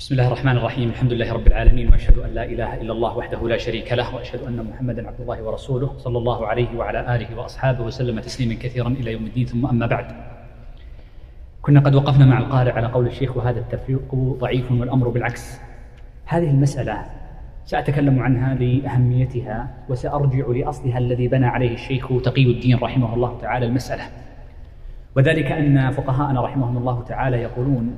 بسم 0.00 0.14
الله 0.14 0.26
الرحمن 0.26 0.56
الرحيم. 0.56 0.88
الحمد 0.88 1.12
لله 1.12 1.32
رب 1.32 1.46
العالمين 1.46 1.88
وأشهد 1.88 2.18
أن 2.18 2.30
لا 2.34 2.44
إله 2.44 2.80
إلا 2.80 2.92
الله 2.92 3.16
وحده 3.16 3.48
لا 3.48 3.58
شريك 3.58 3.92
له 3.92 4.14
وأشهد 4.14 4.42
أن 4.48 4.66
محمدا 4.72 5.08
عبد 5.08 5.20
الله 5.20 5.42
ورسوله 5.42 5.98
صلى 5.98 6.18
الله 6.18 6.46
عليه 6.46 6.76
وعلى 6.76 7.16
آله 7.16 7.38
وأصحابه 7.38 7.84
وسلم 7.84 8.20
تسليما 8.20 8.54
كثيرا 8.54 8.88
إلى 8.88 9.12
يوم 9.12 9.24
الدين. 9.24 9.46
ثم 9.46 9.66
أما 9.66 9.86
بعد 9.86 10.06
كنا 11.62 11.80
قد 11.80 11.94
وقفنا 11.94 12.26
مع 12.26 12.38
القارئ 12.38 12.72
على 12.72 12.86
قول 12.86 13.06
الشيخ 13.06 13.36
وهذا 13.36 13.60
التفريق 13.60 14.14
ضعيف 14.14 14.72
والأمر 14.72 15.08
بالعكس. 15.08 15.60
هذه 16.24 16.50
المسألة 16.50 17.04
سأتكلم 17.64 18.22
عنها 18.22 18.54
لأهميتها 18.54 19.68
وسأرجع 19.88 20.46
لأصلها 20.46 20.98
الذي 20.98 21.28
بنى 21.28 21.46
عليه 21.46 21.74
الشيخ 21.74 22.08
تقي 22.22 22.42
الدين 22.42 22.78
رحمه 22.78 23.14
الله 23.14 23.38
تعالى 23.40 23.66
المسألة. 23.66 24.02
وذلك 25.16 25.52
أن 25.52 25.90
فقهاءنا 25.90 26.40
رحمهم 26.44 26.76
الله 26.76 27.04
تعالى 27.04 27.36
يقولون 27.36 27.96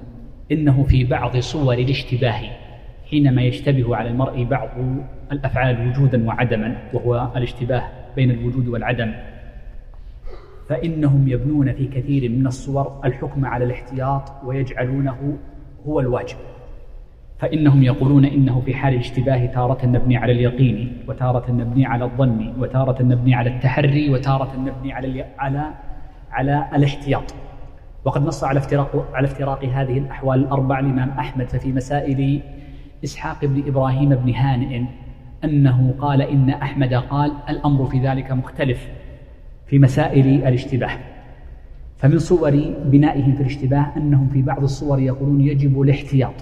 إنه 0.53 0.83
في 0.83 1.05
بعض 1.05 1.37
صور 1.37 1.75
الاشتباه 1.75 2.41
حينما 3.11 3.43
يشتبه 3.43 3.97
على 3.97 4.09
المرء 4.09 4.45
بعض 4.45 4.69
الأفعال 5.33 5.89
وجودا 5.89 6.27
وعدما 6.27 6.77
وهو 6.93 7.29
الاشتباه 7.37 7.83
بين 8.17 8.31
الوجود 8.31 8.69
والعدم. 8.69 9.13
فإنهم 10.69 11.29
يبنون 11.29 11.73
في 11.73 11.87
كثير 11.87 12.31
من 12.31 12.47
الصور 12.47 13.01
الحكم 13.05 13.45
على 13.47 13.65
الاحتياط 13.65 14.33
ويجعلونه 14.45 15.39
هو 15.87 16.01
الواجب. 16.01 16.37
فإنهم 17.39 17.83
يقولون 17.83 18.25
إنه 18.25 18.61
في 18.61 18.75
حال 18.75 18.95
الاشتباه 18.95 19.47
تارة 19.47 19.87
نبني 19.87 20.17
على 20.17 20.33
اليقين 20.33 20.97
وتارة 21.09 21.53
نبني 21.53 21.87
على 21.87 22.05
الظن 22.05 22.53
وتارة 22.59 23.03
نبني 23.03 23.35
على 23.35 23.51
التحري 23.51 24.11
وتارة 24.11 24.57
نبني 24.57 24.93
على 24.93 25.25
على 25.39 25.71
على 26.31 26.69
الاحتياط. 26.75 27.35
وقد 28.05 28.27
نص 28.27 28.45
على 28.45 28.59
افتراق 28.59 29.09
على 29.15 29.27
افتراق 29.27 29.65
هذه 29.65 29.99
الأحوال 29.99 30.39
الأربع 30.39 30.79
الامام 30.79 31.11
أحمد 31.11 31.49
ففي 31.49 31.73
مسائل 31.73 32.41
إسحاق 33.05 33.45
بن 33.45 33.63
إبراهيم 33.67 34.15
بن 34.15 34.35
هانئ 34.35 34.83
أنه 35.45 35.95
قال 35.99 36.23
إن 36.23 36.51
أحمد 36.51 36.95
قال 36.95 37.33
الأمر 37.49 37.87
في 37.87 38.09
ذلك 38.09 38.33
مختلف 38.33 38.89
في 39.67 39.79
مسائل 39.79 40.27
الاشتباه. 40.27 40.99
فمن 41.99 42.19
صور 42.19 42.51
بنائهم 42.85 43.35
في 43.35 43.41
الاشتباه 43.41 43.87
أنهم 43.97 44.29
في 44.29 44.43
بعض 44.43 44.63
الصور 44.63 45.01
يقولون 45.01 45.41
يجب 45.41 45.83
الاحتياط 45.83 46.35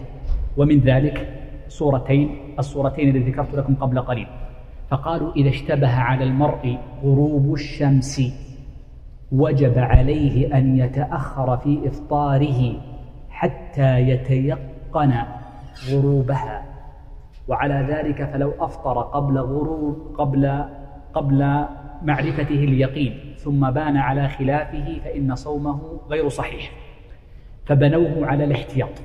ومن 0.56 0.78
ذلك 0.78 1.28
صورتين 1.68 2.30
الصورتين 2.58 3.16
التي 3.16 3.30
ذكرت 3.30 3.54
لكم 3.54 3.74
قبل 3.74 4.00
قليل. 4.00 4.26
فقالوا 4.90 5.32
إذا 5.32 5.48
اشتبه 5.48 5.94
على 5.94 6.24
المرء 6.24 6.78
غروب 7.04 7.54
الشمس 7.54 8.22
وجب 9.32 9.78
عليه 9.78 10.58
أن 10.58 10.78
يتأخر 10.78 11.56
في 11.56 11.88
إفطاره 11.88 12.72
حتى 13.30 14.00
يتيقن 14.00 15.12
غروبها. 15.90 16.62
وعلى 17.48 17.86
ذلك 17.88 18.24
فلو 18.24 18.52
أفطر 18.60 19.02
قبل 19.02 19.38
غروب 19.38 20.14
قبل 20.14 20.64
قبل 21.14 21.64
معرفته 22.02 22.64
اليقين 22.64 23.14
ثم 23.36 23.70
بان 23.70 23.96
على 23.96 24.28
خلافه 24.28 25.00
فإن 25.04 25.34
صومه 25.34 25.80
غير 26.08 26.28
صحيح. 26.28 26.72
فبنوه 27.66 28.26
على 28.26 28.44
الاحتياط. 28.44 29.02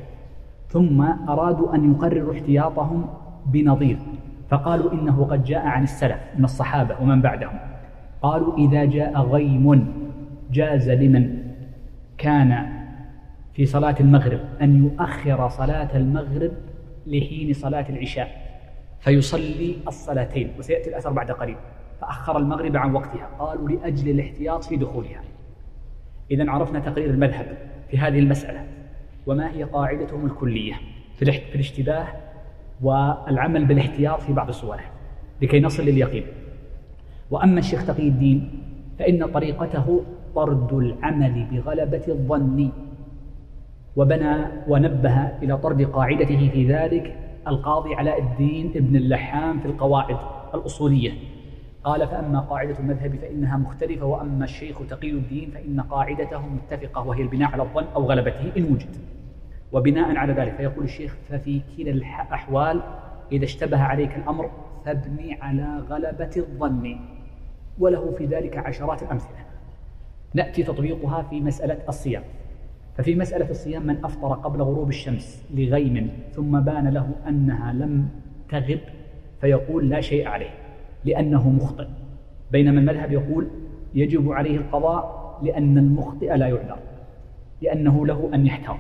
ثم 0.68 1.02
أرادوا 1.30 1.76
أن 1.76 1.92
يقرروا 1.92 2.34
احتياطهم 2.34 3.06
بنظير. 3.46 3.98
فقالوا 4.50 4.94
إنه 4.94 5.26
قد 5.26 5.44
جاء 5.44 5.66
عن 5.68 5.84
السلف 5.84 6.20
من 6.38 6.44
الصحابة 6.44 6.96
ومن 7.02 7.22
بعدهم. 7.22 7.60
قالوا 8.22 8.58
إذا 8.58 8.86
جاء 8.86 9.22
غيم 9.22 9.88
جاز 10.52 10.90
لمن 10.90 11.38
كان 12.18 12.66
في 13.54 13.66
صلاة 13.66 13.96
المغرب 14.00 14.40
أن 14.62 14.86
يؤخر 14.86 15.50
صلاة 15.50 15.98
المغرب 15.98 16.52
لحين 17.08 17.54
صلاة 17.54 17.86
العشاء 17.90 18.46
فيصلي 19.00 19.76
الصلاتين 19.88 20.52
وسيأتي 20.60 20.90
الأثر 20.90 21.12
بعد 21.12 21.32
قليل 21.32 21.56
فأخر 22.02 22.38
المغرب 22.38 22.78
عن 22.78 22.94
وقتها. 22.94 23.30
قالوا 23.40 23.70
لأجل 23.70 24.10
الاحتياط 24.10 24.64
في 24.64 24.76
دخولها. 24.76 25.22
إذا 26.32 26.52
عرفنا 26.52 26.80
تقرير 26.80 27.10
المذهب 27.10 27.58
في 27.90 27.98
هذه 27.98 28.20
المسألة 28.20 28.68
وما 29.26 29.52
هي 29.52 29.64
قاعدتهم 29.64 30.26
الكلية 30.26 30.74
في 31.16 31.56
الاشتباه 31.56 32.08
والعمل 32.82 33.66
بالاحتياط 33.66 34.22
في 34.22 34.34
بعض 34.34 34.52
صوره 34.52 34.84
لكي 35.42 35.60
نصل 35.60 35.84
لليقين. 35.84 36.26
وأما 37.32 37.60
الشيخ 37.60 37.88
تقي 37.88 38.08
الدين 38.08 38.62
فإن 39.00 39.26
طريقته 39.26 40.04
طرد 40.36 40.74
العمل 40.74 41.46
بغلبة 41.52 42.04
الظن. 42.08 42.70
وبنى 43.96 44.36
ونبه 44.68 45.18
إلى 45.44 45.58
طرد 45.58 45.82
قاعدته 45.82 46.50
في 46.54 46.74
ذلك 46.74 47.16
القاضي 47.48 47.96
علاء 47.96 48.22
الدين 48.22 48.72
ابن 48.76 48.96
اللحام 48.96 49.60
في 49.60 49.66
القواعد 49.66 50.18
الأصولية. 50.54 51.12
قال 51.84 52.08
فأما 52.08 52.40
قاعدة 52.40 52.80
المذهب 52.80 53.16
فإنها 53.16 53.58
مختلفة 53.58 54.06
وأما 54.06 54.44
الشيخ 54.46 54.88
تقي 54.90 55.12
الدين 55.12 55.50
فإن 55.52 55.82
قاعدته 55.82 56.42
متفقة 56.48 57.08
وهي 57.08 57.22
البناء 57.22 57.52
على 57.52 57.64
الظن 57.64 57.86
أو 57.96 58.06
غلبته 58.06 58.52
إن 58.58 58.64
وجد. 58.64 58.96
وبناء 59.72 60.16
على 60.18 60.34
ذلك 60.34 60.56
فيقول 60.56 60.84
الشيخ 60.84 61.16
ففي 61.30 61.62
كلا 61.78 61.92
الأحوال 61.92 62.82
إذا 63.32 63.46
اشتبه 63.46 63.82
عليك 63.82 64.16
الأمر 64.16 64.50
فابني 64.86 65.42
على 65.42 65.84
غلبة 65.90 66.32
الظن. 66.38 66.96
وله 67.80 68.12
في 68.18 68.26
ذلك 68.26 68.58
عشرات 68.58 69.04
الأمثلة. 69.04 69.45
نأتي 70.36 70.64
تطبيقها 70.64 71.22
في 71.22 71.42
مسألة 71.42 71.78
الصيام. 71.90 72.24
ففي 72.98 73.16
مسألة 73.16 73.50
الصيام 73.50 73.88
من 73.88 74.06
أفطر 74.06 74.34
قبل 74.34 74.62
غروب 74.62 74.90
الشمس 74.90 75.44
لغيم 75.54 76.10
ثم 76.32 76.60
بان 76.60 76.88
له 76.88 77.10
أنها 77.28 77.74
لم 77.74 78.10
تغب 78.50 78.80
فيقول 79.42 79.90
لا 79.90 80.02
شيء 80.02 80.28
عليه 80.28 80.50
لأنه 81.06 81.50
مخطئ. 81.50 81.88
بينما 82.52 82.80
المذهب 82.80 83.12
يقول 83.12 83.48
يجب 83.96 84.32
عليه 84.32 84.58
القضاء 84.58 85.26
لأن 85.44 85.78
المخطئ 85.78 86.38
لا 86.38 86.48
يعذر 86.48 86.78
لأنه 87.62 88.06
له 88.06 88.30
أن 88.34 88.46
يحتاط 88.46 88.78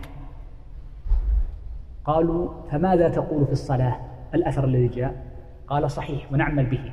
قالوا 2.05 2.49
فماذا 2.71 3.09
تقول 3.09 3.45
في 3.45 3.51
الصلاة؟ 3.51 3.99
الأثر 4.33 4.65
الذي 4.65 4.87
جاء؟ 4.87 5.25
قال 5.67 5.91
صحيح 5.91 6.33
ونعمل 6.33 6.65
به 6.65 6.91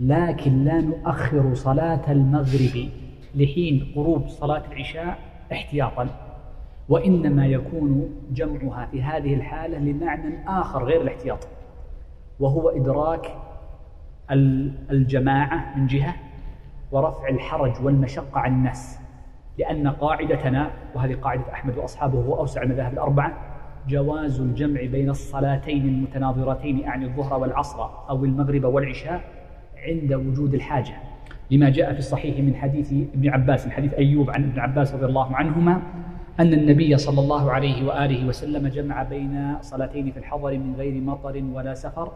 لكن 0.00 0.64
لا 0.64 0.80
نؤخر 0.80 1.54
صلاة 1.54 2.12
المغرب. 2.12 2.88
لحين 3.34 3.92
قروب 3.96 4.28
صلاة 4.28 4.62
العشاء 4.72 5.18
احتياطا. 5.52 6.08
وإنما 6.88 7.46
يكون 7.46 8.10
جمعها 8.30 8.86
في 8.86 9.02
هذه 9.02 9.34
الحالة 9.34 9.78
لمعنى 9.78 10.48
آخر 10.48 10.84
غير 10.84 11.02
الاحتياط 11.02 11.48
وهو 12.40 12.68
إدراك 12.68 13.34
الجماعة 14.90 15.78
من 15.78 15.86
جهة 15.86 16.14
ورفع 16.92 17.28
الحرج 17.28 17.72
والمشقة 17.82 18.40
عن 18.40 18.52
الناس 18.52 18.98
لأن 19.58 19.88
قاعدتنا 19.88 20.70
وهذه 20.94 21.14
قاعدة 21.14 21.52
أحمد 21.52 21.76
وأصحابه 21.78 22.18
هو 22.18 22.38
أوسع 22.38 22.62
المذاهب 22.62 22.92
الأربعة 22.92 23.32
جواز 23.88 24.40
الجمع 24.40 24.80
بين 24.80 25.10
الصلاتين 25.10 25.88
المتناظرتين 25.88 26.84
أعني 26.84 27.04
الظهر 27.04 27.40
والعصر 27.40 27.88
أو 28.08 28.24
المغرب 28.24 28.64
والعشاء 28.64 29.20
عند 29.88 30.12
وجود 30.12 30.54
الحاجة. 30.54 30.94
لما 31.50 31.70
جاء 31.70 31.92
في 31.92 31.98
الصحيح 31.98 32.38
من 32.38 32.54
حديث 32.54 32.92
ابن 32.92 33.28
عباس 33.28 33.66
من 33.66 33.72
حديث 33.72 33.94
أيوب 33.94 34.30
عن 34.30 34.44
ابن 34.44 34.60
عباس 34.60 34.94
رضي 34.94 35.06
الله 35.06 35.36
عنهما 35.36 35.82
أن 36.40 36.52
النبي 36.52 36.96
صلى 36.96 37.20
الله 37.20 37.52
عليه 37.52 37.86
وآله 37.86 38.26
وسلم 38.26 38.68
جمع 38.68 39.02
بين 39.02 39.54
صلاتين 39.60 40.10
في 40.10 40.18
الحضر 40.18 40.58
من 40.58 40.74
غير 40.78 41.00
مطر 41.00 41.42
ولا 41.52 41.74
سفر. 41.74 42.12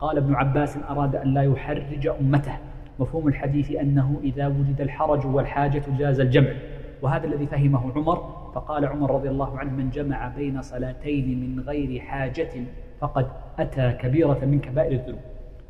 قال 0.00 0.16
ابن 0.16 0.34
عباس 0.34 0.78
أراد 0.90 1.16
أن 1.16 1.34
لا 1.34 1.42
يحرج 1.42 2.06
أمته. 2.20 2.52
مفهوم 2.98 3.28
الحديث 3.28 3.70
أنه 3.70 4.20
إذا 4.24 4.46
وجد 4.46 4.80
الحرج 4.80 5.26
والحاجة 5.26 5.82
جاز 5.98 6.20
الجمع. 6.20 6.50
وهذا 7.02 7.26
الذي 7.26 7.46
فهمه 7.46 7.92
عمر 7.96 8.16
فقال 8.54 8.84
عمر 8.84 9.14
رضي 9.14 9.28
الله 9.28 9.58
عنه 9.58 9.72
من 9.72 9.90
جمع 9.90 10.28
بين 10.28 10.62
صلاتين 10.62 11.40
من 11.40 11.60
غير 11.60 12.00
حاجة 12.00 12.50
فقد 13.00 13.26
أتى 13.58 13.92
كبيرة 13.92 14.38
من 14.42 14.60
كبائر 14.60 14.92
الذنوب. 14.92 15.20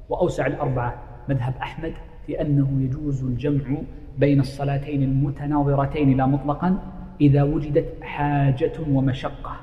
وأوسع 0.09 0.47
الأربعة 0.47 0.95
مذهب 1.29 1.55
أحمد 1.63 1.93
في 2.27 2.41
أنه 2.41 2.83
يجوز 2.83 3.25
الجمع 3.25 3.77
بين 4.19 4.41
الصلاتين 4.41 5.03
المتناظرتين 5.03 6.17
لا 6.17 6.27
مطلقا 6.27 6.79
إذا 7.21 7.43
وجدت 7.43 8.03
حاجة 8.03 8.73
ومشقة. 8.91 9.57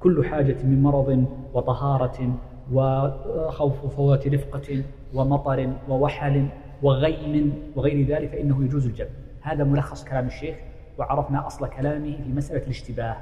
كل 0.00 0.24
حاجة 0.24 0.56
من 0.64 0.82
مرض 0.82 1.24
وطهارة 1.54 2.38
وخوف 2.72 3.96
فوات 3.96 4.28
رفقة 4.28 4.82
ومطر 5.14 5.72
ووحل 5.88 6.46
وغيم 6.82 7.54
وغير 7.76 8.06
ذلك 8.06 8.28
فإنه 8.28 8.64
يجوز 8.64 8.86
الجمع. 8.86 9.08
هذا 9.40 9.64
ملخص 9.64 10.04
كلام 10.04 10.26
الشيخ 10.26 10.56
وعرفنا 10.98 11.46
أصل 11.46 11.68
كلامه 11.68 12.16
في 12.24 12.32
مسألة 12.32 12.62
الاشتباه. 12.62 13.16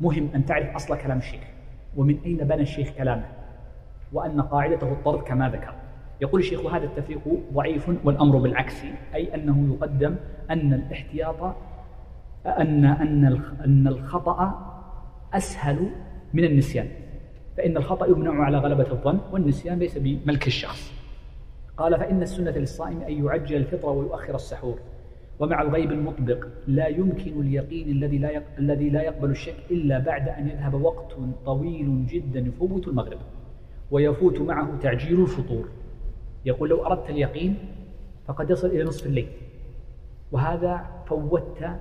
مهم 0.00 0.28
أن 0.34 0.44
تعرف 0.44 0.74
أصل 0.74 0.98
كلام 0.98 1.18
الشيخ. 1.18 1.44
ومن 1.96 2.18
أين 2.26 2.36
بنى 2.36 2.62
الشيخ 2.62 2.90
كلامه؟ 2.98 3.24
وأن 4.12 4.40
قاعدته 4.40 4.92
الطرد 4.92 5.22
كما 5.22 5.48
ذكر. 5.48 5.74
يقول 6.20 6.40
الشيخ 6.40 6.64
وهذا 6.64 6.84
التفريق 6.84 7.20
ضعيف 7.52 7.90
والأمر 8.04 8.38
بالعكس 8.38 8.84
أي 9.14 9.34
أنه 9.34 9.74
يقدم 9.74 10.16
أن 10.50 10.72
الاحتياط 10.72 11.42
أن 12.46 12.84
أن 12.84 13.42
أن 13.64 13.88
الخطأ 13.88 14.66
أسهل 15.34 15.90
من 16.34 16.44
النسيان 16.44 16.88
فإن 17.56 17.76
الخطأ 17.76 18.06
يمنع 18.06 18.44
على 18.44 18.58
غلبة 18.58 18.90
الظن 18.92 19.18
والنسيان 19.32 19.78
ليس 19.78 19.98
بملك 19.98 20.46
الشخص. 20.46 20.92
قال 21.76 21.98
فإن 21.98 22.22
السنة 22.22 22.50
للصائم 22.50 23.00
أن 23.00 23.24
يعجل 23.24 23.56
الفطر 23.56 23.88
ويؤخر 23.88 24.34
السحور 24.34 24.78
ومع 25.38 25.62
الغيب 25.62 25.92
المطبق 25.92 26.46
لا 26.66 26.86
يمكن 26.86 27.40
اليقين 27.40 27.88
الذي 27.88 28.18
لا 28.18 28.42
الذي 28.58 28.90
لا 28.90 29.02
يقبل 29.02 29.30
الشك 29.30 29.56
إلا 29.70 29.98
بعد 29.98 30.28
أن 30.28 30.48
يذهب 30.48 30.74
وقت 30.74 31.16
طويل 31.44 32.06
جدا 32.06 32.40
يفوت 32.40 32.88
المغرب 32.88 33.18
ويفوت 33.90 34.40
معه 34.40 34.78
تعجيل 34.82 35.20
الفطور. 35.20 35.68
يقول 36.44 36.68
لو 36.68 36.86
أردت 36.86 37.10
اليقين 37.10 37.58
فقد 38.26 38.50
يصل 38.50 38.68
إلى 38.68 38.84
نصف 38.84 39.06
الليل. 39.06 39.28
وهذا 40.32 40.86
فوتت 41.06 41.80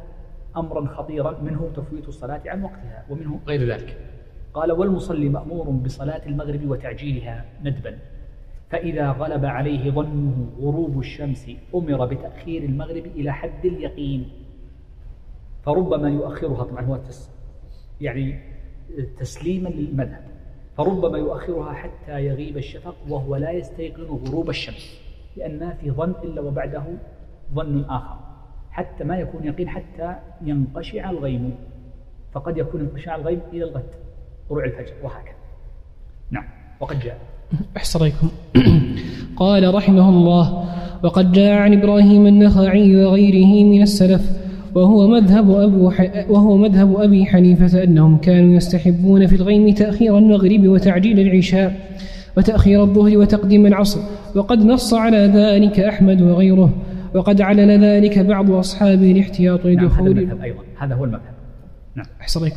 أمرا 0.58 0.88
خطيرا 0.88 1.42
منه 1.42 1.72
تفويت 1.76 2.08
الصلاة 2.08 2.42
عن 2.46 2.64
وقتها 2.64 3.06
ومنه 3.10 3.40
غير 3.48 3.74
ذلك. 3.74 3.98
قال 4.54 4.72
والمصلي 4.72 5.30
مأمور 5.30 5.70
بصلاة 5.70 6.26
المغرب 6.26 6.70
وتعجيلها 6.70 7.46
ندبا. 7.64 7.98
فإذا 8.70 9.12
غلب 9.12 9.46
عليه 9.46 9.92
ظنه 9.92 10.50
غروب 10.60 11.00
الشمس 11.00 11.52
أمر 11.76 12.06
بتأخير 12.06 12.64
المغرب 12.64 13.06
إلى 13.06 13.34
حد 13.34 13.66
اليقين. 13.66 14.30
فربما 15.64 16.10
يؤخرها 16.10 16.64
طبعا 16.64 16.86
هو 16.86 17.00
يعني 18.02 18.40
تسليما 19.18 19.70
للمذهب. 19.70 20.29
فربما 20.80 21.18
يؤخرها 21.18 21.74
حتى 21.74 22.26
يغيب 22.26 22.58
الشفق 22.58 22.96
وهو 23.10 23.36
لا 23.36 23.52
يستيقن 23.52 24.04
غروب 24.04 24.50
الشمس 24.50 25.00
لأن 25.38 25.60
ما 25.60 25.74
في 25.82 25.92
ظن 25.92 26.14
إلا 26.24 26.42
وبعده 26.42 26.84
ظن 27.54 27.84
آخر 27.90 28.16
حتى 28.72 29.04
ما 29.04 29.18
يكون 29.18 29.44
يقين 29.44 29.70
حتى 29.70 30.16
ينقشع 30.42 31.10
الغيم. 31.10 31.56
فقد 32.34 32.58
يكون 32.58 32.82
انقشاع 32.82 33.16
الغيم 33.16 33.40
إلى 33.54 33.64
الغد 33.64 33.84
طلوع 34.50 34.66
الفجر 34.66 34.94
وهكذا. 35.04 35.36
نعم 36.32 36.46
وقد 36.80 37.00
جاء. 37.00 37.18
أحسركم 37.78 38.30
قال 39.36 39.76
رحمه 39.76 40.10
الله 40.10 40.66
وقد 41.04 41.32
جاء 41.32 41.54
عن 41.54 41.82
إبراهيم 41.82 42.28
النخعي 42.28 43.06
وغيره 43.06 43.64
من 43.64 43.82
السلف 43.82 44.49
وهو 44.76 45.08
مذهب 45.08 45.52
أبو 45.52 45.92
وهو 46.30 46.58
مذهب 46.58 47.00
أبي 47.00 47.26
حنيفة 47.26 47.84
أنهم 47.84 48.18
كانوا 48.18 48.56
يستحبون 48.56 49.28
في 49.28 49.36
الغيم 49.36 49.74
تأخير 49.74 50.18
المغرب 50.18 50.68
وتعجيل 50.68 51.20
العشاء 51.20 51.76
وتأخير 52.38 52.84
الظهر 52.84 53.18
وتقديم 53.18 53.66
العصر 53.66 54.00
وقد 54.36 54.66
نص 54.66 54.94
على 54.94 55.18
ذلك 55.18 55.80
أحمد 55.80 56.22
وغيره 56.22 56.74
وقد 57.14 57.42
علل 57.42 57.84
ذلك 57.84 58.20
بعض 58.20 58.52
أصحابه 58.52 59.12
الاحتياط 59.12 59.66
لدخول 59.66 60.16
نعم 60.16 60.18
هذا 60.18 60.22
المذهب 60.22 60.42
أيضا. 60.42 60.64
هذا 60.78 60.96
هو 60.96 61.06
المذهب. 61.06 61.34
نعم. 61.96 62.06
أحسن 62.22 62.52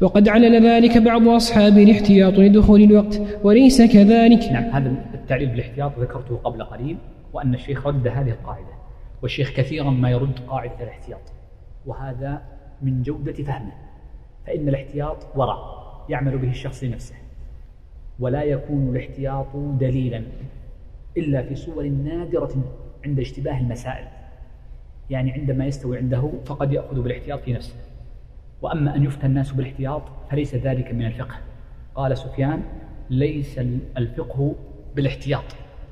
وقد 0.00 0.28
علل 0.28 0.66
ذلك 0.66 0.98
بعض 0.98 1.28
أصحابه 1.28 1.82
الاحتياط 1.82 2.32
لدخول 2.32 2.82
الوقت 2.82 3.20
وليس 3.42 3.82
كذلك. 3.82 4.52
نعم 4.52 4.64
هذا 4.64 4.92
التعليل 5.14 5.48
بالاحتياط 5.48 5.92
ذكرته 6.00 6.36
قبل 6.44 6.62
قليل 6.62 6.96
وأن 7.32 7.54
الشيخ 7.54 7.86
رد 7.86 8.08
هذه 8.08 8.30
القاعدة. 8.30 8.77
والشيخ 9.22 9.50
كثيرا 9.50 9.90
ما 9.90 10.10
يرد 10.10 10.38
قاعدة 10.46 10.82
الاحتياط 10.82 11.32
وهذا 11.86 12.42
من 12.82 13.02
جودة 13.02 13.32
فهمه 13.32 13.72
فإن 14.46 14.68
الاحتياط 14.68 15.26
ورع 15.36 15.56
يعمل 16.08 16.38
به 16.38 16.50
الشخص 16.50 16.84
لنفسه 16.84 17.14
ولا 18.18 18.42
يكون 18.42 18.96
الاحتياط 18.96 19.56
دليلا 19.56 20.22
إلا 21.16 21.42
في 21.42 21.54
صور 21.54 21.84
نادرة 21.88 22.54
عند 23.04 23.20
اشتباه 23.20 23.60
المسائل 23.60 24.08
يعني 25.10 25.32
عندما 25.32 25.66
يستوي 25.66 25.98
عنده 25.98 26.32
فقد 26.46 26.72
يأخذ 26.72 27.02
بالاحتياط 27.02 27.40
في 27.40 27.52
نفسه. 27.52 27.74
وأما 28.62 28.96
أن 28.96 29.04
يفتى 29.04 29.26
الناس 29.26 29.52
بالاحتياط 29.52 30.02
فليس 30.30 30.54
ذلك 30.54 30.92
من 30.92 31.06
الفقه. 31.06 31.36
قال 31.94 32.18
سفيان 32.18 32.62
ليس 33.10 33.58
الفقه 33.96 34.54
بالاحتياط 34.96 35.44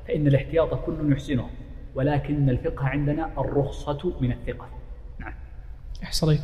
فإن 0.09 0.27
الاحتياط 0.27 0.75
كل 0.75 1.13
يحسنه. 1.13 1.47
ولكن 1.97 2.51
الفقه 2.51 2.87
عندنا 2.87 3.31
الرخصة 3.39 4.13
من 4.21 4.33
الثقة. 4.33 4.67
نعم. 5.21 5.33
أحسن 6.03 6.39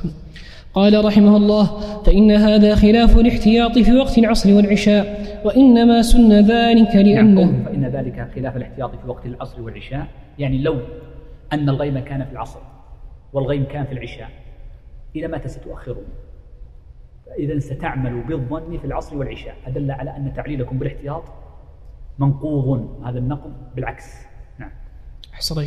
قال 0.75 1.05
رحمه 1.05 1.37
الله 1.37 1.81
فإن 2.03 2.31
هذا 2.31 2.75
خلاف 2.75 3.17
الاحتياط 3.17 3.79
في 3.79 3.97
وقت 3.97 4.19
العصر 4.19 4.53
والعشاء 4.55 5.23
وإنما 5.45 6.03
سن 6.03 6.33
ذلك 6.33 6.97
لأنه 6.97 7.45
نعم 7.45 7.65
فإن 7.65 7.85
ذلك 7.85 8.31
خلاف 8.35 8.57
الاحتياط 8.57 8.91
في 8.91 9.09
وقت 9.09 9.27
العصر 9.27 9.63
والعشاء 9.63 10.07
يعني 10.39 10.63
لو 10.63 10.79
أن 11.53 11.69
الغيم 11.69 11.99
كان 11.99 12.25
في 12.25 12.33
العصر 12.33 12.61
والغيم 13.33 13.65
كان 13.65 13.85
في 13.85 13.93
العشاء 13.93 14.29
إلى 15.17 15.29
متى 15.29 15.49
ستؤخرون؟ 15.49 16.05
إذا 17.39 17.59
ستعمل 17.59 18.21
بالظن 18.21 18.79
في 18.79 18.85
العصر 18.85 19.17
والعشاء. 19.17 19.55
فدل 19.67 19.91
على 19.91 20.17
أن 20.17 20.33
تعليلكم 20.37 20.79
بالاحتياط 20.79 21.23
منقوض 22.19 23.03
هذا 23.05 23.19
النقض 23.19 23.53
بالعكس. 23.75 24.32
أحسن 25.35 25.65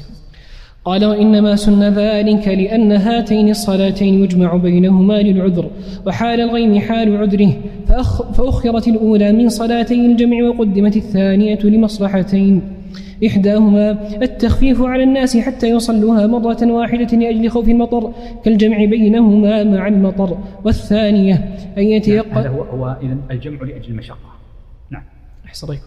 قال 0.86 1.06
وإنما 1.06 1.56
سن 1.56 1.84
ذلك 1.84 2.48
لأن 2.48 2.92
هاتين 2.92 3.50
الصلاتين 3.50 4.24
يجمع 4.24 4.56
بينهما 4.56 5.22
للعذر 5.22 5.72
وحال 6.06 6.42
الغيم 6.42 6.80
حال 6.80 7.18
عذره 7.18 7.54
فأخ 7.88 8.32
فأخرت 8.32 8.88
الأولى 8.88 9.32
من 9.32 9.50
صلاتي 9.50 10.06
الجمع 10.06 10.50
وقدمت 10.50 10.96
الثانية 10.96 11.60
لمصلحتين. 11.64 12.62
إحداهما 13.28 13.92
التخفيف 14.22 14.82
على 14.82 15.04
الناس 15.04 15.38
حتى 15.38 15.70
يصلوها 15.70 16.28
مرة 16.28 16.72
واحدة 16.72 17.18
لأجل 17.18 17.50
خوف 17.50 17.70
المطر 17.70 18.14
كالجمع 18.44 18.86
بينهما 18.86 19.64
مع 19.64 19.88
المطر. 19.88 20.38
والثانية 20.64 21.56
أن 21.78 21.84
يتيقن 21.84 22.30
نعم 22.30 22.38
هذا 22.38 22.50
هو, 22.50 22.62
هو 22.62 22.98
إذن 23.02 23.22
الجمع 23.32 23.62
لأجل 23.62 23.90
المشقة. 23.90 24.30
نعم. 24.90 25.04
أحسن 25.46 25.78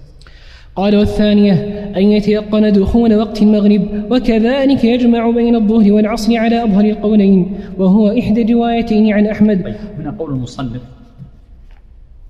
قال 0.79 0.97
والثانية 0.97 1.53
أن 1.97 2.03
يتيقن 2.03 2.73
دخول 2.73 3.15
وقت 3.15 3.43
المغرب 3.43 4.13
وكذلك 4.13 4.85
يجمع 4.85 5.31
بين 5.31 5.55
الظهر 5.55 5.93
والعصر 5.93 6.37
على 6.37 6.65
أظهر 6.65 6.85
القولين 6.85 7.61
وهو 7.79 8.19
إحدى 8.19 8.43
الروايتين 8.43 9.13
عن 9.13 9.27
أحمد. 9.27 9.65
طيب 9.65 9.75
هنا 9.75 10.11
قول 10.19 10.31
المصنف. 10.31 10.83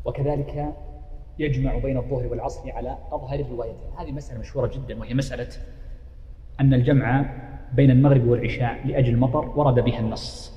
وكذلك 0.05 0.75
يجمع 1.39 1.79
بين 1.79 1.97
الظهر 1.97 2.27
والعصر 2.27 2.71
على 2.71 2.99
أظهر 3.13 3.41
الروايتين. 3.41 3.89
هذه 3.99 4.13
مسألة 4.13 4.41
مشهورة 4.41 4.71
جدا 4.75 5.01
وهي 5.01 5.15
مسألة 5.15 5.49
أن 6.61 6.75
الجمع 6.75 7.25
بين 7.75 7.91
المغرب 7.91 8.29
والعشاء 8.29 8.87
لأجل 8.87 9.15
المطر 9.15 9.53
ورد 9.57 9.75
بها 9.75 10.01
النص 10.01 10.53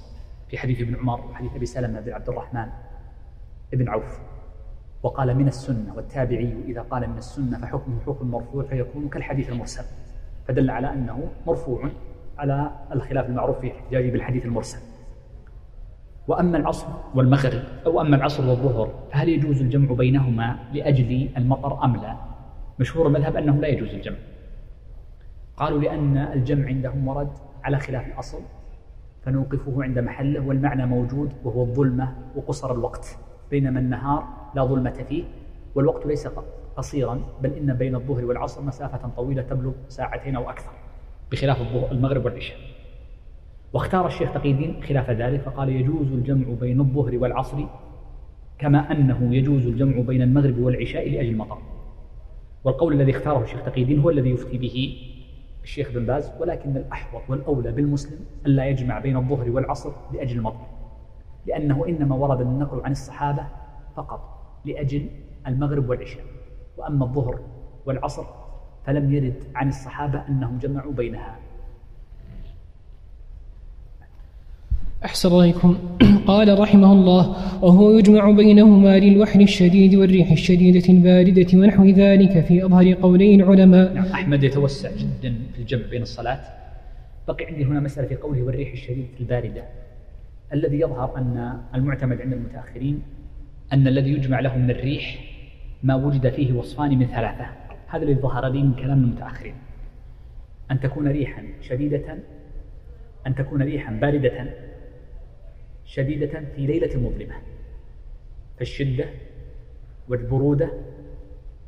في 0.50 0.58
حديث 0.58 0.82
ابن 0.82 0.96
عمر 0.96 1.26
وحديث 1.32 1.56
أبي 1.56 1.66
سلمة 1.66 2.00
بن 2.00 2.14
عبد 2.14 2.30
الرحمن 2.30 2.66
بن 3.74 3.90
عوف. 3.90 4.20
وقال 5.04 5.38
من 5.38 5.48
السنة 5.48 5.94
والتابعي 5.96 6.54
إذا 6.68 6.82
قال 6.82 7.10
من 7.10 7.18
السنة 7.18 7.58
فحكمه 7.58 8.00
حكم 8.06 8.32
مرفوع 8.32 8.64
فيكون 8.64 9.10
كالحديث 9.10 9.50
المرسل. 9.50 9.84
فدل 10.48 10.70
على 10.70 10.94
أنه 10.94 11.28
مرفوع 11.48 11.90
على 12.38 12.72
الخلاف 12.92 13.30
المعروف 13.30 13.60
في 13.60 13.72
احتجاجه 13.72 14.12
بالحديث 14.12 14.46
المرسل. 14.46 14.80
وأما 16.28 16.58
العصر 16.58 16.88
والمغرب 17.16 17.62
أو 17.86 18.02
أما 18.02 18.16
العصر 18.16 18.50
والظهر 18.50 18.94
فهل 19.12 19.30
يجوز 19.30 19.62
الجمع 19.62 19.94
بينهما 19.94 20.58
لأجل 20.74 21.30
المطر 21.38 21.84
أم 21.84 21.96
لا؟ 21.96 22.16
مشهور 22.80 23.08
المذهب 23.08 23.36
أنه 23.36 23.56
لا 23.56 23.68
يجوز 23.68 23.90
الجمع. 23.90 24.18
قالوا 25.58 25.80
لأن 25.80 26.18
الجمع 26.18 26.68
عندهم 26.68 27.08
ورد 27.08 27.32
على 27.64 27.80
خلاف 27.80 28.08
الأصل 28.08 28.42
فنوقفه 29.22 29.84
عند 29.84 30.00
محله 30.00 30.40
والمعنى 30.40 30.86
موجود 30.86 31.34
وهو 31.44 31.62
الظلمة 31.64 32.16
وقصر 32.36 32.74
الوقت 32.74 33.18
بينما 33.52 33.80
النهار 33.80 34.41
لا 34.56 34.64
ظلمة 34.64 35.06
فيه 35.10 35.24
والوقت 35.76 36.06
ليس 36.06 36.28
قصيرا 36.78 37.22
بل 37.42 37.54
إن 37.54 37.74
بين 37.74 37.96
الظهر 37.96 38.26
والعصر 38.26 38.62
مسافة 38.62 39.10
طويلة 39.16 39.42
تبلغ 39.42 39.72
ساعتين 39.88 40.36
أو 40.36 40.50
أكثر 40.50 40.72
بخلاف 41.32 41.58
المغرب 41.92 42.26
والعشاء. 42.26 42.58
واختار 43.74 44.08
الشيخ 44.08 44.34
تقي 44.34 44.52
الدين 44.52 44.84
خلاف 44.84 45.10
ذلك 45.10 45.42
فقال 45.42 45.70
يجوز 45.70 46.12
الجمع 46.12 46.46
بين 46.62 46.80
الظهر 46.80 47.18
والعصر 47.18 47.58
كما 48.60 48.92
أنه 48.92 49.36
يجوز 49.36 49.68
الجمع 49.68 50.02
بين 50.02 50.22
المغرب 50.22 50.58
والعشاء 50.58 51.10
لأجل 51.10 51.30
المطر 51.30 51.58
والقول 52.64 52.94
الذي 52.94 53.12
اختاره 53.12 53.44
الشيخ 53.44 53.66
تقي 53.66 53.82
الدين 53.82 54.00
هو 54.00 54.10
الذي 54.10 54.30
يفتي 54.30 54.58
به 54.58 54.98
الشيخ 55.64 55.92
بن 55.92 56.06
باز 56.06 56.32
ولكن 56.40 56.78
الأحوط 56.78 57.22
والأولى 57.30 57.72
بالمسلم 57.72 58.20
ألا 58.46 58.66
يجمع 58.66 59.00
بين 59.00 59.18
الظهر 59.18 59.50
والعصر 59.50 59.92
لأجل 60.14 60.38
المطر 60.38 60.66
لأنه 61.46 61.88
إنما 61.88 62.16
ورد 62.16 62.42
النقل 62.42 62.82
عن 62.86 62.92
الصحابة 62.92 63.44
فقط. 63.96 64.41
لأجل 64.66 65.10
المغرب 65.48 65.90
والعشاء. 65.90 66.24
وأما 66.78 67.06
الظهر 67.06 67.40
والعصر 67.86 68.26
فلم 68.86 69.14
يرد 69.14 69.44
عن 69.56 69.70
الصحابة 69.70 70.28
أنهم 70.30 70.58
جمعوا 70.58 70.94
بينها. 70.94 71.40
أحسن 75.06 75.34
عليكم 75.36 75.78
قال 76.28 76.60
رحمه 76.60 76.94
الله 76.94 77.36
وهو 77.64 77.92
يجمع 77.98 78.32
بينهما 78.32 79.00
للوحل 79.00 79.42
الشديد 79.42 79.96
والريح 79.96 80.32
الشديدة 80.32 80.90
الباردة 80.90 81.58
ونحو 81.58 81.86
ذلك 81.86 82.46
في 82.46 82.66
أظهر 82.66 82.94
قولي 82.94 83.36
العلماء. 83.36 83.94
نعم 83.94 84.06
أحمد 84.06 84.44
يتوسع 84.44 84.90
جدا 84.92 85.36
في 85.54 85.60
الجمع 85.60 85.86
بين 85.90 86.02
الصلاة 86.02 86.40
بقي 87.28 87.46
عندي 87.46 87.66
هنا 87.66 87.80
مسألة 87.80 88.08
في 88.08 88.16
قوله 88.16 88.44
والريح 88.44 88.72
الشديدة 88.72 89.08
الباردة. 89.20 89.64
الذي 90.54 90.80
يظهر 90.80 91.18
أن 91.18 91.58
المعتمد 91.76 92.22
عند 92.22 92.34
المتأخرين 92.34 93.02
أن 93.74 93.88
الذي 93.88 94.14
يجمع 94.14 94.40
له 94.40 94.58
من 94.58 94.72
الريح 94.72 95.26
ما 95.84 95.96
وجد 95.96 96.30
فيه 96.30 96.54
وصفان 96.54 97.00
من 97.00 97.08
ثلاثة. 97.08 97.46
هذا 97.88 98.04
الذي 98.04 98.16
ظهر 98.16 98.48
لي 98.48 98.64
من 98.64 98.74
كلام 98.74 99.04
المتأخرين. 99.04 99.56
أن 100.72 100.80
تكون 100.80 101.08
ريحا 101.08 101.44
شديدة 101.62 102.18
أن 103.28 103.36
تكون 103.36 103.62
ريحا 103.62 103.94
باردة 103.94 104.54
شديدة 105.86 106.44
في 106.56 106.68
ليلة 106.68 107.00
مظلمة. 107.00 107.36
فالشدة 108.58 109.06
والبرودة 110.08 110.72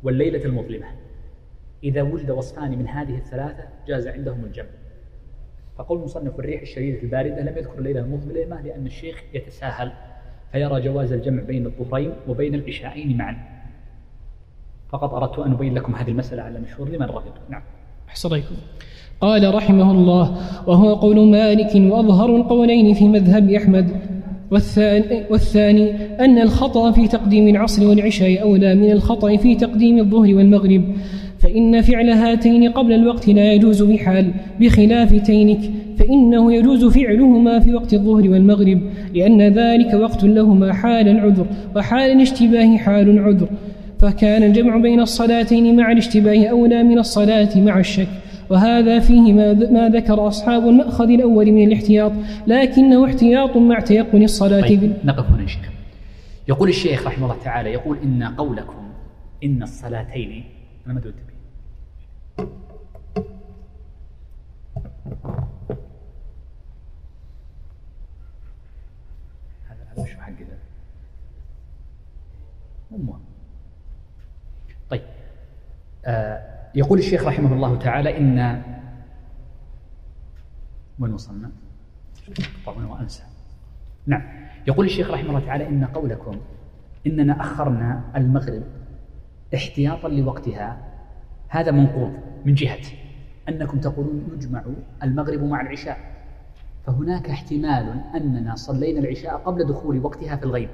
والليلة 0.03 0.45
المظلمة. 0.45 0.87
إذا 1.83 2.01
وجد 2.01 2.31
وصفان 2.31 2.71
من 2.71 2.87
هذه 2.87 3.17
الثلاثة 3.17 3.67
جاز 3.87 4.07
عندهم 4.07 4.45
الجمع. 4.45 4.69
فقول 5.77 5.99
مصنف 5.99 6.39
الريح 6.39 6.61
الشديدة 6.61 7.01
الباردة 7.01 7.41
لم 7.41 7.57
يذكر 7.57 7.77
الليلة 7.77 7.99
المظلمة 7.99 8.61
لأن 8.61 8.85
الشيخ 8.85 9.23
يتساهل 9.33 9.91
فيرى 10.53 10.81
جواز 10.81 11.11
الجمع 11.11 11.41
بين 11.43 11.65
الظهرين 11.65 12.11
وبين 12.27 12.55
العشاءين 12.55 13.17
معا. 13.17 13.35
فقط 14.89 15.13
أردت 15.13 15.39
أن 15.39 15.51
أبين 15.51 15.75
لكم 15.75 15.95
هذه 15.95 16.09
المسألة 16.09 16.41
على 16.41 16.59
مشهور 16.59 16.89
لمن 16.89 17.05
رغب 17.05 17.31
نعم. 17.49 17.61
أحسنكم 18.09 18.55
قال 19.21 19.55
رحمه 19.55 19.91
الله 19.91 20.37
وهو 20.67 20.93
قول 20.93 21.31
مالك 21.31 21.75
وأظهر 21.75 22.35
القولين 22.35 22.93
في 22.93 23.07
مذهب 23.07 23.49
أحمد. 23.49 23.89
والثاني, 24.51 25.23
والثاني 25.29 25.91
أن 26.19 26.37
الخطأ 26.37 26.91
في 26.91 27.07
تقديم 27.07 27.47
العصر 27.47 27.87
والعشاء 27.87 28.41
أولى 28.41 28.75
من 28.75 28.91
الخطأ 28.91 29.37
في 29.37 29.55
تقديم 29.55 29.99
الظهر 29.99 30.35
والمغرب. 30.35 30.83
فإن 31.39 31.81
فعل 31.81 32.09
هاتين 32.09 32.71
قبل 32.71 32.93
الوقت 32.93 33.27
لا 33.27 33.53
يجوز 33.53 33.83
بحال 33.83 34.33
بخلاف 34.59 35.13
تينك. 35.13 35.71
فإنه 35.99 36.53
يجوز 36.53 36.85
فعلهما 36.85 37.59
في 37.59 37.73
وقت 37.73 37.93
الظهر 37.93 38.29
والمغرب 38.29 38.81
لأن 39.13 39.41
ذلك 39.41 39.93
وقت 39.93 40.23
لهما 40.23 40.73
حال 40.73 41.07
العذر 41.07 41.45
وحال 41.75 42.11
الاشتباه 42.11 42.77
حال 42.77 43.09
العذر. 43.09 43.47
فكان 43.99 44.43
الجمع 44.43 44.77
بين 44.77 44.99
الصلاتين 44.99 45.75
مع 45.75 45.91
الاشتباه 45.91 46.45
أولى 46.47 46.83
من 46.83 46.99
الصلاة 46.99 47.59
مع 47.59 47.79
الشك. 47.79 48.07
وهذا 48.49 48.99
فيه 48.99 49.33
ما, 49.33 49.89
ذكر 49.89 50.27
أصحاب 50.27 50.67
المأخذ 50.69 51.09
الأول 51.09 51.51
من 51.51 51.67
الاحتياط 51.67 52.11
لكنه 52.47 53.05
احتياط 53.05 53.57
مع 53.57 53.79
تيقن 53.79 54.23
الصلاة 54.23 54.61
طيب 54.61 54.93
نقف 55.05 55.31
هنا 55.31 55.47
شيخ. 55.47 55.69
يقول 56.47 56.69
الشيخ 56.69 57.07
رحمه 57.07 57.25
الله 57.25 57.43
تعالى 57.43 57.69
يقول 57.69 57.97
إن 58.03 58.23
قولكم 58.23 58.83
إن 59.43 59.63
الصلاتين 59.63 60.43
أنا 60.85 60.93
ما 60.93 60.99
أدري 60.99 61.13
هذا 69.69 69.85
هذا 69.97 70.05
شو 70.05 70.19
حق 70.19 70.29
ذا 70.29 70.57
طيب 74.89 75.01
آه 76.05 76.53
يقول 76.75 76.99
الشيخ 76.99 77.23
رحمه 77.23 77.53
الله 77.53 77.79
تعالى 77.79 78.17
إن 78.17 78.63
وين 80.99 81.13
وصلنا؟ 81.13 81.51
طبعا 82.65 82.85
وأنسى. 82.85 83.23
نعم 84.05 84.21
يقول 84.67 84.85
الشيخ 84.85 85.11
رحمه 85.11 85.29
الله 85.29 85.45
تعالى 85.45 85.67
إن 85.67 85.85
قولكم 85.85 86.37
إننا 87.07 87.41
أخرنا 87.41 88.01
المغرب 88.15 88.63
احتياطا 89.55 90.07
لوقتها. 90.09 90.77
هذا 91.47 91.71
منقوض 91.71 92.13
من 92.45 92.53
جهة 92.53 92.79
أنكم 93.49 93.79
تقولون 93.79 94.29
يجمع 94.33 94.63
المغرب 95.03 95.43
مع 95.43 95.61
العشاء. 95.61 95.97
فهناك 96.85 97.29
احتمال 97.29 98.01
أننا 98.15 98.55
صلينا 98.55 98.99
العشاء 98.99 99.37
قبل 99.37 99.67
دخول 99.67 99.99
وقتها 99.99 100.35
في 100.35 100.43
الغيب. 100.43 100.69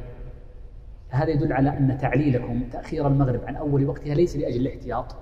هذا 1.10 1.30
يدل 1.30 1.54
على 1.54 1.78
أن 1.78 1.98
تعليلكم 1.98 2.64
تأخير 2.72 3.08
المغرب 3.08 3.40
عن 3.46 3.56
أول 3.56 3.86
وقتها 3.86 4.16
ليس 4.16 4.38
لأجل 4.38 4.62
الاحتياط 4.62 5.16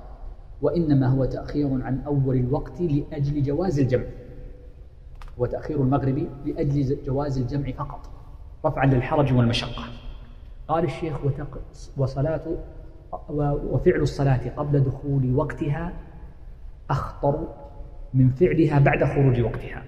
وإنما 0.62 1.08
هو 1.08 1.26
تأخير 1.26 1.84
عن 1.84 2.02
أول 2.02 2.36
الوقت 2.36 2.82
لأجل 2.82 3.44
جواز 3.44 3.80
الجمع. 3.80 4.06
وتأخير 5.38 5.82
المغرب 5.82 6.28
لأجل 6.46 6.98
جواز 7.06 7.38
الجمع 7.38 7.72
فقط 7.72 8.10
رفعا 8.66 8.86
للحرج 8.86 9.34
والمشقة. 9.34 9.84
قال 10.68 10.84
الشيخ 10.84 11.18
وصلاة 11.98 12.42
وفعل 13.72 14.02
الصلاة 14.02 14.50
قبل 14.58 14.80
دخول 14.84 15.36
وقتها 15.36 15.94
أخطر 16.90 17.48
من 18.14 18.30
فعلها 18.30 18.80
بعد 18.80 19.04
خروج 19.04 19.42
وقتها 19.42 19.84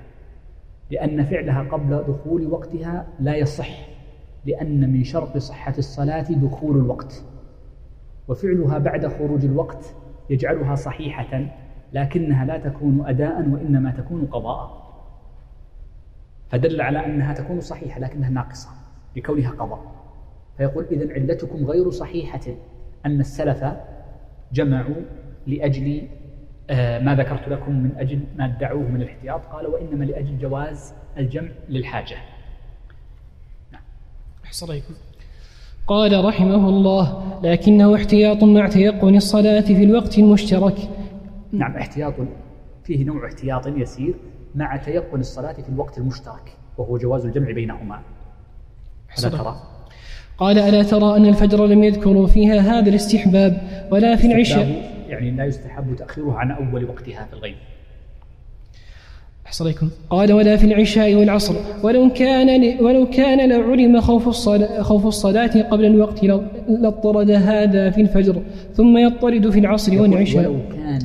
لأن 0.92 1.24
فعلها 1.24 1.64
قبل 1.72 2.04
دخول 2.08 2.48
وقتها 2.48 3.08
لا 3.20 3.36
يصح. 3.36 3.99
لأن 4.46 4.94
من 4.94 5.04
شرط 5.04 5.38
صحة 5.38 5.74
الصلاة 5.78 6.22
دخول 6.30 6.78
الوقت. 6.78 7.24
وفعلها 8.28 8.78
بعد 8.78 9.08
خروج 9.08 9.46
الوقت 9.46 9.96
يجعلها 10.30 10.76
صحيحة 10.76 11.46
لكنها 11.94 12.46
لا 12.46 12.58
تكون 12.58 13.06
أداء 13.08 13.50
وإنما 13.50 13.92
تكون 13.92 14.26
قضاء. 14.26 14.90
فدل 16.50 16.82
على 16.82 17.06
أنها 17.06 17.34
تكون 17.34 17.62
صحيحة 17.62 18.00
لكنها 18.00 18.30
ناقصة 18.30 18.70
لكونها 19.16 19.52
قضاء. 19.52 19.92
فيقول 20.58 20.86
إذا 20.92 21.14
علتكم 21.14 21.66
غير 21.66 21.90
صحيحة 21.90 22.42
أن 23.06 23.20
السلف 23.20 23.66
جمعوا 24.54 24.96
لأجل 25.48 26.08
آه، 26.72 27.00
ما 27.00 27.16
ذكرت 27.16 27.50
لكم 27.50 27.72
من 27.72 27.92
أجل 27.98 28.20
ما 28.38 28.46
ادعوه 28.46 28.82
من 28.84 29.02
الاحتياط. 29.02 29.46
قال 29.46 29.68
وإنما 29.68 30.06
لأجل 30.06 30.38
جواز 30.38 30.94
الجمع 31.18 31.50
للحاجة. 31.70 32.16
أحسن 34.50 34.82
قال 35.88 36.26
رحمه 36.26 36.70
الله 36.70 37.24
لكنه 37.44 37.96
احتياط 37.96 38.44
مع 38.44 38.68
تيقن 38.68 39.16
الصلاة 39.16 39.62
في 39.62 39.84
الوقت 39.84 40.18
المشترك. 40.18 40.78
نعم 41.52 41.76
احتياط 41.78 42.14
فيه 42.84 43.06
نوع 43.06 43.28
احتياط 43.28 43.68
يسير 43.68 44.14
مع 44.56 44.78
تيقن 44.78 45.20
الصلاة 45.20 45.54
في 45.54 45.70
الوقت 45.70 45.98
المشترك 45.98 46.58
وهو 46.78 46.98
جواز 46.98 47.26
الجمع 47.26 47.52
بينهما. 47.52 48.02
ألا 49.20 49.30
ترى. 49.30 49.56
قال 50.38 50.60
ألا 50.60 50.84
ترى 50.84 51.18
أن 51.18 51.26
الفجر 51.26 51.66
لم 51.66 51.84
يذكروا 51.84 52.28
فيها 52.28 52.60
هذا 52.60 52.90
الاستحباب 52.90 53.62
ولا 53.92 54.16
في 54.16 54.28
العشاء؟ 54.28 54.68
يعني 55.08 55.32
لا 55.32 55.46
يستحب 55.46 55.96
تأخيرها 55.96 56.36
عن 56.36 56.52
أول 56.52 56.86
وقتها 56.86 57.26
في 57.26 57.34
الغيب. 57.34 57.56
أحصريكم 59.50 59.90
قال 60.10 60.34
ولا 60.34 60.58
في 60.58 60.66
العشاء 60.66 61.16
والعصر. 61.16 61.56
ولو 61.84 62.10
كان 62.14 62.84
ولو 62.84 63.10
كان 63.10 63.50
لعلم 63.50 64.02
خوف 64.02 64.28
الصلاة, 64.28 64.82
خوف 64.82 65.06
الصلاة 65.06 65.62
قبل 65.62 65.86
الوقت 65.86 66.24
لاضطرد 66.70 67.32
هذا 67.32 67.90
في 67.90 68.02
الفجر 68.02 68.42
ثم 68.74 68.98
يضطرد 68.98 69.50
في 69.50 69.60
العصر 69.60 70.02
والعشاء. 70.02 70.52
ولو 70.52 70.60
كان 70.70 71.00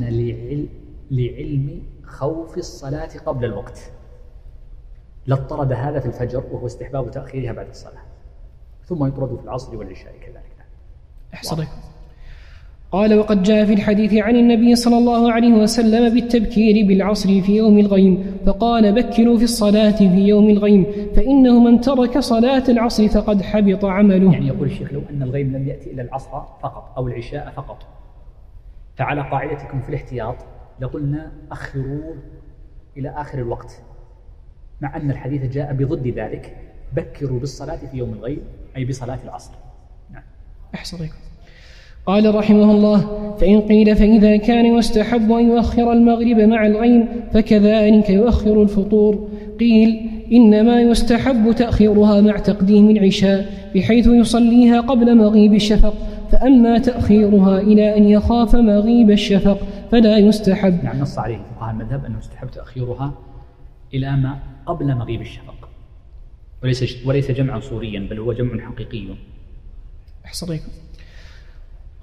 لعلم 1.11 1.83
خوف 2.05 2.59
الصلاة 2.59 3.09
قبل 3.27 3.45
الوقت. 3.45 3.91
لاضطرد 5.27 5.73
هذا 5.73 6.01
في 6.01 6.07
الفجر 6.07 6.45
وهو 6.53 6.67
استحباب 6.67 7.11
تأخيرها 7.11 7.53
بعد 7.53 7.69
الصلاة. 7.69 8.03
ثم 8.87 9.07
يطرد 9.07 9.37
في 9.37 9.45
العصر 9.45 9.77
والعشاء 9.77 10.13
كذلك. 10.27 10.57
أحصريكم 11.35 11.77
قال 12.95 13.19
وقد 13.19 13.43
جاء 13.43 13.67
في 13.67 13.73
الحديث 13.73 14.15
عن 14.15 14.37
النبي 14.37 14.77
صلى 14.77 14.99
الله 14.99 15.33
عليه 15.33 15.55
وسلم 15.55 16.15
بالتبكير 16.15 16.87
بالعصر 16.87 17.41
في 17.41 17.57
يوم 17.57 17.79
الغيم 17.79 18.39
فقال 18.47 18.93
بكروا 18.93 19.39
في 19.39 19.45
الصلاة 19.45 19.97
في 19.97 20.29
يوم 20.29 20.51
الغيم 20.51 20.87
فإنه 21.17 21.65
من 21.65 21.81
ترك 21.81 22.19
صلاة 22.19 22.65
العصر 22.69 23.09
فقد 23.09 23.43
حبط 23.43 23.85
عمله. 23.85 24.33
يعني 24.33 24.47
يقول 24.47 24.67
الشيخ 24.67 24.93
لو 24.93 25.03
أن 25.11 25.23
الغيم 25.23 25.57
لم 25.57 25.69
يأتي 25.69 25.91
إلى 25.91 26.03
العصر 26.03 26.31
فقط 26.63 26.93
أو 26.97 27.09
العشاء 27.09 27.53
فقط. 27.57 27.87
فعلى 28.97 29.21
قاعدتكم 29.21 29.81
في 29.81 29.89
الاحتياط 29.89 30.37
لقلنا 30.81 31.33
أخروه 31.51 32.15
إلى 32.97 33.09
آخر 33.09 33.39
الوقت. 33.39 33.83
مع 34.81 34.97
أن 34.97 35.11
الحديث 35.11 35.43
جاء 35.43 35.73
بضد 35.73 36.09
ذلك 36.09 36.57
بكروا 36.93 37.41
بالصلاة 37.41 37.77
في 37.91 37.97
يوم 37.97 38.13
الغيم 38.13 38.43
أي 38.77 38.85
بصلاة 38.85 39.19
العصر. 39.25 39.53
نعم. 40.13 40.23
أحسن 40.75 40.99
قال 42.06 42.34
رحمه 42.34 42.70
الله 42.70 43.00
فإن 43.40 43.61
قيل 43.61 43.96
فإذا 43.96 44.37
كان 44.37 44.66
يستحب 44.66 45.32
أن 45.32 45.49
يؤخر 45.49 45.92
المغرب 45.92 46.37
مع 46.37 46.66
الغيم 46.66 47.08
فكذلك 47.32 48.11
يؤخر 48.11 48.62
الفطور. 48.62 49.28
قيل 49.61 50.11
إنما 50.32 50.80
يستحب 50.80 51.52
تأخيرها 51.52 52.20
مع 52.20 52.38
تقديم 52.38 52.90
العشاء 52.90 53.70
بحيث 53.75 54.06
يصليها 54.06 54.80
قبل 54.80 55.16
مغيب 55.16 55.54
الشفق 55.54 55.94
فأما 56.32 56.78
تأخيرها 56.78 57.61
إلى 57.61 57.96
أن 57.96 58.04
يخاف 58.04 58.56
مغيب 58.56 59.11
الشفق 59.11 59.58
فلا 59.92 60.18
يستحب. 60.18 60.84
نعم 60.84 61.00
نص 61.00 61.18
عليه 61.18 61.38
فقهاء 61.56 61.70
المذهب 61.70 62.04
أنه 62.04 62.18
يستحب 62.18 62.50
تأخيرها 62.50 63.12
إلى 63.94 64.16
ما 64.16 64.38
قبل 64.66 64.94
مغيب 64.94 65.20
الشفق. 65.20 65.68
وليس 66.62 67.06
وليس 67.06 67.30
جمعا 67.30 67.61
صوريا 67.61 68.06
بل 68.11 68.18
هو 68.18 68.32
جمع 68.32 68.64
حقيقي. 68.64 69.04
أحسن 70.25 70.58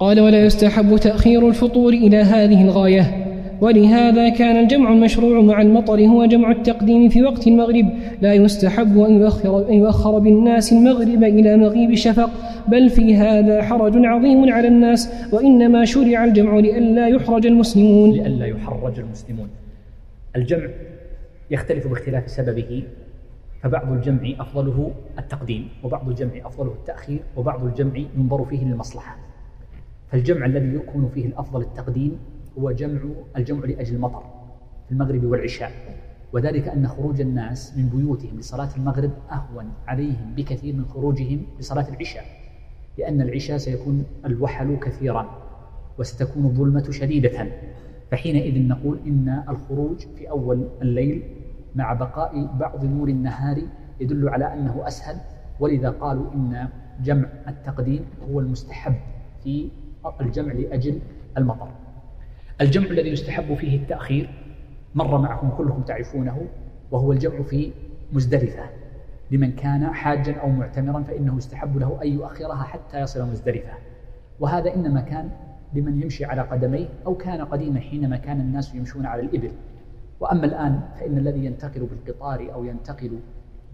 قال 0.02 0.20
ولا 0.20 0.44
يستحب 0.44 0.96
تأخير 0.96 1.48
الفطور 1.48 1.92
إلى 1.92 2.16
هذه 2.16 2.64
الغاية. 2.64 3.26
ولهذا 3.60 4.28
كان 4.28 4.56
الجمع 4.56 4.92
المشروع 4.92 5.40
مع 5.40 5.62
المطر 5.62 6.00
هو 6.00 6.24
جمع 6.24 6.50
التقديم 6.50 7.08
في 7.08 7.22
وقت 7.22 7.46
المغرب. 7.46 7.88
لا 8.20 8.34
يستحب 8.34 8.98
أن 8.98 9.20
يؤخر, 9.20 9.68
أن 9.68 9.74
يؤخر 9.74 10.18
بالناس 10.18 10.72
المغرب 10.72 11.24
إلى 11.24 11.56
مغيب 11.56 11.90
الشفق 11.90 12.30
بل 12.68 12.90
في 12.90 13.16
هذا 13.16 13.62
حرج 13.62 13.92
عظيم 13.96 14.52
على 14.52 14.68
الناس 14.68 15.12
وإنما 15.32 15.84
شرع 15.84 16.24
الجمع 16.24 16.58
لئلا 16.58 17.08
يحرج 17.08 17.46
المسلمون. 17.46 18.10
لئلا 18.10 18.46
يحرج 18.46 18.98
المسلمون. 18.98 19.48
الجمع 20.36 20.66
يختلف 21.50 21.86
باختلاف 21.86 22.30
سببه 22.30 22.82
فبعض 23.62 23.92
الجمع 23.92 24.20
أفضله 24.40 24.90
التقديم 25.18 25.68
وبعض 25.84 26.08
الجمع 26.08 26.32
أفضله 26.44 26.72
التأخير 26.72 27.20
وبعض 27.36 27.64
الجمع 27.64 27.92
ينظر 28.18 28.44
فيه 28.44 28.64
للمصلحة. 28.64 29.31
فالجمع 30.12 30.46
الذي 30.46 30.74
يكون 30.74 31.08
فيه 31.14 31.26
الأفضل 31.26 31.60
التقديم 31.60 32.18
هو 32.58 32.70
جمع 32.70 33.00
الجمع 33.36 33.64
لأجل 33.64 33.94
المطر 33.94 34.22
في 34.86 34.92
المغرب 34.92 35.24
والعشاء. 35.24 35.70
وذلك 36.32 36.68
أن 36.68 36.88
خروج 36.88 37.20
الناس 37.20 37.76
من 37.76 37.88
بيوتهم 37.88 38.38
لصلاة 38.38 38.68
المغرب 38.76 39.10
أهون 39.32 39.72
عليهم 39.86 40.34
بكثير 40.36 40.74
من 40.74 40.84
خروجهم 40.84 41.42
لصلاة 41.58 41.88
العشاء 41.88 42.24
لأن 42.98 43.20
العشاء 43.20 43.56
سيكون 43.56 44.04
الوحل 44.24 44.76
كثيرا 44.76 45.38
وستكون 45.98 46.44
الظلمة 46.44 46.90
شديدة. 46.90 47.46
فحينئذ 48.10 48.68
نقول 48.68 48.98
إن 49.06 49.42
الخروج 49.48 50.06
في 50.16 50.30
أول 50.30 50.68
الليل 50.82 51.22
مع 51.74 51.92
بقاء 51.92 52.56
بعض 52.60 52.84
نور 52.84 53.08
النهار 53.08 53.62
يدل 54.00 54.28
على 54.28 54.54
أنه 54.54 54.86
أسهل. 54.86 55.16
ولذا 55.60 55.90
قالوا 55.90 56.32
إن 56.34 56.68
جمع 57.02 57.28
التقديم 57.48 58.04
هو 58.30 58.40
المستحب 58.40 58.94
في 59.44 59.68
الجمع 60.20 60.52
لأجل 60.52 60.98
المطر. 61.38 61.68
الجمع 62.60 62.86
الذي 62.86 63.08
يستحب 63.08 63.54
فيه 63.54 63.76
التأخير 63.76 64.30
مر 64.94 65.18
معكم 65.18 65.50
كلكم 65.50 65.82
تعرفونه 65.82 66.46
وهو 66.90 67.12
الجمع 67.12 67.42
في 67.42 67.72
مزدلفة. 68.12 68.62
لمن 69.30 69.52
كان 69.52 69.86
حاجا 69.86 70.36
أو 70.36 70.48
معتمرا 70.48 71.02
فإنه 71.02 71.36
يستحب 71.36 71.78
له 71.78 72.02
أن 72.02 72.08
يؤخرها 72.08 72.62
حتى 72.62 73.00
يصل 73.00 73.30
مزدلفة. 73.30 73.72
وهذا 74.40 74.74
إنما 74.74 75.00
كان 75.00 75.30
لمن 75.74 76.02
يمشي 76.02 76.24
على 76.24 76.42
قدميه 76.42 76.88
أو 77.06 77.14
كان 77.14 77.40
قديما 77.40 77.80
حينما 77.80 78.16
كان 78.16 78.40
الناس 78.40 78.74
يمشون 78.74 79.06
على 79.06 79.22
الإبل. 79.22 79.52
وأما 80.20 80.44
الآن 80.44 80.80
فإن 81.00 81.18
الذي 81.18 81.44
ينتقل 81.44 81.86
بالقطار 81.86 82.54
أو 82.54 82.64
ينتقل 82.64 83.18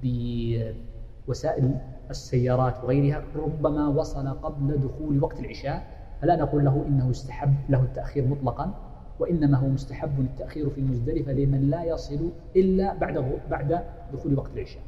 بوسائل 0.03 1.79
السيارات 2.11 2.85
وغيرها 2.85 3.23
ربما 3.37 3.89
وصل 3.89 4.29
قبل 4.29 4.81
دخول 4.81 5.23
وقت 5.23 5.41
العشاء 5.41 5.98
فلا 6.23 6.37
نقول 6.37 6.65
له 6.65 6.85
إنه 6.89 7.11
يستحب 7.11 7.55
له 7.69 7.83
التأخير 7.83 8.27
مطلقا 8.27 8.75
وإنما 9.19 9.59
هو 9.59 9.69
مستحب 9.69 10.21
التأخير 10.21 10.71
في 10.71 10.81
المزدلفة 10.81 11.33
لمن 11.33 11.71
لا 11.71 11.85
يصل 11.85 12.31
إلا 12.57 12.95
بعد 12.95 13.41
بعد 13.51 13.85
دخول 14.13 14.39
وقت 14.39 14.51
العشاء. 14.55 14.83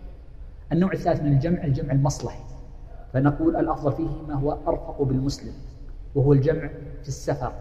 النوع 0.72 0.92
الثالث 0.92 1.22
من 1.22 1.32
الجمع 1.32 1.64
الجمع 1.64 1.92
المصلحي. 1.92 2.42
فنقول 3.12 3.56
الأفضل 3.56 3.92
فيه 3.92 4.22
ما 4.28 4.34
هو 4.34 4.52
أرفق 4.52 5.02
بالمسلم 5.02 5.52
وهو 6.14 6.32
الجمع 6.32 6.68
في 7.02 7.08
السفر. 7.08 7.52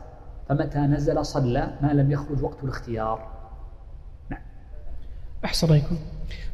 فمتى 0.49 0.79
نزل 0.79 1.25
صلى 1.25 1.73
ما 1.81 1.93
لم 1.93 2.11
يخرج 2.11 2.43
وقت 2.43 2.63
الاختيار؟ 2.63 3.27
نعم. 4.29 4.41
أحسن 5.45 5.67
عليكم 5.69 5.95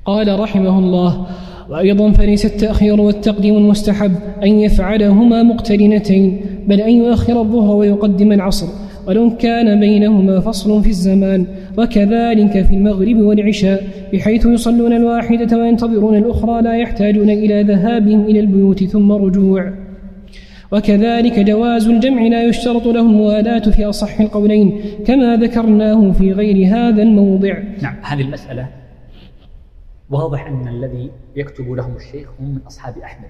قال 0.06 0.40
رحمه 0.40 0.80
الله 0.80 1.26
وأيضا 1.70 2.12
فليس 2.12 2.46
التأخير 2.46 3.02
والتقديم 3.02 3.58
المستحب 3.58 4.12
أن 4.44 4.60
يفعلهما 4.60 5.44
مقترنتين 5.44 6.42
بل 6.68 6.82
أن 6.82 6.92
يؤخر 6.92 7.42
الظهر 7.42 7.76
ويقدم 7.76 8.32
العصر 8.32 8.68
ولو 9.08 9.38
كان 9.38 9.80
بينهما 9.80 10.40
فصل 10.40 10.84
في 10.84 10.90
الزمان 10.90 11.46
وكذلك 11.78 12.66
في 12.66 12.76
المغرب 12.76 13.18
والعشاء 13.18 13.84
بحيث 14.14 14.46
يصلون 14.46 14.94
الواحدة 14.94 15.58
وينتظرون 15.58 16.18
الأخرى 16.18 16.62
لا 16.62 16.78
يحتاجون 16.78 17.30
إلى 17.30 17.64
ذهابهم 17.64 18.26
إلى 18.26 18.40
البيوت 18.40 18.84
ثم 18.84 19.12
رجوع. 19.12 19.74
وكذلك 20.72 21.40
جواز 21.40 21.88
الجمع 21.88 22.22
لا 22.22 22.44
يشترط 22.44 22.86
له 22.88 23.02
الموالاة 23.02 23.60
في 23.60 23.86
أصح 23.86 24.20
القولين 24.22 24.80
كما 25.06 25.36
ذكرناه 25.36 26.12
في 26.12 26.32
غير 26.32 26.68
هذا 26.68 27.04
الموضع. 27.04 27.58
نعم 27.82 27.96
هذه 28.02 28.22
المسألة. 28.22 28.85
واضح 30.10 30.48
أن 30.48 30.68
الذي 30.68 31.12
يكتب 31.36 31.70
لهم 31.70 31.96
الشيخ 31.96 32.30
هم 32.40 32.56
من 32.56 32.62
أصحاب 32.68 32.98
أحمد. 32.98 33.30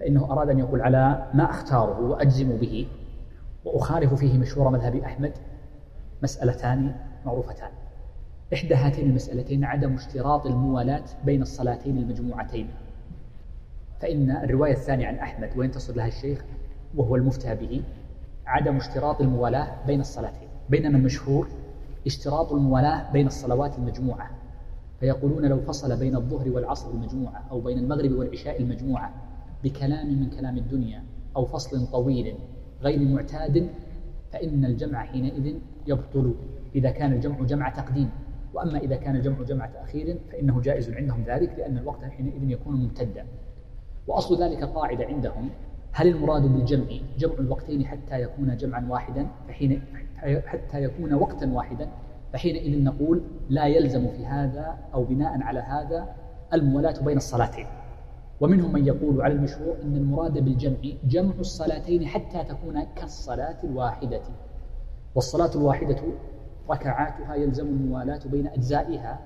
فإنه 0.00 0.32
أراد 0.32 0.50
أن 0.50 0.58
يقول 0.58 0.80
على 0.82 1.30
ما 1.34 1.50
أختاره 1.50 2.00
وأجزم 2.00 2.56
به 2.56 2.88
وأخالف 3.64 4.14
فيه 4.14 4.38
مشهور 4.38 4.70
مذهب 4.70 4.96
أحمد 4.96 5.32
مسألتان 6.22 6.94
معروفتان. 7.26 7.70
إحدى 8.54 8.74
هاتين 8.74 9.10
المسألتين 9.10 9.64
عدم 9.64 9.94
اشتراط 9.94 10.46
الموالاة 10.46 11.04
بين 11.24 11.42
الصلاتين 11.42 11.98
المجموعتين. 11.98 12.68
فإن 14.00 14.30
الرواية 14.30 14.72
الثانية 14.72 15.06
عن 15.06 15.14
أحمد 15.14 15.50
وينتصر 15.56 15.94
لها 15.94 16.06
الشيخ؟ 16.06 16.44
وهو 16.96 17.16
المفتى 17.16 17.54
به. 17.54 17.82
عدم 18.46 18.76
اشتراط 18.76 19.20
الموالاة 19.20 19.86
بين 19.86 20.00
الصلاتين. 20.00 20.48
بينما 20.68 20.98
المشهور 20.98 21.48
اشتراط 22.06 22.52
الموالاة 22.52 23.12
بين 23.12 23.26
الصلوات 23.26 23.78
المجموعة. 23.78 24.30
فيقولون 25.00 25.46
لو 25.46 25.60
فصل 25.60 25.98
بين 25.98 26.16
الظهر 26.16 26.50
والعصر 26.50 26.90
المجموعة 26.90 27.44
أو 27.50 27.60
بين 27.60 27.78
المغرب 27.78 28.12
والعشاء 28.12 28.62
المجموعة 28.62 29.14
بكلام 29.64 30.20
من 30.20 30.30
كلام 30.30 30.58
الدنيا 30.58 31.04
أو 31.36 31.44
فصل 31.44 31.86
طويل 31.86 32.34
غير 32.82 33.08
معتاد 33.08 33.68
فإن 34.32 34.64
الجمع 34.64 35.04
حينئذ 35.04 35.54
يبطل 35.86 36.34
إذا 36.74 36.90
كان 36.90 37.12
الجمع 37.12 37.42
جمع 37.42 37.68
تقديم. 37.68 38.10
وأما 38.54 38.78
إذا 38.78 38.96
كان 38.96 39.16
الجمع 39.16 39.42
جمع 39.42 39.66
تأخير 39.66 40.18
فإنه 40.32 40.60
جائز 40.60 40.90
عندهم 40.90 41.24
ذلك 41.26 41.54
لأن 41.58 41.78
الوقت 41.78 42.04
حينئذ 42.04 42.50
يكون 42.50 42.74
ممتدا. 42.76 43.26
وأصل 44.06 44.42
ذلك 44.42 44.64
قاعدة 44.64 45.06
عندهم. 45.06 45.50
هل 45.92 46.08
المراد 46.08 46.42
بالجمع 46.42 46.86
جمع 47.18 47.34
الوقتين 47.34 47.86
حتى 47.86 48.22
يكون 48.22 48.56
جمعا 48.56 48.86
واحدا؟ 48.90 49.26
فحين 49.48 49.82
حتى 50.46 50.82
يكون 50.82 51.14
وقتا 51.14 51.52
واحدا. 51.52 51.88
فحينئذ 52.32 52.84
نقول 52.84 53.22
لا 53.48 53.66
يلزم 53.66 54.08
في 54.08 54.26
هذا 54.26 54.78
أو 54.94 55.04
بناء 55.04 55.42
على 55.42 55.60
هذا 55.60 56.14
الموالاة 56.52 57.00
بين 57.04 57.16
الصلاتين. 57.16 57.66
ومنهم 58.40 58.72
من 58.72 58.86
يقول 58.86 59.22
على 59.22 59.34
المشهور 59.34 59.76
أن 59.82 59.96
المراد 59.96 60.38
بالجمع 60.38 60.76
جمع 61.04 61.34
الصلاتين 61.38 62.06
حتى 62.06 62.44
تكون 62.44 62.82
كالصلاة 62.96 63.56
الواحدة. 63.64 64.20
والصلاة 65.14 65.50
الواحدة 65.54 66.00
ركعاتها 66.70 67.34
يلزم 67.34 67.66
الموالاة 67.66 68.20
بين 68.26 68.46
أجزائها 68.46 69.20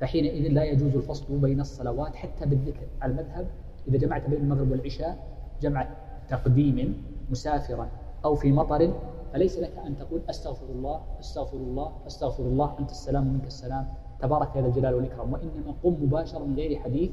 فحينئذ 0.00 0.52
لا 0.52 0.64
يجوز 0.64 0.96
الفصل 0.96 1.38
بين 1.38 1.60
الصلوات 1.60 2.16
حتى 2.16 2.46
بالذكر. 2.46 2.86
على 3.02 3.12
المذهب 3.12 3.46
إذا 3.88 3.98
جمعت 3.98 4.30
بين 4.30 4.40
المغرب 4.40 4.70
والعشاء 4.70 5.18
جمع 5.62 5.88
تقديم 6.28 7.02
مسافرا 7.30 7.88
أو 8.24 8.34
في 8.34 8.52
مطر 8.52 8.92
فليس 9.34 9.58
لك 9.58 9.72
أن 9.86 9.96
تقول 9.96 10.22
أستغفر 10.30 10.66
الله 10.66 11.02
أستغفر 11.20 11.56
الله 11.56 11.92
أستغفر 12.06 12.42
الله 12.42 12.76
أنت 12.78 12.90
السلام 12.90 13.28
ومنك 13.28 13.46
السلام 13.46 13.94
تبارك 14.20 14.56
يا 14.56 14.60
ذا 14.60 14.66
الجلال 14.66 14.94
والإكرام 14.94 15.32
وإنما 15.32 15.74
قم 15.82 15.92
مباشرة 16.04 16.44
من 16.44 16.56
غير 16.56 16.78
حديث 16.78 17.10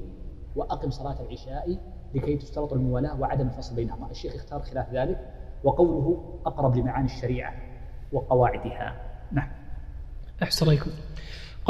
وأقم 0.56 0.90
صلاة 0.90 1.22
العشاء 1.22 1.78
لكي 2.16 2.38
تشترط 2.38 2.74
الموالاة 2.74 3.20
وعدم 3.22 3.48
الفصل 3.48 3.76
بينهما. 3.76 4.12
الشيخ 4.12 4.36
اختار 4.36 4.62
خلاف 4.62 4.94
ذلك 4.94 5.34
وقوله 5.64 6.24
أقرب 6.46 6.76
لمعاني 6.76 7.06
الشريعة 7.06 7.54
وقواعدها. 8.14 8.96
نعم. 9.32 9.52
أحسن 10.44 10.68
عليكم 10.68 10.92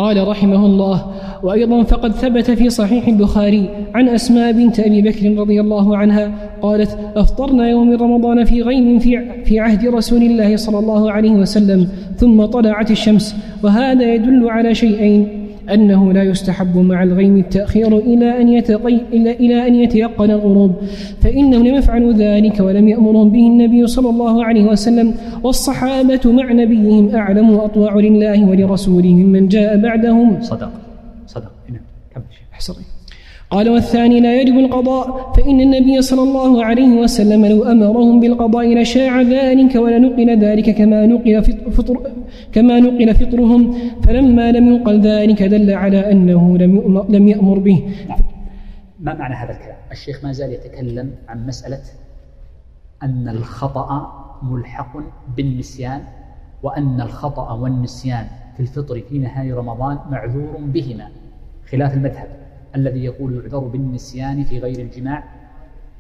قال 0.02 0.28
رحمه 0.28 0.66
الله 0.66 1.06
وأيضا 1.44 1.84
فقد 1.84 2.12
ثبت 2.12 2.52
في 2.52 2.70
صحيح 2.70 3.08
البخاري 3.08 3.70
عن 3.96 4.10
أسماء 4.10 4.52
بنت 4.52 4.80
أبي 4.80 5.02
بكر 5.02 5.38
رضي 5.42 5.62
الله 5.62 5.98
عنها 5.98 6.32
قالت 6.62 6.98
افطرنا 7.16 7.70
يوم 7.70 7.94
رمضان 7.94 8.46
في 8.46 8.62
غيم 8.62 9.00
في 9.00 9.22
في 9.46 9.60
عهد 9.60 9.86
رسول 9.88 10.22
الله 10.22 10.56
صلى 10.56 10.80
الله 10.80 11.12
عليه 11.12 11.32
وسلم 11.32 11.88
ثم 12.18 12.46
طلعت 12.46 12.92
الشمس 12.92 13.36
وهذا 13.64 14.14
يدل 14.14 14.50
على 14.50 14.76
شيئين 14.76 15.41
أنه 15.70 16.14
لا 16.14 16.24
يستحب 16.24 16.78
مع 16.78 17.04
الغيم 17.04 17.38
التأخير 17.38 17.98
إلى 17.98 18.42
أن 18.42 18.50
يتقي 18.50 18.96
إلى, 19.14 19.32
إلى 19.32 19.68
أن 19.68 19.76
يتيقن 19.76 20.32
الغروب 20.32 20.76
فإنهم 21.22 21.68
لم 21.68 21.76
يفعلوا 21.76 22.14
ذلك 22.14 22.60
ولم 22.60 22.88
يأمرهم 22.88 23.30
به 23.30 23.48
النبي 23.48 23.88
صلى 23.88 24.10
الله 24.10 24.46
عليه 24.46 24.64
وسلم 24.64 25.14
والصحابة 25.44 26.22
مع 26.26 26.52
نبيهم 26.52 27.16
أعلم 27.16 27.50
وأطوع 27.50 27.96
لله 27.96 28.50
ولرسوله 28.50 29.10
ممن 29.10 29.48
جاء 29.48 29.78
بعدهم. 29.78 30.42
صدق. 30.42 30.72
صدق. 31.28 31.52
نعم 31.70 31.82
كمل 32.16 32.24
أحسن. 32.54 32.74
قال 33.52 33.70
والثاني 33.70 34.20
لا 34.20 34.42
يجب 34.42 34.58
القضاء 34.58 35.34
فإن 35.34 35.62
النبي 35.62 36.02
صلى 36.02 36.24
الله 36.24 36.66
عليه 36.66 37.00
وسلم 37.00 37.46
لو 37.46 37.64
أمرهم 37.64 38.20
بالقضاء 38.20 38.82
لشاع 38.82 39.22
ذلك 39.22 39.76
ولنقل 39.76 40.40
ذلك 40.40 40.76
كما 40.76 41.06
نقل 41.06 41.44
فطر 41.72 42.12
كما 42.52 42.80
نقل 42.80 43.16
فطرهم 43.16 43.74
فلما 44.04 44.52
لم 44.52 44.68
ينقل 44.68 45.02
ذلك 45.02 45.44
دل 45.44 45.72
على 45.72 46.12
أنه 46.12 46.58
لم 46.58 47.06
لم 47.10 47.28
يأمر 47.28 47.60
به 47.60 47.90
ما 49.00 49.14
معنى 49.14 49.36
هذا 49.36 49.52
الكلام؟ 49.52 49.78
الشيخ 49.92 50.24
ما 50.24 50.32
زال 50.32 50.54
يتكلم 50.54 51.12
عن 51.28 51.48
مسألة 51.48 51.82
أن 53.04 53.30
الخطأ 53.30 54.12
ملحق 54.44 54.98
بالنسيان 55.38 56.02
وأن 56.64 57.02
الخطأ 57.02 57.54
والنسيان 57.54 58.26
في 58.56 58.60
الفطر 58.60 59.02
في 59.10 59.20
نهاية 59.20 59.56
رمضان 59.56 59.98
معذور 60.12 60.58
بهما 60.58 61.08
خلاف 61.72 61.94
المذهب 61.94 62.41
الذي 62.76 63.04
يقول 63.04 63.36
يعذر 63.36 63.60
بالنسيان 63.60 64.44
في 64.44 64.60
غير 64.60 64.80
الجماع 64.80 65.24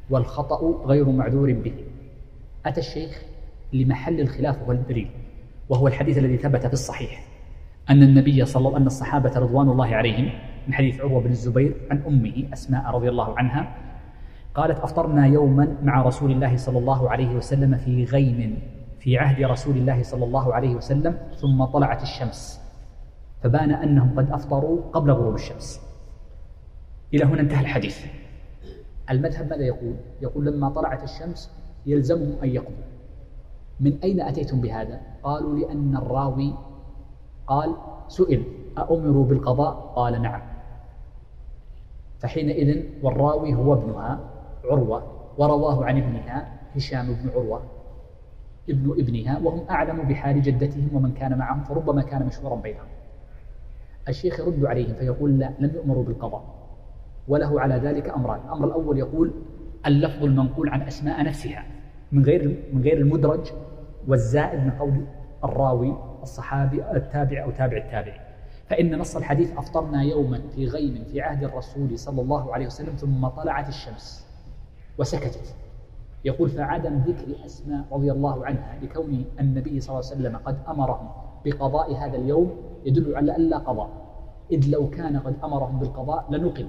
والخطأ 0.09 0.85
غير 0.85 1.09
معذور 1.09 1.53
به. 1.53 1.73
أتى 2.65 2.79
الشيخ 2.79 3.21
لمحل 3.73 4.19
الخلاف 4.19 4.69
والدليل 4.69 5.09
وهو 5.69 5.87
الحديث 5.87 6.17
الذي 6.17 6.37
ثبت 6.37 6.67
في 6.67 6.73
الصحيح. 6.73 7.27
أن 7.89 8.03
النبي 8.03 8.45
صلى 8.45 8.67
الله 8.67 8.77
أن 8.77 8.85
الصحابة 8.85 9.39
رضوان 9.39 9.69
الله 9.69 9.95
عليهم 9.95 10.29
من 10.67 10.73
حديث 10.73 11.01
عروة 11.01 11.21
بن 11.21 11.29
الزبير 11.29 11.75
عن 11.91 12.03
أمه 12.07 12.43
أسماء 12.53 12.95
رضي 12.95 13.09
الله 13.09 13.37
عنها 13.37 13.77
قالت 14.55 14.79
أفطرنا 14.79 15.27
يوما 15.27 15.77
مع 15.83 16.01
رسول 16.01 16.31
الله 16.31 16.57
صلى 16.57 16.77
الله 16.77 17.09
عليه 17.09 17.35
وسلم 17.35 17.77
في 17.77 18.03
غيم 18.03 18.59
في 18.99 19.17
عهد 19.17 19.43
رسول 19.43 19.77
الله 19.77 20.03
صلى 20.03 20.25
الله 20.25 20.53
عليه 20.53 20.75
وسلم 20.75 21.17
ثم 21.35 21.63
طلعت 21.63 22.01
الشمس. 22.03 22.61
فبان 23.43 23.71
أنهم 23.71 24.19
قد 24.19 24.31
أفطروا 24.31 24.81
قبل 24.93 25.11
غروب 25.11 25.35
الشمس. 25.35 25.90
إلى 27.13 27.25
هنا 27.25 27.41
انتهى 27.41 27.59
الحديث 27.61 28.05
المذهب 29.09 29.49
ماذا 29.49 29.63
يقول؟ 29.63 29.95
يقول 30.21 30.45
لما 30.45 30.69
طلعت 30.69 31.03
الشمس 31.03 31.51
يلزمهم 31.85 32.35
أن 32.43 32.49
يقضوا 32.49 32.91
من 33.79 33.97
أين 34.03 34.21
أتيتم 34.21 34.61
بهذا؟ 34.61 35.01
قالوا 35.23 35.59
لأن 35.59 35.95
الراوي 35.97 36.53
قال 37.47 37.75
سئل 38.07 38.43
أأمروا 38.77 39.25
بالقضاء؟ 39.25 39.93
قال 39.95 40.21
نعم 40.21 40.41
فحينئذ 42.19 42.83
والراوي 43.03 43.53
هو 43.53 43.73
ابنها 43.73 44.19
عروة 44.65 45.03
ورواه 45.37 45.85
عن 45.85 45.97
ابنها 45.97 46.59
هشام 46.75 47.13
بن 47.13 47.29
عروة 47.29 47.63
ابن 48.69 48.91
ابنها 48.91 49.39
وهم 49.39 49.65
أعلم 49.69 50.01
بحال 50.01 50.41
جدتهم 50.41 50.89
ومن 50.93 51.11
كان 51.13 51.37
معهم 51.37 51.63
فربما 51.63 52.01
كان 52.01 52.25
مشهورا 52.25 52.55
بينهم 52.55 52.87
الشيخ 54.09 54.39
يرد 54.39 54.65
عليهم 54.65 54.93
فيقول 54.93 55.39
لا 55.39 55.51
لم 55.59 55.71
يؤمروا 55.75 56.03
بالقضاء 56.03 56.60
وله 57.27 57.61
على 57.61 57.75
ذلك 57.75 58.09
أمران. 58.09 58.39
الأمر 58.45 58.67
الأول 58.67 58.97
يقول 58.97 59.31
اللفظ 59.85 60.23
المنقول 60.23 60.69
عن 60.69 60.81
أسماء 60.81 61.23
نفسها 61.23 61.65
من 62.11 62.25
غير 62.25 62.63
من 62.73 62.81
غير 62.81 62.97
المدرج 62.97 63.51
والزائد 64.07 64.59
من 64.59 64.71
قول 64.71 65.05
الراوي 65.43 65.97
الصحابي 66.23 66.83
التابع 66.91 67.43
أو 67.43 67.51
تابع 67.51 67.77
التابع. 67.77 68.13
فإن 68.67 68.99
نص 68.99 69.15
الحديث 69.15 69.57
أفطرنا 69.57 70.03
يوما 70.03 70.41
في 70.55 70.65
غيم 70.65 71.03
في 71.03 71.21
عهد 71.21 71.43
الرسول 71.43 71.99
صلى 71.99 72.21
الله 72.21 72.53
عليه 72.53 72.65
وسلم 72.65 72.95
ثم 72.95 73.27
طلعت 73.27 73.69
الشمس 73.69 74.27
وسكتت. 74.97 75.55
يقول 76.25 76.49
فعدم 76.49 76.97
ذكر 76.97 77.45
أسماء 77.45 77.85
رضي 77.91 78.11
الله 78.11 78.45
عنها 78.45 78.79
لكون 78.81 79.25
النبي 79.39 79.79
صلى 79.79 79.99
الله 79.99 80.11
عليه 80.11 80.21
وسلم 80.21 80.37
قد 80.37 80.57
أمرهم 80.67 81.09
بقضاء 81.45 81.95
هذا 81.95 82.17
اليوم 82.17 82.51
يدل 82.85 83.15
على 83.15 83.35
أن 83.35 83.41
لا 83.41 83.57
قضاء. 83.57 83.89
إذ 84.51 84.69
لو 84.69 84.89
كان 84.89 85.17
قد 85.17 85.35
أمرهم 85.43 85.79
بالقضاء 85.79 86.25
لنقل 86.29 86.67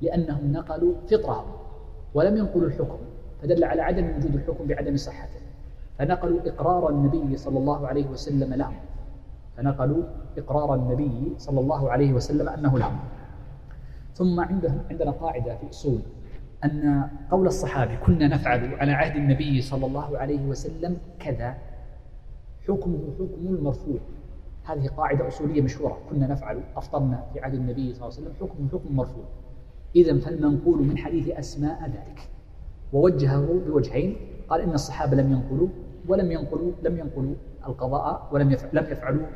لأنهم 0.00 0.52
نقلوا 0.52 0.94
فطرهم 1.10 1.46
ولم 2.14 2.36
ينقلوا 2.36 2.68
الحكم 2.68 2.98
فدل 3.42 3.64
على 3.64 3.82
عدم 3.82 4.16
وجود 4.16 4.34
الحكم 4.34 4.66
بعدم 4.66 4.96
صحته. 4.96 5.40
فنقلوا 5.98 6.40
إقرار 6.46 6.90
النبي 6.90 7.36
صلى 7.36 7.58
الله 7.58 7.88
عليه 7.88 8.06
وسلم 8.06 8.54
لهم. 8.54 8.74
فنقلوا 9.56 10.02
إقرار 10.38 10.74
النبي 10.74 11.34
صلى 11.38 11.60
الله 11.60 11.90
عليه 11.90 12.12
وسلم 12.12 12.48
أنه 12.48 12.78
لهم. 12.78 12.98
ثم 14.14 14.40
عندهم 14.40 14.80
عندنا 14.90 15.10
قاعدة 15.10 15.56
في 15.56 15.70
أصول 15.70 16.00
أن 16.64 17.08
قول 17.30 17.46
الصحابي 17.46 17.96
كنا 17.96 18.28
نفعل 18.28 18.74
على 18.74 18.92
عهد 18.92 19.16
النبي 19.16 19.60
صلى 19.60 19.86
الله 19.86 20.18
عليه 20.18 20.46
وسلم 20.46 20.96
كذا 21.18 21.54
حكمه 22.68 22.98
حكم 23.18 23.54
المرفوع 23.54 23.98
هذه 24.64 24.86
قاعدة 24.86 25.28
أصولية 25.28 25.62
مشهورة. 25.62 25.98
كنا 26.10 26.26
نفعل 26.26 26.60
أفطرنا 26.76 27.24
في 27.32 27.40
عهد 27.40 27.54
النبي 27.54 27.94
صلى 27.94 28.08
الله 28.08 28.16
عليه 28.18 28.28
وسلم 28.28 28.48
حكمه 28.48 28.68
حكم 28.68 28.96
مرفوع. 28.96 29.24
إذا 29.96 30.18
فالمنقول 30.18 30.82
من 30.86 30.98
حديث 30.98 31.28
أسماء 31.28 31.82
ذلك. 31.86 32.28
ووجهه 32.92 33.60
بوجهين. 33.66 34.16
قال 34.48 34.60
إن 34.60 34.74
الصحابة 34.74 35.16
لم 35.16 35.32
ينقلوا 35.32 35.68
ولم 36.08 36.32
ينقلوا 36.32 36.72
لم 36.82 36.98
ينقلوا 36.98 37.34
القضاء 37.66 38.28
ولم 38.32 38.56
لم 38.72 38.84
يفعلوا 38.90 39.26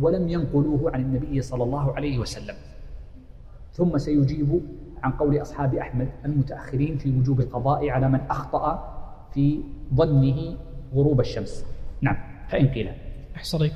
ولم 0.00 0.28
ينقلوه 0.28 0.90
عن 0.92 1.00
النبي 1.00 1.40
صلى 1.40 1.64
الله 1.64 1.94
عليه 1.96 2.18
وسلم. 2.18 2.54
ثم 3.72 3.98
سيجيب 3.98 4.60
عن 5.02 5.12
قول 5.12 5.42
أصحاب 5.42 5.74
أحمد 5.74 6.08
المتأخرين 6.24 6.96
في 6.96 7.18
وجوب 7.18 7.40
القضاء 7.40 7.88
على 7.88 8.08
من 8.08 8.20
أخطأ 8.20 8.94
في 9.34 9.60
ظنه 9.94 10.56
غروب 10.94 11.20
الشمس. 11.20 11.66
نعم 12.00 12.16
فإن 12.48 12.68
قيل. 12.68 12.90
أحسن 13.36 13.70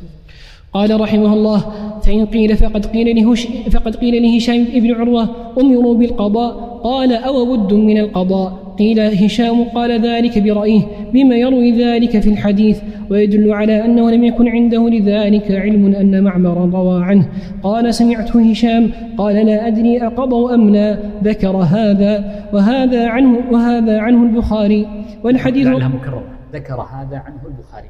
قال 0.72 1.00
رحمه 1.00 1.32
الله 1.34 1.64
فإن 2.02 2.26
قيل 2.26 2.56
فقد 2.56 2.86
قيل 2.86 3.16
لهش 3.16 3.48
فقد 3.70 3.96
قيل 3.96 4.22
لهشام 4.22 4.64
بن 4.64 4.94
عروة 4.94 5.28
أمروا 5.60 5.94
بالقضاء. 5.94 6.68
قال 6.84 7.12
أو 7.12 7.56
بد 7.56 7.72
من 7.74 7.98
القضاء؟ 7.98 8.74
قيل 8.78 9.00
هشام 9.00 9.64
قال 9.64 10.06
ذلك 10.06 10.38
برأيه 10.38 10.82
بما 11.12 11.36
يروي 11.36 11.84
ذلك 11.84 12.20
في 12.20 12.30
الحديث 12.30 12.80
ويدل 13.10 13.52
على 13.52 13.84
أنه 13.84 14.10
لم 14.10 14.24
يكن 14.24 14.48
عنده 14.48 14.88
لذلك 14.88 15.52
علم 15.52 15.94
أن 15.94 16.24
معمرا 16.24 16.66
روى 16.66 17.04
عنه. 17.04 17.28
قال 17.62 17.94
سمعته 17.94 18.50
هشام 18.50 18.90
قال 19.18 19.46
لا 19.46 19.66
أدري 19.66 20.06
أقضوا 20.06 20.54
أم 20.54 20.70
لا 20.70 20.98
ذكر 21.24 21.56
هذا 21.56 22.44
وهذا 22.52 23.08
عنه 23.08 23.38
وهذا 23.52 23.98
عنه 23.98 24.22
البخاري. 24.22 24.86
والحديث 25.24 25.66
لعلها 25.66 25.88
مكررة 25.88 26.24
ذكر 26.52 26.80
هذا 26.80 27.16
عنه 27.16 27.40
البخاري. 27.46 27.88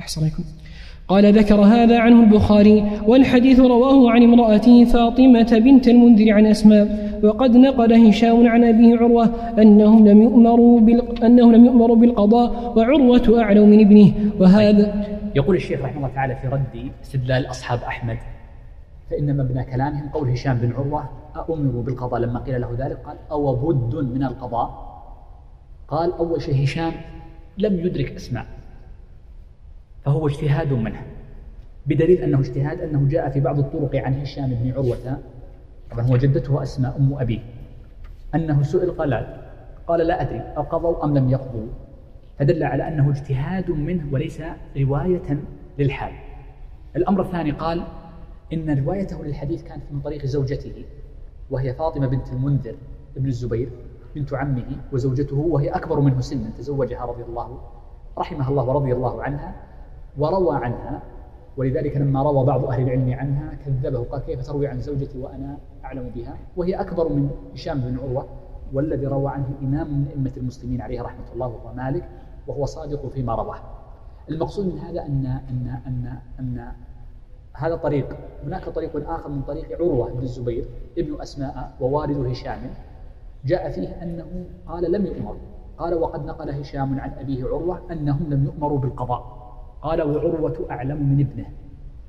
أحسن 0.00 0.26
قال 1.08 1.38
ذكر 1.38 1.60
هذا 1.60 1.98
عنه 1.98 2.22
البخاري 2.22 2.84
والحديث 3.06 3.60
رواه 3.60 4.10
عن 4.10 4.22
امرأته 4.22 4.84
فاطمة 4.84 5.60
بنت 5.64 5.88
المنذر 5.88 6.32
عن 6.32 6.46
أسماء 6.46 7.18
وقد 7.24 7.56
نقل 7.56 7.92
هشام 7.92 8.48
عن 8.48 8.64
أبيه 8.64 8.96
عروة 8.96 9.24
أنهم 9.58 10.08
لم 10.08 10.22
يؤمروا 10.22 10.80
بال... 10.80 11.24
أنهم 11.24 11.52
لم 11.52 11.64
يؤمروا 11.64 11.96
بالقضاء 11.96 12.78
وعروة 12.78 13.42
أعلم 13.42 13.68
من 13.68 13.80
ابنه. 13.80 14.12
وهذا 14.40 15.04
يقول 15.34 15.56
الشيخ 15.56 15.80
رحمه 15.80 15.96
الله 15.96 16.14
تعالى 16.14 16.36
في 16.36 16.48
رد 16.48 16.92
استدلال 17.02 17.50
أصحاب 17.50 17.78
أحمد 17.78 18.18
فإن 19.10 19.36
مبنى 19.36 19.64
كلامهم 19.64 20.08
قول 20.08 20.30
هشام 20.30 20.58
بن 20.58 20.72
عروة 20.72 21.04
أؤمروا 21.36 21.82
بالقضاء 21.82 22.20
لما 22.20 22.38
قيل 22.38 22.60
له 22.60 22.68
ذلك؟ 22.78 22.98
قال 23.06 23.16
أو 23.30 23.54
بد 23.54 23.94
من 23.94 24.22
القضاء؟ 24.22 24.94
قال 25.88 26.12
أول 26.12 26.42
شيء 26.42 26.64
هشام 26.64 26.92
لم 27.58 27.80
يدرك 27.80 28.12
أسماء. 28.12 28.46
فهو 30.04 30.26
اجتهاد 30.26 30.72
منه 30.72 31.02
بدليل 31.86 32.18
أنه 32.18 32.40
اجتهاد 32.40 32.80
أنه 32.80 33.08
جاء 33.08 33.30
في 33.30 33.40
بعض 33.40 33.58
الطرق 33.58 33.96
عن 33.96 34.20
هشام 34.20 34.54
بن 34.54 34.72
عروة 34.72 35.18
طبعا 35.90 36.06
هو 36.06 36.16
جدته 36.16 36.62
أسماء 36.62 36.96
أم 36.96 37.14
أبيه. 37.14 37.40
أنه 38.34 38.62
سئل 38.62 38.90
قال 38.90 39.40
قال 39.86 40.06
لا 40.06 40.22
أدري 40.22 40.40
أقضوا 40.40 41.04
أم 41.04 41.18
لم 41.18 41.30
يقضوا؟ 41.30 41.66
فدل 42.38 42.62
على 42.62 42.88
أنه 42.88 43.10
اجتهاد 43.10 43.70
منه 43.70 44.12
وليس 44.12 44.42
رواية 44.76 45.38
للحال. 45.78 46.12
الأمر 46.96 47.20
الثاني 47.22 47.50
قال 47.50 47.86
إن 48.52 48.78
روايته 48.84 49.24
للحديث 49.24 49.62
كانت 49.62 49.82
من 49.90 50.00
طريق 50.00 50.26
زوجته 50.26 50.84
وهي 51.50 51.74
فاطمة 51.74 52.06
بنت 52.06 52.32
المنذر 52.32 52.74
ابن 53.16 53.28
الزبير 53.28 53.68
بنت 54.14 54.34
عمه 54.34 54.76
وزوجته 54.92 55.36
وهي 55.36 55.68
أكبر 55.68 56.00
منه 56.00 56.20
سنا 56.20 56.50
تزوجها 56.58 57.04
رضي 57.04 57.22
الله 57.22 57.60
رحمها 58.18 58.48
الله 58.50 58.64
ورضي 58.64 58.92
الله 58.92 59.22
عنها. 59.22 59.54
وروى 60.18 60.56
عنها 60.56 61.02
ولذلك 61.56 61.96
لما 61.96 62.22
روى 62.22 62.44
بعض 62.46 62.64
أهل 62.64 62.82
العلم 62.82 63.12
عنها 63.12 63.54
كذبه 63.66 64.04
قال 64.04 64.20
كيف 64.20 64.46
تروي 64.46 64.66
عن 64.66 64.80
زوجتي 64.80 65.18
وأنا 65.18 65.56
أعلم 65.84 66.10
بها؟ 66.14 66.36
وهي 66.56 66.74
أكبر 66.74 67.08
من 67.08 67.30
هشام 67.54 67.80
بن 67.80 67.98
عروة 67.98 68.26
والذي 68.72 69.06
روى 69.06 69.28
عنه 69.30 69.46
إمام 69.62 69.86
من 69.98 70.06
أئمة 70.10 70.32
المسلمين 70.36 70.80
عليه 70.80 71.02
رحمة 71.02 71.24
الله 71.34 71.46
وهو 71.46 71.74
مالك 71.74 72.08
وهو 72.46 72.64
صادق 72.64 73.06
فيما 73.08 73.34
رواه. 73.34 73.56
المقصود 74.30 74.66
من 74.66 74.78
هذا 74.78 75.02
أن 75.06 75.26
أن 75.50 75.78
أن 75.86 76.18
أن 76.40 76.68
هذا 77.52 77.76
طريق 77.76 78.16
هناك 78.44 78.68
طريق 78.68 79.10
آخر 79.10 79.28
من 79.28 79.42
طريق 79.42 79.72
عروة 79.80 80.10
بن 80.12 80.22
الزبير 80.22 80.64
ابن 80.98 81.20
أسماء 81.20 81.72
ووالد 81.80 82.26
هشام 82.26 82.58
جاء 83.44 83.70
فيه 83.70 83.88
أنه 83.88 84.44
قال 84.68 84.92
لم 84.92 85.06
يؤمر 85.06 85.36
قال 85.78 85.94
وقد 85.94 86.26
نقل 86.26 86.50
هشام 86.50 87.00
عن 87.00 87.10
أبيه 87.18 87.44
عروة 87.44 87.80
أنهم 87.92 88.26
لم 88.30 88.44
يؤمروا 88.44 88.78
بالقضاء. 88.78 89.33
قال 89.84 90.02
وعروة 90.02 90.66
أعلم 90.70 91.08
من 91.08 91.20
ابنه 91.20 91.46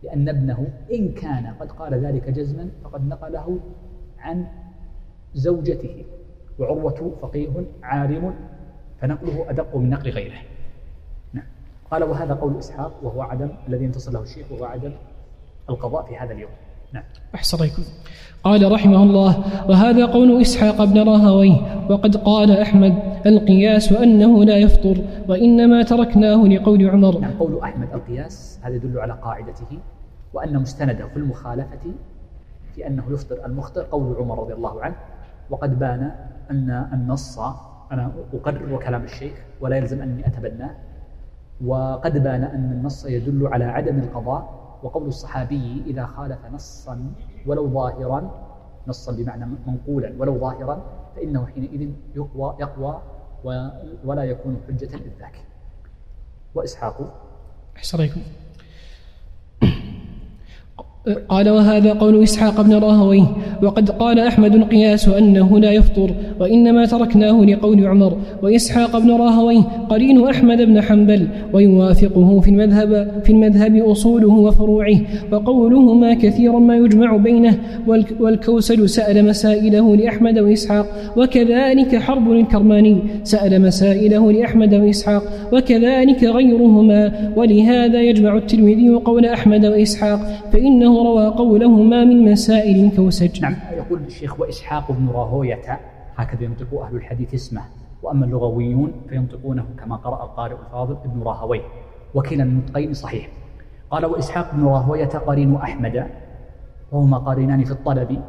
لأن 0.04 0.30
ابنه 0.30 0.68
إن 0.92 1.12
كان 1.12 1.48
قد 1.60 1.72
قال 1.72 1.94
ذلك 2.06 2.30
جزما 2.30 2.70
فقد 2.84 3.08
نقله 3.08 3.60
عن 4.20 4.48
زوجته. 5.34 6.06
وعروة 6.60 7.18
فقيه 7.22 7.66
عالم 7.84 8.34
فنقله 9.02 9.50
أدق 9.50 9.76
من 9.76 9.90
نقل 9.90 10.10
غيره. 10.10 10.38
نعم. 11.34 11.46
قال 11.92 12.04
وهذا 12.04 12.34
قول 12.34 12.58
إسحاق 12.58 13.04
وهو 13.04 13.22
عدم 13.22 13.50
الذي 13.68 13.86
انتصر 13.86 14.12
له 14.12 14.22
الشيخ 14.22 14.52
وهو 14.52 14.66
عدم 14.66 14.92
القضاء 15.70 16.06
في 16.06 16.18
هذا 16.18 16.34
اليوم. 16.34 16.52
نعم. 16.96 17.04
أحسن 17.36 17.58
قال 18.44 18.72
رحمه 18.72 19.04
الله 19.04 19.32
وهذا 19.70 20.06
قول 20.06 20.42
إسحاق 20.42 20.84
بن 20.84 21.10
راهويه 21.10 21.86
وقد 21.90 22.16
قال 22.18 22.52
أحمد 22.52 22.94
القياس 23.26 23.92
أنه 23.92 24.44
لا 24.44 24.58
يفطر 24.58 24.98
وإنما 25.28 25.84
تركناه 25.84 26.44
لقول 26.48 26.90
عمر. 26.90 27.20
نعم 27.20 27.32
قول 27.40 27.60
أحمد 27.60 27.88
القياس 27.94 28.60
هذا 28.64 28.76
يدل 28.76 29.00
على 29.00 29.14
قاعدته 29.14 29.80
وأن 30.34 30.60
مستنده 30.60 31.08
في 31.08 31.18
المخالفة 31.18 31.92
في 32.76 32.88
أنه 32.88 33.04
يفطر 33.12 33.46
المخطئ 33.46 33.82
قول 33.82 34.16
عمر 34.20 34.40
رضي 34.40 34.54
الله 34.54 34.82
عنه 34.82 34.96
وقد 35.50 35.80
بان 35.80 36.12
أن 36.52 36.88
النص 36.94 37.40
أنا 37.92 38.12
أقرر 38.34 38.80
كلام 38.86 39.04
الشيخ 39.04 39.34
ولا 39.62 39.78
يلزم 39.78 40.02
أني 40.02 40.28
أتبناه 40.28 40.72
وقد 41.66 42.24
بان 42.24 42.44
أن 42.44 42.72
النص 42.72 43.06
يدل 43.06 43.48
على 43.48 43.66
عدم 43.66 44.00
القضاء 44.00 44.65
وقول 44.86 45.08
الصحابي 45.08 45.84
إذا 45.86 46.06
خالف 46.06 46.46
نصا 46.54 47.14
ولو 47.46 47.70
ظاهرا 47.70 48.32
نصا 48.88 49.12
بمعنى 49.12 49.46
منقولا 49.68 50.14
ولو 50.20 50.40
ظاهرا 50.40 50.84
فإنه 51.16 51.46
حينئذ 51.46 51.90
يقوى, 52.16 52.56
يقوى 52.60 53.02
ولا 54.06 54.24
يكون 54.24 54.62
حجة 54.68 54.96
إذ 54.96 55.20
ذاك 55.20 55.46
وإسحاق؟ 56.56 57.14
أحسن 57.78 58.10
قال 61.30 61.50
وهذا 61.50 61.94
قول 61.94 62.24
إسحاق 62.24 62.62
بن 62.62 62.74
راهويه 62.74 63.26
وقد 63.64 63.90
قال 63.90 64.20
أحمد 64.20 64.56
القياس 64.56 65.08
أنه 65.08 65.60
لا 65.60 65.72
يفطر 65.72 66.12
وإنما 66.40 66.86
تركناه 66.86 67.46
لقول 67.46 67.88
عمر 67.88 68.18
وإسحاق 68.44 69.00
بن 69.00 69.12
راهويه 69.12 69.62
قرين 69.90 70.28
أحمد 70.28 70.62
بن 70.62 70.82
حنبل 70.82 71.28
ويوافقه 71.54 72.40
في 72.40 72.50
المذهب 72.50 73.22
في 73.24 73.30
المذهب 73.30 73.76
أصوله 73.76 74.34
وفروعه 74.34 75.00
وقولهما 75.32 76.14
كثيرا 76.14 76.60
ما 76.60 76.78
يجمع 76.78 77.18
بينه 77.18 77.58
والكوسل 78.20 78.90
سأل 78.90 79.26
مسائله 79.26 79.96
لأحمد 79.96 80.40
وإسحاق 80.40 80.86
وكذلك 81.18 81.96
حرب 81.96 82.32
الكرماني 82.32 82.98
سأل 83.24 83.62
مسائله 83.62 84.32
لأحمد 84.32 84.74
وإسحاق 84.74 85.24
وكذلك 85.54 86.24
غيرهما 86.24 87.32
ولهذا 87.36 88.02
يجمع 88.02 88.38
الترمذي 88.38 88.90
قول 88.90 89.26
أحمد 89.26 89.66
وإسحاق 89.66 90.20
فإنه 90.54 90.95
روى 91.04 91.28
قولهما 91.28 92.04
من 92.04 92.32
مسائل 92.32 92.86
الكوسج 92.86 93.42
نعم. 93.42 93.56
يقول 93.72 94.00
الشيخ 94.00 94.40
وإسحاق 94.40 94.92
بن 94.92 95.10
راهوية 95.10 95.80
هكذا 96.16 96.44
ينطق 96.44 96.82
أهل 96.82 96.96
الحديث 96.96 97.34
اسمه 97.34 97.62
وأما 98.04 98.26
اللغويون 98.26 98.92
فينطقونه 99.10 99.66
كما 99.80 99.96
قرأ 99.96 100.24
القارئ 100.24 100.56
الفاضل 100.66 100.98
ابن 101.06 101.22
راهوية. 101.24 101.62
وكلا 102.14 102.44
النطقين 102.44 102.94
صحيح. 102.94 103.30
قال 103.92 104.06
وإسحاق 104.06 104.56
بن 104.56 104.66
راهوية 104.66 105.06
قرين 105.06 105.56
أحمد 105.56 106.08
وهما 106.92 107.18
قارنان 107.18 107.64
في 107.64 107.72
الطلب 107.72 108.22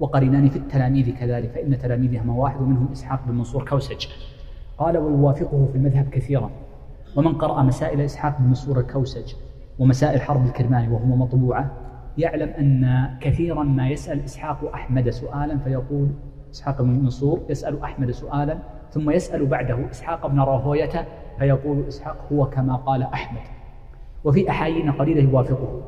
وقرينان 0.00 0.48
في 0.48 0.56
التلاميذ 0.56 1.10
كذلك 1.10 1.50
فإن 1.50 1.78
تلاميذهما 1.78 2.34
واحد 2.34 2.60
ومنهم 2.60 2.88
إسحاق 2.92 3.20
بن 3.26 3.34
منصور 3.34 3.64
كوسج. 3.64 4.06
قال 4.78 4.98
ويوافقه 4.98 5.68
في 5.72 5.78
المذهب 5.78 6.08
كثيرا. 6.10 6.50
ومن 7.16 7.32
قرأ 7.32 7.62
مسائل 7.62 8.00
إسحاق 8.00 8.38
بن 8.38 8.46
منصور 8.46 8.80
الكوسج 8.80 9.34
ومسائل 9.78 10.20
حرب 10.20 10.46
الكرماني 10.46 10.92
وهما 10.92 11.16
مطبوعة 11.16 11.70
يعلم 12.18 12.48
أن 12.48 13.08
كثيرا 13.20 13.62
ما 13.62 13.88
يسأل 13.88 14.24
إسحاق 14.24 14.72
أحمد 14.74 15.10
سؤالا 15.10 15.58
فيقول 15.58 16.08
إسحاق 16.52 16.82
بن 16.82 16.88
منصور 16.88 17.40
يسأل 17.48 17.82
أحمد 17.82 18.10
سؤالا 18.10 18.58
ثم 18.90 19.10
يسأل 19.10 19.46
بعده 19.46 19.90
إسحاق 19.90 20.26
بن 20.26 20.40
راهوية 20.40 21.06
فيقول 21.38 21.84
إسحاق 21.88 22.16
هو 22.32 22.50
كما 22.50 22.76
قال 22.76 23.02
أحمد. 23.02 23.40
وفي 24.24 24.50
أحايين 24.50 24.90
قليلة 24.92 25.30
يوافقه. 25.30 25.82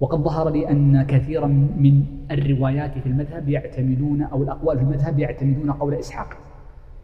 وقد 0.00 0.18
ظهر 0.18 0.50
لي 0.50 0.70
أن 0.70 1.02
كثيرا 1.02 1.46
من 1.76 2.04
الروايات 2.30 2.98
في 2.98 3.06
المذهب 3.06 3.48
يعتمدون 3.48 4.22
أو 4.22 4.42
الأقوال 4.42 4.78
في 4.78 4.82
المذهب 4.84 5.18
يعتمدون 5.18 5.72
قول 5.72 5.94
إسحاق. 5.94 6.28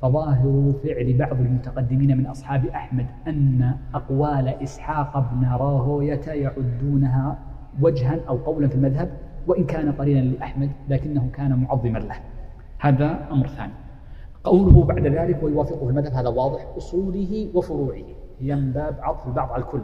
فظاهر 0.02 0.72
فعل 0.84 1.16
بعض 1.18 1.40
المتقدمين 1.40 2.18
من 2.18 2.26
أصحاب 2.26 2.66
أحمد 2.66 3.06
أن 3.28 3.74
أقوال 3.94 4.48
إسحاق 4.48 5.32
بن 5.32 5.48
راهوية 5.48 6.20
يعدونها 6.26 7.38
وجها 7.82 8.20
أو 8.28 8.36
قولا 8.36 8.68
في 8.68 8.74
المذهب 8.74 9.10
وإن 9.46 9.64
كان 9.64 9.92
قليلا 9.92 10.20
لأحمد 10.20 10.70
لكنه 10.88 11.28
كان 11.32 11.58
معظما 11.62 11.98
له. 11.98 12.20
هذا 12.78 13.28
أمر 13.30 13.46
ثاني. 13.46 13.72
قوله 14.44 14.84
بعد 14.84 15.06
ذلك 15.06 15.42
ويوافقه 15.42 15.88
المذهب 15.88 16.12
هذا 16.12 16.28
واضح 16.28 16.66
أصوله 16.76 17.50
وفروعه. 17.54 18.04
هي 18.40 18.54
من 18.54 18.72
باب 18.72 18.96
عطف 19.00 19.26
البعض 19.26 19.52
على 19.52 19.62
الكل 19.62 19.80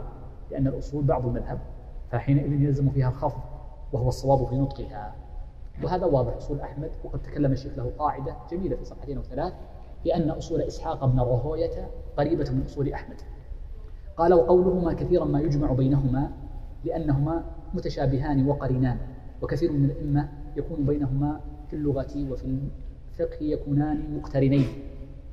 لأن 0.51 0.67
الأصول 0.67 1.03
بعض 1.03 1.25
المذهب 1.25 1.59
فحينئذ 2.11 2.61
يلزم 2.61 2.89
فيها 2.89 3.09
الخفض 3.09 3.41
وهو 3.93 4.07
الصواب 4.07 4.47
في 4.47 4.55
نطقها. 4.55 5.13
وهذا 5.83 6.05
واضح 6.05 6.35
أصول 6.35 6.59
أحمد 6.59 6.91
وقد 7.03 7.21
تكلم 7.21 7.51
الشيخ 7.51 7.77
له 7.77 7.91
قاعدة 7.99 8.35
جميلة 8.51 8.75
في 8.75 8.85
صفحتين 8.85 9.17
أو 9.17 9.23
ثلاث 9.23 9.53
بأن 10.05 10.29
أصول 10.29 10.61
إسحاق 10.61 11.05
بن 11.05 11.19
راهوية 11.19 11.87
قريبة 12.17 12.51
من 12.51 12.63
أصول 12.65 12.93
أحمد. 12.93 13.17
قال 14.17 14.33
وقولهما 14.33 14.93
كثيرا 14.93 15.25
ما 15.25 15.41
يجمع 15.41 15.71
بينهما 15.71 16.31
لأنهما 16.85 17.43
متشابهان 17.73 18.47
وقرينان 18.47 18.97
وكثير 19.41 19.71
من 19.71 19.85
الأئمة 19.85 20.29
يكون 20.57 20.85
بينهما 20.85 21.39
في 21.69 21.75
اللغة 21.75 22.31
وفي 22.31 22.45
الفقه 23.11 23.37
يكونان 23.41 24.17
مقترنين. 24.17 24.65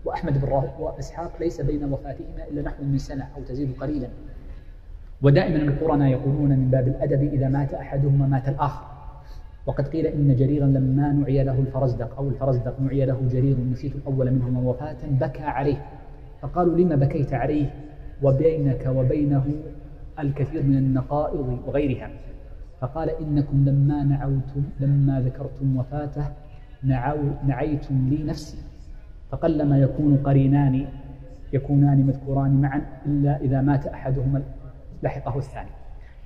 وأحمد 0.05 0.41
بن 0.41 0.63
وإسحاق 0.81 1.33
ليس 1.41 1.61
بين 1.61 1.85
وفاتهما 1.93 2.49
إلا 2.51 2.63
نحو 2.63 2.85
من 2.85 2.99
سنة 2.99 3.29
أو 3.37 3.43
تزيد 3.43 3.69
قليلا. 3.81 4.09
ودائما 5.23 5.57
القرناء 5.57 6.09
يقولون 6.09 6.49
من 6.49 6.71
باب 6.71 6.89
الأدب 6.89 7.23
إذا 7.23 7.49
مات 7.49 7.75
أحدهما 7.75 8.27
مات 8.27 8.49
الآخر. 8.49 8.85
وقد 9.67 9.89
قيل 9.89 10.07
إن 10.07 10.37
جريرا 10.37 10.67
لما 10.67 11.13
نعي 11.13 11.45
له 11.45 11.59
الفرزدق 11.59 12.17
أو 12.17 12.29
الفرزدق 12.29 12.81
نعي 12.81 13.05
له 13.05 13.21
جرير 13.33 13.57
نسيت 13.73 13.97
الأول 13.97 14.31
منهما 14.31 14.61
وفاة 14.71 14.97
بكى 15.21 15.43
عليه. 15.43 15.87
فقالوا 16.41 16.79
لما 16.79 16.97
بكيت 16.97 17.33
عليه؟ 17.33 17.75
وبينك 18.23 18.87
وبينه 18.97 19.45
الكثير 20.19 20.63
من 20.63 20.77
النقائض 20.77 21.59
وغيرها. 21.67 22.11
فقال 22.81 23.11
إنكم 23.11 23.65
لما 23.65 24.05
نعوتم 24.05 24.63
لما 24.81 25.21
ذكرتم 25.21 25.77
وفاته 25.77 26.25
نعو 26.83 27.19
نعيتم 27.47 28.09
لي 28.09 28.25
نفسي. 28.25 28.59
فقلما 29.31 29.79
يكون 29.79 30.17
قرينان 30.17 30.87
يكونان 31.53 32.07
مذكوران 32.07 32.61
معا 32.61 32.83
إلا 33.07 33.37
إذا 33.41 33.61
مات 33.61 33.87
أحدهما. 33.87 34.43
لحقه 35.03 35.39
الثاني. 35.39 35.71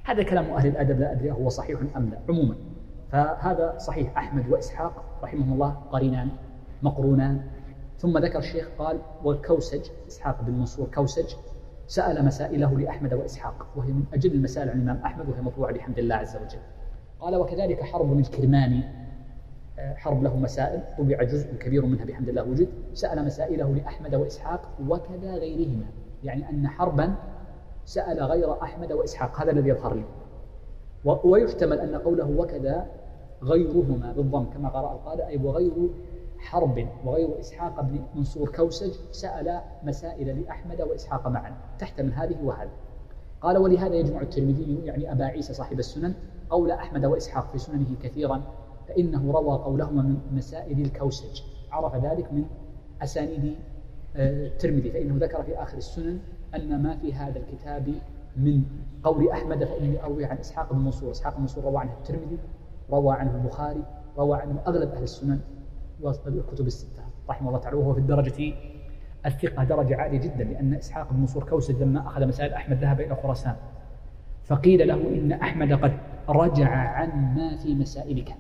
هذا 0.05 0.23
كلام 0.23 0.45
أهل 0.45 0.69
الأدب 0.69 1.01
لا 1.01 1.13
أدري 1.13 1.31
هو 1.31 1.49
صحيح 1.49 1.81
أم 1.97 2.11
لا 2.11 2.19
عموما. 2.29 2.55
فهذا 3.13 3.79
صحيح. 3.79 4.19
أحمد 4.19 4.49
وإسحاق 4.49 5.05
رحمهم 5.23 5.53
الله 5.53 5.71
قرينان 5.71 6.29
مقرونان. 6.83 7.41
ثم 7.99 8.19
ذكر 8.19 8.39
الشيخ 8.39 8.69
قال 8.79 8.99
والكوسج 9.25 9.81
إسحاق 10.09 10.43
بن 10.43 10.53
منصور 10.53 10.89
كوسج 10.95 11.35
سأل 11.87 12.25
مسائله 12.25 12.79
لأحمد 12.79 13.15
وإسحاق 13.15 13.67
وهي 13.77 13.93
من 13.93 14.05
أجل 14.15 14.33
المسائل 14.33 14.69
عن 14.71 14.77
الإمام 14.77 14.97
أحمد 15.05 15.29
وهي 15.29 15.41
مطبوعة 15.41 15.73
بحمد 15.73 15.99
الله 15.99 16.15
عز 16.15 16.37
وجل. 16.37 16.59
قال 17.21 17.37
وكذلك 17.37 17.83
حرب 17.83 18.19
الكرماني 18.19 18.83
آه، 19.79 19.95
حرب 19.95 20.23
له 20.23 20.37
مسائل 20.37 20.83
طبع 20.99 21.23
جزء 21.23 21.55
كبير 21.55 21.87
منها 21.87 22.05
بحمد 22.05 22.29
الله 22.29 22.43
وجد 22.43 22.69
سأل 22.95 23.25
مسائله 23.25 23.75
لأحمد 23.75 24.15
وإسحاق 24.15 24.69
وكذا 24.89 25.35
غيرهما. 25.35 25.85
يعني 26.25 26.51
أن 26.51 26.69
حربا 26.69 27.15
سأل 27.85 28.23
غير 28.23 28.63
أحمد 28.63 28.93
وإسحاق. 28.93 29.41
هذا 29.41 29.51
الذي 29.51 29.69
يظهر 29.69 29.95
لي. 29.95 30.05
ويحتمل 31.25 31.79
أن 31.79 31.95
قوله 31.95 32.31
وكذا 32.39 32.87
غيرهما 33.43 34.13
بالضم 34.13 34.45
كما 34.45 34.69
قرأ 34.69 34.93
القارئ 34.93 35.27
أي 35.27 35.37
وغير 35.37 35.73
حرب 36.45 36.89
وغير 37.05 37.41
إسحاق 37.41 37.81
بن 37.81 38.01
منصور 38.15 38.49
كوسج 38.49 38.93
سأل 39.13 39.61
مسائل 39.83 40.43
لأحمد 40.43 40.83
وإسحاق 40.83 41.29
معا 41.29 41.57
تحتمل 41.79 42.13
هذه 42.13 42.37
وهذه. 42.45 42.71
قال 43.41 43.59
ولهذا 43.59 43.95
يجمع 43.95 44.21
الترمذي 44.21 44.81
يعني 44.85 45.13
أبا 45.13 45.25
عيسى 45.25 45.55
صاحب 45.55 45.79
السنن 45.79 46.15
قول 46.51 46.71
أحمد 46.71 47.05
وإسحاق 47.05 47.53
في 47.53 47.59
سننه 47.59 47.97
كثيرا 48.03 48.43
فإنه 48.89 49.33
روى 49.33 49.59
قولهما 49.59 50.03
من 50.03 50.17
مسائل 50.33 50.81
الكوسج. 50.81 51.43
عرف 51.71 51.95
ذلك 51.95 52.33
من 52.33 52.45
أسانيد 53.03 53.55
آه، 54.17 54.47
الترمذي 54.47 54.91
فإنه 54.91 55.15
ذكر 55.25 55.43
في 55.43 55.63
آخر 55.63 55.77
السنن 55.77 56.19
أن 56.55 56.83
ما 56.83 56.97
في 56.97 57.15
هذا 57.15 57.39
الكتاب 57.39 57.95
من 58.37 58.63
قول 59.05 59.29
أحمد 59.29 59.65
فإني 59.65 60.05
أروي 60.05 60.25
عن 60.25 60.37
إسحاق 60.37 60.73
بن 60.73 60.79
منصور. 60.79 61.11
إسحاق 61.11 61.35
بن 61.35 61.41
منصور 61.41 61.65
روى 61.65 61.79
عنه 61.79 61.93
الترمذي 61.93 62.39
روى 62.91 63.15
عنه 63.15 63.35
البخاري 63.35 63.83
روى 64.19 64.41
عنه 64.41 64.61
أغلب 64.67 64.91
أهل 64.91 65.03
السنن. 65.03 65.41
والكتب 66.05 66.67
الستة. 66.67 67.03
رحمه 67.31 67.49
الله 67.49 67.61
تعالى 67.61 67.77
وهو 67.77 67.93
في 67.93 68.01
الدرجة 68.01 68.55
الثقة 69.27 69.65
درجة 69.65 69.97
عالية 69.97 70.19
جدا 70.19 70.45
لأن 70.45 70.75
إسحاق 70.75 71.13
بن 71.13 71.21
منصور 71.21 71.49
كوسج 71.49 71.83
لما 71.83 72.07
أخذ 72.07 72.27
مسائل 72.27 72.53
أحمد 72.53 72.77
ذهب 72.77 73.01
إلى 73.01 73.17
خراسان 73.17 73.57
فقيل 74.45 74.89
له 74.89 74.95
إن 74.95 75.33
أحمد 75.33 75.73
قد 75.73 75.93
رجع 76.29 76.69
عن 76.69 77.35
ما 77.35 77.57
في 77.57 77.75
مسائلك 77.75 78.35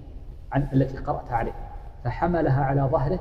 عن 0.53 0.69
التي 0.73 0.97
قرأت 0.97 1.33
عليه 1.33 1.53
فحملها 2.05 2.65
على 2.65 2.83
ظهره 2.83 3.21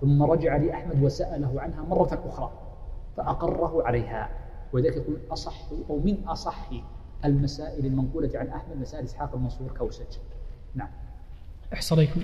ثم 0.00 0.22
رجع 0.22 0.56
لأحمد 0.56 1.02
وسأله 1.02 1.60
عنها 1.60 1.82
مرة 1.82 2.22
أخرى 2.28 2.50
فأقره 3.16 3.86
عليها. 3.86 4.28
وذلك 4.72 4.96
يقول 4.96 5.16
أصح 5.30 5.54
أو 5.90 5.98
من 5.98 6.24
أصح 6.24 6.70
المسائل 7.24 7.86
المنقولة 7.86 8.30
عن 8.34 8.48
أحمد 8.48 8.76
مسائل 8.76 9.04
إسحاق 9.04 9.34
المنصور 9.34 9.72
كوسج 9.78 10.18
نعم. 10.74 10.88
أحصريكم 11.72 12.20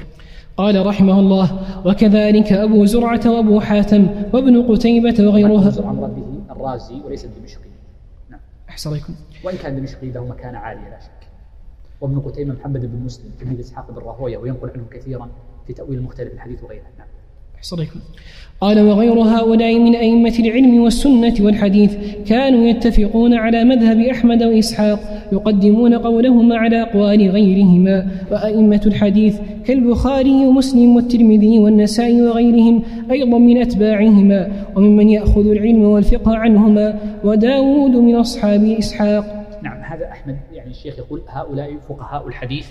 قال 0.57 0.87
رحمه 0.87 1.21
الله 1.21 1.59
وكذلك 1.87 2.53
أبو 2.53 2.85
زرعة 2.85 3.21
وأبو 3.27 3.61
حاتم 3.61 4.07
وابن 4.33 4.63
قتيبة 4.63 5.27
وغيرها. 5.27 5.69
الرازي 6.51 7.01
وليس 7.05 7.25
الدمشقي 7.25 7.71
نعم. 8.31 8.41
أحصريكم 8.69 9.15
وإن 9.45 9.57
كان 9.57 9.77
الدمشقي 9.77 10.11
له 10.11 10.25
مكانة 10.25 10.59
عالية 10.59 10.89
لا 10.89 11.01
شك. 11.01 11.11
وابن 12.01 12.21
قتيبة 12.21 12.53
محمد 12.53 12.81
بن 12.81 13.05
مسلم 13.05 13.31
تلميذ 13.41 13.61
إسحاق 13.61 13.91
بن 13.91 13.99
راهوية 13.99 14.37
وينقل 14.39 14.71
عنه 14.71 14.85
كثيرا 14.91 15.29
في 15.67 15.73
تأويل 15.73 16.03
مختلف 16.03 16.33
الحديث 16.33 16.63
وغيره. 16.65 16.83
نعم. 16.99 17.09
أحصريكم 17.61 18.01
قال 18.61 18.81
وغير 18.81 19.13
هؤلاء 19.13 19.79
من 19.79 19.95
أئمة 19.95 20.35
العلم 20.39 20.83
والسنة 20.83 21.35
والحديث 21.41 21.97
كانوا 22.27 22.69
يتفقون 22.69 23.35
على 23.35 23.65
مذهب 23.65 23.99
أحمد 23.99 24.43
وإسحاق 24.43 25.01
يقدمون 25.33 25.95
قولهما 25.95 26.57
على 26.57 26.83
أقوال 26.83 27.31
غيرهما 27.31 28.07
وأئمة 28.31 28.81
الحديث 28.87 29.39
كالبخاري 29.65 30.47
ومسلم 30.47 30.97
والترمذي 30.97 31.59
والنسائي 31.59 32.23
وغيرهم 32.23 32.83
أيضا 33.11 33.39
من 33.39 33.61
أتباعهما 33.61 34.67
وممن 34.77 35.09
يأخذ 35.09 35.47
العلم 35.51 35.83
والفقه 35.83 36.37
عنهما 36.37 36.99
وداود 37.25 37.91
من 37.91 38.15
أصحاب 38.15 38.65
إسحاق. 38.65 39.47
نعم 39.63 39.83
هذا 39.83 40.09
أحمد 40.09 40.37
يعني 40.53 40.71
الشيخ 40.71 40.99
يقول 40.99 41.23
هؤلاء 41.29 41.77
فقهاء 41.89 42.29
الحديث 42.29 42.67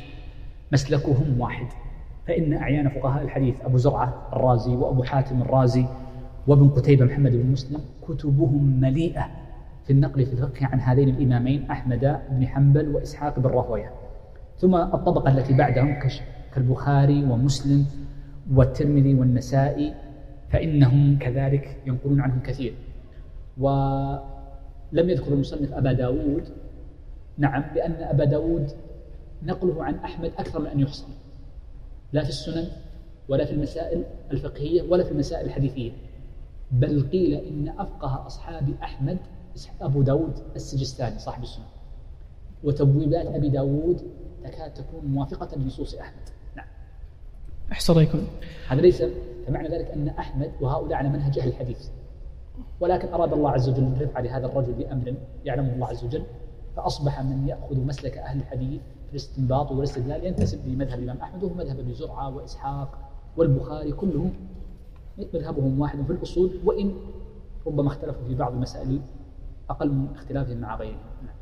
مسلكهم 0.71 1.39
واحد. 1.39 1.67
فإن 2.30 2.54
أعيان 2.54 2.89
فقهاء 2.89 3.24
الحديث 3.24 3.62
أبو 3.62 3.78
زرعة 3.78 4.30
الرازي 4.34 4.76
وأبو 4.76 5.04
حاتم 5.04 5.42
الرازي 5.42 5.86
وابن 6.48 6.70
قتيبة 6.70 7.06
محمد 7.06 7.32
بن 7.32 7.52
مسلم 7.52 7.80
كتبهم 8.08 8.80
مليئة 8.82 9.28
في 9.84 9.94
النقل 9.94 10.26
في 10.26 10.34
الفقه 10.34 10.65
عن 10.65 10.80
هذين 10.80 11.10
الإمامين 11.10 11.72
أحمد 11.72 12.20
بن 12.32 12.48
حنبل 12.48 12.96
وإسحاق 12.96 13.39
بن 13.39 13.50
راهويه 13.50 13.92
ثم 14.58 14.76
الطبقة 14.76 15.32
التي 15.32 15.54
بعدهم 15.54 16.00
كالبخاري 16.56 17.24
ومسلم 17.24 17.86
والترمذي 18.54 19.15
والنسائي 19.15 19.94
فإنهم 20.50 21.18
كذلك 21.20 21.78
ينقلون 21.86 22.22
عنهم 22.22 22.39
كثير. 22.39 22.74
ولم 23.58 25.10
يذكر 25.10 25.34
المصنف 25.34 25.74
أبا 25.74 25.94
داود. 25.94 26.44
نعم 27.38 27.63
لأن 27.76 27.92
أبا 27.92 28.26
داود 28.26 28.68
نقله 29.44 29.84
عن 29.84 29.96
أحمد 29.96 30.32
أكثر 30.39 30.60
من 30.60 30.68
أن 30.68 30.80
يحصل. 30.80 31.08
لا 32.13 32.24
في 32.24 32.30
السنن 32.30 32.67
ولا 33.30 33.45
في 33.45 33.52
المسائل 33.52 34.04
الفقهية 34.32 34.82
ولا 34.82 35.04
في 35.04 35.12
المسائل 35.12 35.45
الحديثية. 35.45 35.91
بل 36.72 37.10
قيل 37.12 37.34
إن 37.34 37.69
أفقه 37.69 38.28
أصحاب 38.28 38.74
أحمد 38.84 39.17
أبو 39.82 40.02
داود 40.02 40.34
السجستاني 40.56 41.19
صاحب 41.19 41.43
السنن. 41.43 41.65
وتبويبات 42.63 43.26
أبي 43.26 43.50
داود 43.50 44.02
تكاد 44.43 44.74
تكون 44.74 45.06
موافقة 45.06 45.58
لنصوص 45.58 45.95
أحمد. 45.95 46.30
نعم. 46.56 46.67
أحصريكم 47.72 48.28
هذا 48.67 48.82
ليس 48.82 49.04
فمعنى 49.48 49.67
ذلك 49.67 49.91
أن 49.91 50.08
أحمد 50.08 50.52
وهؤلاء 50.62 50.93
على 50.93 51.10
منهج 51.10 51.39
أهل 51.39 51.48
الحديث. 51.48 51.88
ولكن 52.80 53.08
أراد 53.08 53.34
الله 53.34 53.52
عز 53.52 53.69
وجل 53.69 53.84
الرفع 53.84 54.19
لهذا 54.19 54.45
الرجل 54.45 54.74
بأمر 54.74 55.13
يعلمه 55.45 55.74
الله 55.74 55.88
عز 55.88 56.04
وجل 56.04 56.24
فأصبح 56.76 57.22
من 57.22 57.48
يأخذ 57.48 57.80
مسلك 57.80 58.17
أهل 58.17 58.39
الحديث 58.39 58.82
الاستنباط 59.12 59.72
والاستدلال 59.72 60.26
ينتسب 60.26 60.67
لمذهب 60.67 61.00
الإمام 61.00 61.17
أحمد 61.17 61.43
وهو 61.43 61.54
مذهب 61.54 61.80
ابن 61.80 61.93
زرعة 61.93 62.36
وإسحاق 62.36 62.98
والبخاري 63.38 63.91
كلهم 63.91 64.34
مذهبهم 65.34 65.80
واحد 65.80 66.06
في 66.06 66.12
الأصول 66.12 66.52
وإن 66.65 66.93
ربما 67.67 67.88
اختلفوا 67.88 68.28
في 68.28 68.36
بعض 68.36 68.54
المسائل 68.54 69.02
أقل 69.69 69.89
من 69.89 70.08
اختلافهم 70.15 70.58
مع 70.58 70.76
غيرهم 70.76 70.98
نعم. 71.26 71.36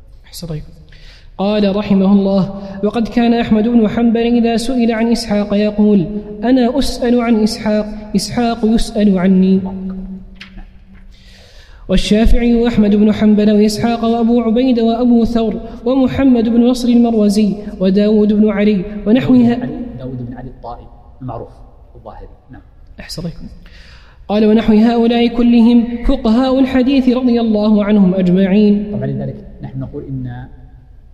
قال 1.38 1.76
رحمه 1.76 2.14
الله 2.14 2.62
وقد 2.84 3.08
كان 3.08 3.34
أحمد 3.34 3.68
بن 3.68 3.88
حنبل 3.88 4.22
إذا 4.22 4.58
سئل 4.58 4.92
عن 4.92 5.12
إسحاق 5.12 5.54
يقول 5.54 6.08
أنا 6.44 6.80
أسأل 6.80 7.22
عن 7.22 7.44
إسحاق 7.44 7.86
إسحاق 8.16 8.66
يسأل 8.66 9.20
عني 9.20 9.62
والشافعي 11.90 12.56
وأحمد 12.56 12.96
بن 12.96 13.14
حنبل 13.14 13.52
وإسحاق 13.52 14.06
وأبو 14.06 14.42
عبيد 14.42 14.80
وأبو 14.80 15.26
ثور 15.26 15.62
ومحمد 15.86 16.50
بن 16.50 16.68
نصر 16.70 16.88
المروزي 16.88 17.56
وداود 17.80 18.34
بن 18.34 18.50
علي 18.50 18.86
ونحوها 19.08 19.56
داود 19.98 20.26
بن 20.28 20.34
علي 20.34 20.50
الطائي 20.50 20.88
المعروف 21.22 21.52
الظاهري 21.96 22.28
نعم. 22.52 22.62
أحسنكم 23.00 23.48
قال 24.28 24.46
ونحو 24.46 24.74
هؤلاء 24.74 25.28
كلهم 25.28 26.06
فقهاء 26.06 26.60
الحديث 26.60 27.10
رضي 27.10 27.42
الله 27.42 27.86
عنهم 27.86 28.14
أجمعين. 28.14 28.92
طبعا 28.92 29.06
لذلك 29.06 29.48
نحن 29.62 29.80
نقول 29.80 30.04
إن 30.04 30.48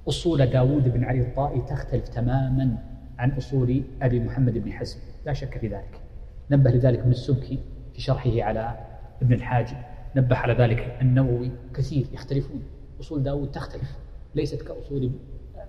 أصول 0.08 0.46
داود 0.46 0.94
بن 0.94 1.04
علي 1.04 1.20
الطائي 1.20 1.62
تختلف 1.62 2.08
تماما 2.08 2.78
عن 3.18 3.32
أصول 3.32 3.82
أبي 4.02 4.20
محمد 4.20 4.58
بن 4.58 4.72
حزم. 4.72 4.98
لا 5.26 5.34
شك 5.34 5.58
في 5.58 5.68
ذلك. 5.68 6.02
نبه 6.52 6.72
لذلك 6.72 7.00
ابن 7.00 7.12
السبكي 7.12 7.60
في 7.94 8.02
شرحه 8.02 8.42
على 8.42 8.78
ابن 9.22 9.34
الحاجب. 9.34 9.78
نبه 10.16 10.36
على 10.36 10.54
ذلك. 10.54 10.98
النووي 11.02 11.52
كثير 11.74 12.06
يختلفون. 12.14 12.64
أصول 13.00 13.24
داود 13.24 13.52
تختلف. 13.52 13.98
ليست 14.36 14.62
كأصول 14.62 15.12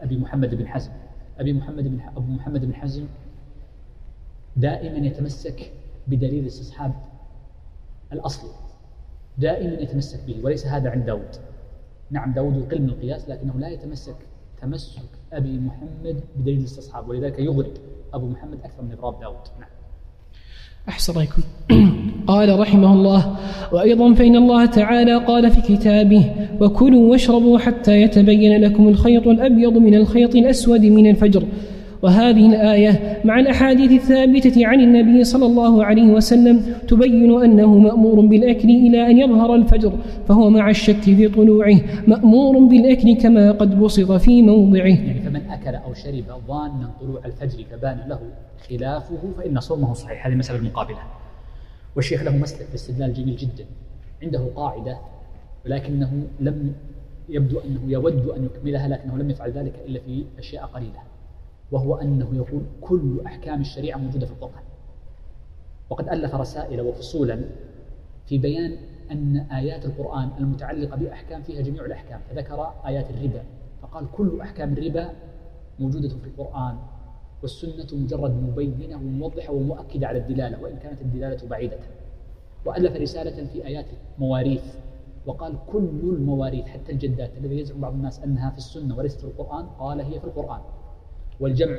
أبي 0.00 0.18
محمد 0.18 0.54
بن 0.54 0.68
حزم. 0.68 0.90
أبي 1.38 1.52
محمد 1.52 1.84
بن 1.84 2.00
أبو 2.00 2.32
محمد 2.32 2.64
بن 2.64 2.74
حزم 2.74 3.06
دائما 4.56 5.06
يتمسك 5.06 5.72
بدليل 6.06 6.42
الاستصحاب 6.42 6.92
الأصلي 8.12 8.50
دائما 9.38 9.80
يتمسك 9.80 10.26
به 10.26 10.40
وليس 10.44 10.66
هذا 10.66 10.90
عند 10.90 11.06
داود. 11.06 11.36
نعم 12.10 12.32
داود 12.32 12.56
يقل 12.56 12.82
من 12.82 12.88
القياس 12.88 13.28
لكنه 13.28 13.58
لا 13.58 13.68
يتمسك 13.68 14.16
تمسك 14.60 15.02
أبي 15.32 15.58
محمد 15.58 16.20
بدليل 16.36 16.58
الاستصحاب 16.58 17.08
ولذلك 17.08 17.38
يغرب 17.38 17.72
أبو 18.14 18.26
محمد 18.28 18.60
أكثر 18.64 18.82
من 18.82 18.92
إغراب 18.92 19.20
داود. 19.20 19.48
نعم. 19.60 19.73
أحسنكم 20.88 21.42
قال 22.26 22.60
رحمه 22.60 22.92
الله 22.92 23.36
وأيضا 23.72 24.14
فإن 24.14 24.36
الله 24.36 24.66
تعالى 24.66 25.16
قال 25.16 25.50
في 25.50 25.60
كتابه 25.60 26.30
وكلوا 26.60 27.10
واشربوا 27.10 27.58
حتى 27.58 28.02
يتبين 28.02 28.60
لكم 28.60 28.88
الخيط 28.88 29.26
الأبيض 29.28 29.72
من 29.78 29.94
الخيط 29.94 30.36
الأسود 30.36 30.84
من 30.84 31.10
الفجر. 31.10 31.42
وهذه 32.04 32.46
الآية 32.46 33.20
مع 33.24 33.40
الأحاديث 33.40 33.92
الثابتة 33.92 34.66
عن 34.66 34.80
النبي 34.80 35.24
صلى 35.24 35.46
الله 35.46 35.84
عليه 35.84 36.12
وسلم 36.12 36.74
تبين 36.88 37.42
أنه 37.42 37.78
مأمور 37.78 38.20
بالأكل 38.20 38.68
إلى 38.68 39.10
أن 39.10 39.18
يظهر 39.18 39.54
الفجر 39.54 39.92
فهو 40.28 40.50
مع 40.50 40.70
الشك 40.70 41.00
في 41.00 41.28
طلوعه 41.28 41.80
مأمور 42.06 42.58
بالأكل 42.58 43.16
كما 43.16 43.52
قد 43.52 43.80
بسط 43.80 44.12
في 44.12 44.42
موضعه. 44.42 44.86
يعني 44.86 45.20
فمن 45.20 45.50
أكل 45.50 45.74
أو 45.74 45.94
شرب 45.94 46.24
ظانا 46.48 46.90
طلوع 47.00 47.20
الفجر 47.24 47.64
فبان 47.70 47.98
له 48.08 48.20
خلافه 48.68 49.18
فإن 49.38 49.60
صومه 49.60 49.94
صحيح. 49.94 50.26
هذه 50.26 50.32
المسألة 50.32 50.58
المقابلة 50.58 50.98
والشيخ 51.96 52.22
له 52.22 52.36
مسلك 52.36 52.66
في 52.66 52.74
استدلال 52.74 53.14
جميل 53.14 53.36
جدا. 53.36 53.64
عنده 54.22 54.46
قاعدة 54.56 54.98
ولكنه 55.66 56.22
لم 56.40 56.72
يبدو 57.28 57.58
أنه 57.58 57.80
يود 57.88 58.28
أن 58.28 58.44
يكملها 58.44 58.88
لكنه 58.88 59.18
لم 59.18 59.30
يفعل 59.30 59.50
ذلك 59.50 59.72
إلا 59.86 60.00
في 60.00 60.24
أشياء 60.38 60.64
قليلة. 60.64 61.13
وهو 61.72 61.94
أنه 61.94 62.28
يقول 62.36 62.62
كل 62.80 63.20
أحكام 63.26 63.60
الشريعة 63.60 63.98
موجودة 63.98 64.26
في 64.26 64.32
القرآن. 64.32 64.62
وقد 65.90 66.08
ألف 66.08 66.34
رسائل 66.34 66.80
وفصولا 66.80 67.44
في 68.26 68.38
بيان 68.38 68.76
أن 69.10 69.36
آيات 69.36 69.84
القرآن 69.84 70.30
المتعلقة 70.38 70.96
بأحكام 70.96 71.42
فيها 71.42 71.62
جميع 71.62 71.84
الأحكام 71.84 72.20
فذكر 72.30 72.72
آيات 72.86 73.10
الربا 73.10 73.42
فقال 73.82 74.06
كل 74.12 74.40
أحكام 74.40 74.72
الربا 74.72 75.10
موجودة 75.80 76.08
في 76.08 76.26
القرآن 76.26 76.76
والسنة 77.42 77.86
مجرد 78.00 78.30
مبينة 78.30 78.96
وموضحة 78.96 79.52
ومؤكدة 79.52 80.06
على 80.06 80.18
الدلالة 80.18 80.62
وإن 80.62 80.76
كانت 80.76 81.00
الدلالة 81.02 81.48
بعيدة. 81.48 81.78
وألف 82.64 82.96
رسالة 82.96 83.46
في 83.46 83.66
آيات 83.66 83.86
مواريث 84.18 84.64
وقال 85.26 85.58
كل 85.72 86.00
المواريث 86.02 86.66
حتى 86.66 86.92
الجدات 86.92 87.30
الذي 87.36 87.60
يزعم 87.60 87.80
بعض 87.80 87.92
الناس 87.92 88.20
أنها 88.20 88.50
في 88.50 88.58
السنة 88.58 88.96
وليست 88.96 89.20
في 89.20 89.26
القرآن 89.26 89.66
قال 89.66 90.00
هي 90.00 90.20
في 90.20 90.24
القرآن. 90.26 90.60
والجمع 91.40 91.78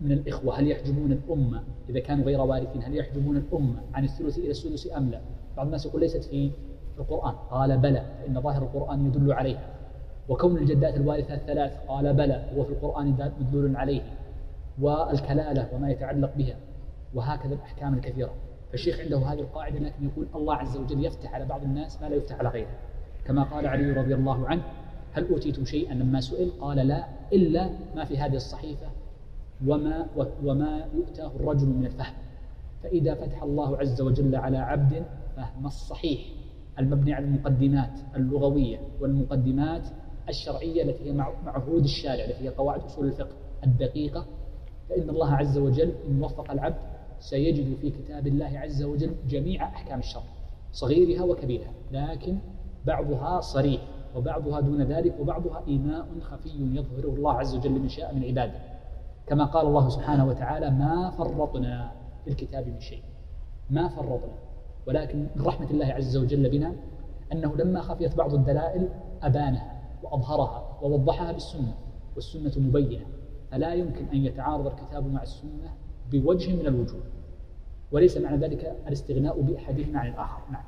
من 0.00 0.12
الإخوة 0.12 0.60
هل 0.60 0.70
يحجبون 0.70 1.12
الأمة؟ 1.12 1.62
إذا 1.88 2.00
كانوا 2.00 2.24
غير 2.24 2.40
وارثين 2.40 2.82
هل 2.82 2.96
يحجبون 2.96 3.36
الأمة 3.36 3.80
عن 3.94 4.04
الثلث 4.04 4.38
إلى 4.38 4.50
السدس 4.50 4.88
أم 4.96 5.10
لا؟ 5.10 5.20
بعض 5.56 5.66
الناس 5.66 5.86
يقول 5.86 6.00
ليست 6.00 6.24
في 6.24 6.50
القرآن. 6.98 7.34
قال 7.50 7.78
بلى 7.78 8.06
فإن 8.20 8.40
ظاهر 8.40 8.62
القرآن 8.62 9.06
يدل 9.06 9.32
عليها. 9.32 9.74
وكون 10.28 10.56
الجدات 10.56 10.96
الوارثات 10.96 11.40
ثلاث 11.46 11.72
قال 11.88 12.14
بلى 12.14 12.44
هو 12.56 12.64
في 12.64 12.70
القرآن 12.70 13.32
مدلول 13.40 13.76
عليه. 13.76 14.02
والكلالة 14.80 15.68
وما 15.74 15.90
يتعلق 15.90 16.30
بها 16.36 16.56
وهكذا 17.14 17.54
الأحكام 17.54 17.94
الكثيرة. 17.94 18.34
فالشيخ 18.70 19.00
عنده 19.00 19.18
هذه 19.18 19.40
القاعدة 19.40 19.78
لكن 19.78 20.04
يقول 20.04 20.26
الله 20.34 20.54
عز 20.54 20.76
وجل 20.76 21.04
يفتح 21.04 21.34
على 21.34 21.44
بعض 21.44 21.62
الناس 21.62 22.02
ما 22.02 22.06
لا 22.06 22.16
يفتح 22.16 22.38
على 22.38 22.48
غيره. 22.48 22.70
كما 23.24 23.42
قال 23.42 23.66
علي 23.66 23.92
رضي 23.92 24.14
الله 24.14 24.48
عنه 24.48 24.62
هل 25.18 25.28
أوتيتم 25.28 25.64
شيئا؟ 25.64 25.94
لما 25.94 26.20
سئل 26.20 26.50
قال 26.60 26.76
لا 26.76 27.06
إلا 27.32 27.70
ما 27.96 28.04
في 28.04 28.18
هذه 28.18 28.34
الصحيفة 28.34 28.86
وما, 29.66 30.06
وما 30.44 30.86
يؤتاه 30.94 31.26
الرجل 31.36 31.66
من 31.66 31.86
الفهم. 31.86 32.14
فإذا 32.82 33.14
فتح 33.14 33.42
الله 33.42 33.78
عز 33.78 34.00
وجل 34.00 34.36
على 34.36 34.58
عبد 34.58 35.02
فهم 35.36 35.66
الصحيح. 35.66 36.20
المبني 36.78 37.12
على 37.12 37.24
المقدمات 37.24 37.98
اللغوية 38.16 38.78
والمقدمات 39.00 39.82
الشرعية 40.28 40.82
التي 40.82 41.04
هي 41.04 41.12
معهود 41.44 41.84
الشارع 41.84 42.24
التي 42.24 42.44
هي 42.44 42.48
قواعد 42.48 42.80
أصول 42.80 43.06
الفقه 43.06 43.36
الدقيقة. 43.64 44.26
فإن 44.88 45.10
الله 45.10 45.30
عز 45.32 45.58
وجل 45.58 45.92
إن 46.08 46.22
وفق 46.22 46.50
العبد 46.50 46.78
سيجد 47.20 47.76
في 47.76 47.90
كتاب 47.90 48.26
الله 48.26 48.58
عز 48.58 48.82
وجل 48.82 49.14
جميع 49.28 49.64
أحكام 49.64 49.98
الشرع 49.98 50.22
صغيرها 50.72 51.22
وكبيرها. 51.24 51.72
لكن 51.92 52.38
بعضها 52.86 53.40
صريح. 53.40 53.80
وبعضها 54.18 54.60
دون 54.60 54.82
ذلك 54.82 55.20
وبعضها 55.20 55.62
إيماء 55.68 56.06
خفي 56.20 56.48
يظهره 56.48 57.14
الله 57.14 57.32
عز 57.32 57.54
وجل 57.54 57.70
من 57.70 57.88
شاء 57.88 58.14
من 58.14 58.24
عباده. 58.24 58.60
كما 59.26 59.44
قال 59.44 59.66
الله 59.66 59.88
سبحانه 59.88 60.26
وتعالى 60.26 60.70
ما 60.70 61.10
فرطنا 61.10 61.92
في 62.24 62.30
الكتاب 62.30 62.66
من 62.66 62.80
شيء. 62.80 63.02
ما 63.70 63.88
فرطنا. 63.88 64.32
ولكن 64.86 65.26
من 65.36 65.42
رحمة 65.42 65.70
الله 65.70 65.86
عز 65.86 66.16
وجل 66.16 66.50
بنا 66.50 66.72
أنه 67.32 67.56
لما 67.56 67.80
خفيت 67.80 68.14
بعض 68.14 68.34
الدلائل 68.34 68.88
أبانها 69.22 69.80
وأظهرها 70.02 70.78
ووضحها 70.82 71.32
بالسنة 71.32 71.74
والسنة 72.14 72.52
مبينة. 72.56 73.04
فلا 73.50 73.74
يمكن 73.74 74.04
أن 74.12 74.24
يتعارض 74.24 74.66
الكتاب 74.66 75.12
مع 75.12 75.22
السنة 75.22 75.70
بوجه 76.10 76.56
من 76.56 76.66
الوجوه. 76.66 77.02
وليس 77.92 78.16
معنى 78.16 78.36
ذلك 78.36 78.76
الاستغناء 78.86 79.40
بأحدهما 79.40 79.98
عن 79.98 80.08
الآخر. 80.08 80.42
نعم. 80.52 80.64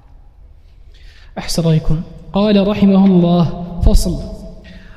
أحسن 1.39 1.62
رأيكم. 1.62 2.01
قال 2.33 2.68
رحمه 2.68 3.07
الله 3.07 3.45
فصل. 3.81 4.41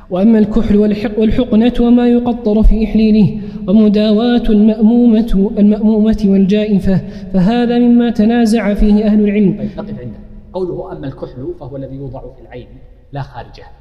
وأما 0.10 0.40
الكحل 0.40 0.78
والحقنة 1.18 1.74
وما 1.80 2.08
يقطر 2.08 2.64
في 2.64 2.84
إحليله 2.84 3.42
ومداواة 3.68 4.44
المأمومة 4.50 5.52
المأمومة 5.58 6.24
والجائفة 6.26 6.98
فهذا 7.34 7.80
مما 7.80 8.10
تنازع 8.10 8.74
فيه 8.74 9.06
أهل 9.06 9.20
العلم. 9.20 9.58
طيب 9.58 9.70
نقف 9.78 10.00
عنده 10.00 10.20
قوله 10.54 10.92
أما 10.92 11.08
الكحل 11.08 11.54
فهو 11.60 11.78
الذي 11.78 11.96
يوضع 11.96 12.22
في 12.22 12.42
العين 12.42 12.68
لا 13.12 13.22
خارجها 13.22 13.72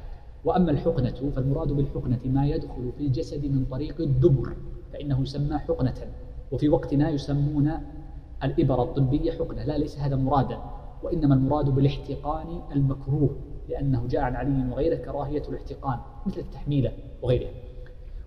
وأما 0.45 0.71
الحقنة 0.71 1.31
فالمراد 1.35 1.67
بالحقنة 1.67 2.19
ما 2.25 2.45
يدخل 2.45 2.91
في 2.97 3.03
الجسد 3.03 3.45
من 3.45 3.65
طريق 3.71 4.01
الدبر 4.01 4.53
فإنه 4.93 5.21
يسمى 5.21 5.57
حقنة. 5.57 5.93
وفي 6.51 6.69
وقتنا 6.69 7.09
يسمون 7.09 7.71
الإبر 8.43 8.83
الطبية 8.83 9.31
حقنة 9.31 9.63
لا 9.63 9.77
ليس 9.77 9.99
هذا 9.99 10.15
مرادا. 10.15 10.57
وإنما 11.03 11.35
المراد 11.35 11.69
بالاحتقان 11.69 12.61
المكروه 12.75 13.35
لأنه 13.69 14.07
جاء 14.07 14.21
عن 14.21 14.35
علي 14.35 14.71
وغيره 14.71 14.95
كراهية 14.95 15.43
الاحتقان 15.49 15.99
مثل 16.25 16.39
التحميلة 16.39 16.91
وغيرها. 17.21 17.51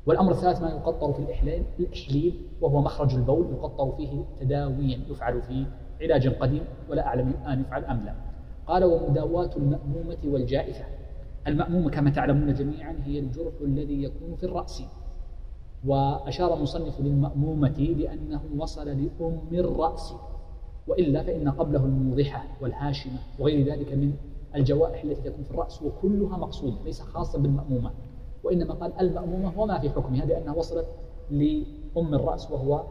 والأمر 0.06 0.32
الثالث 0.32 0.62
ما 0.62 0.68
يقطر 0.70 1.12
في 1.12 1.18
الإحلال 1.18 1.62
الإحليل 1.80 2.40
وهو 2.60 2.82
مخرج 2.82 3.14
البول 3.14 3.46
يقطر 3.46 3.92
فيه 3.96 4.24
تداويا 4.40 5.00
يفعل 5.10 5.42
في 5.42 5.66
علاج 6.00 6.28
قديم 6.28 6.62
ولا 6.90 7.06
أعلم 7.06 7.28
الآن 7.28 7.60
يفعل 7.60 7.84
أم 7.84 8.04
لا. 8.04 8.14
قال 8.66 8.84
ومداواة 8.84 9.50
المأمومة 9.56 10.16
والجائفة. 10.24 10.84
المأمومة 11.46 11.90
كما 11.90 12.10
تعلمون 12.10 12.54
جميعا 12.54 12.96
هي 13.04 13.18
الجرح 13.18 13.52
الذي 13.60 14.02
يكون 14.02 14.36
في 14.36 14.46
الرأس. 14.46 14.82
وأشار 15.86 16.54
المصنف 16.56 17.00
للمأمومة 17.00 17.78
لأنه 17.98 18.40
وصل 18.58 18.88
لأم 18.88 19.40
الرأس. 19.52 20.14
وإلا 20.88 21.22
فإن 21.22 21.48
قبله 21.48 21.84
الموضحة 21.84 22.44
والهاشمة 22.60 23.18
وغير 23.38 23.66
ذلك 23.72 23.92
من 23.92 24.12
الجوائح 24.56 25.02
التي 25.04 25.22
تكون 25.30 25.44
في 25.44 25.50
الرأس 25.50 25.82
وكلها 25.82 26.36
مقصودة 26.38 26.76
ليس 26.84 27.00
خاصة 27.00 27.38
بالمأمومة. 27.38 27.90
وإنما 28.44 28.74
قال 28.74 28.92
المأمومة 29.00 29.60
وما 29.60 29.78
في 29.78 29.90
حكمها 29.90 30.24
لأنها 30.24 30.54
وصلت 30.54 30.86
لأم 31.30 32.14
الرأس 32.14 32.50
وهو 32.50 32.82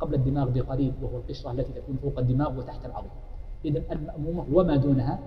قبل 0.00 0.14
الدماغ 0.14 0.48
بقريب 0.50 0.94
وهو 1.02 1.16
القشرة 1.16 1.50
التي 1.50 1.72
تكون 1.72 1.96
فوق 1.96 2.18
الدماغ 2.18 2.58
وتحت 2.58 2.86
العظم 2.86 3.08
إذا 3.64 3.82
المأمومة 3.92 4.44
وما 4.52 4.76
دونها 4.76 5.18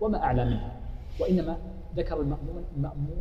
وما 0.00 0.18
أعلى 0.18 0.44
منها. 0.44 0.72
وإنما 1.20 1.56
ذكر 1.96 2.20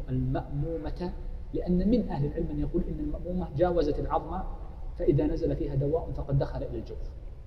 المأمومة 0.10 1.12
لأن 1.54 1.90
من 1.90 2.10
أهل 2.10 2.26
العلم 2.26 2.48
من 2.54 2.60
يقول 2.60 2.84
إن 2.84 3.00
المأمومة 3.00 3.48
جاوزت 3.58 4.00
العظم 4.00 4.40
فإذا 5.00 5.28
نزل 5.28 5.56
فيها 5.56 5.76
دواء 5.76 6.12
فقد 6.18 6.40
دخل 6.40 6.64
إلى 6.64 6.78
الجوف 6.78 6.98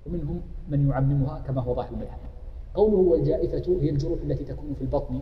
ومنهم 0.07 0.41
من 0.69 0.89
يعممها 0.89 1.39
كما 1.39 1.61
هو 1.61 1.75
ظاهر 1.75 1.91
المذهب 1.91 2.19
قوله 2.73 2.97
والجائفة 2.97 3.81
هي 3.81 3.89
الجروح 3.89 4.21
التي 4.21 4.43
تكون 4.43 4.73
في 4.73 4.81
البطن 4.81 5.21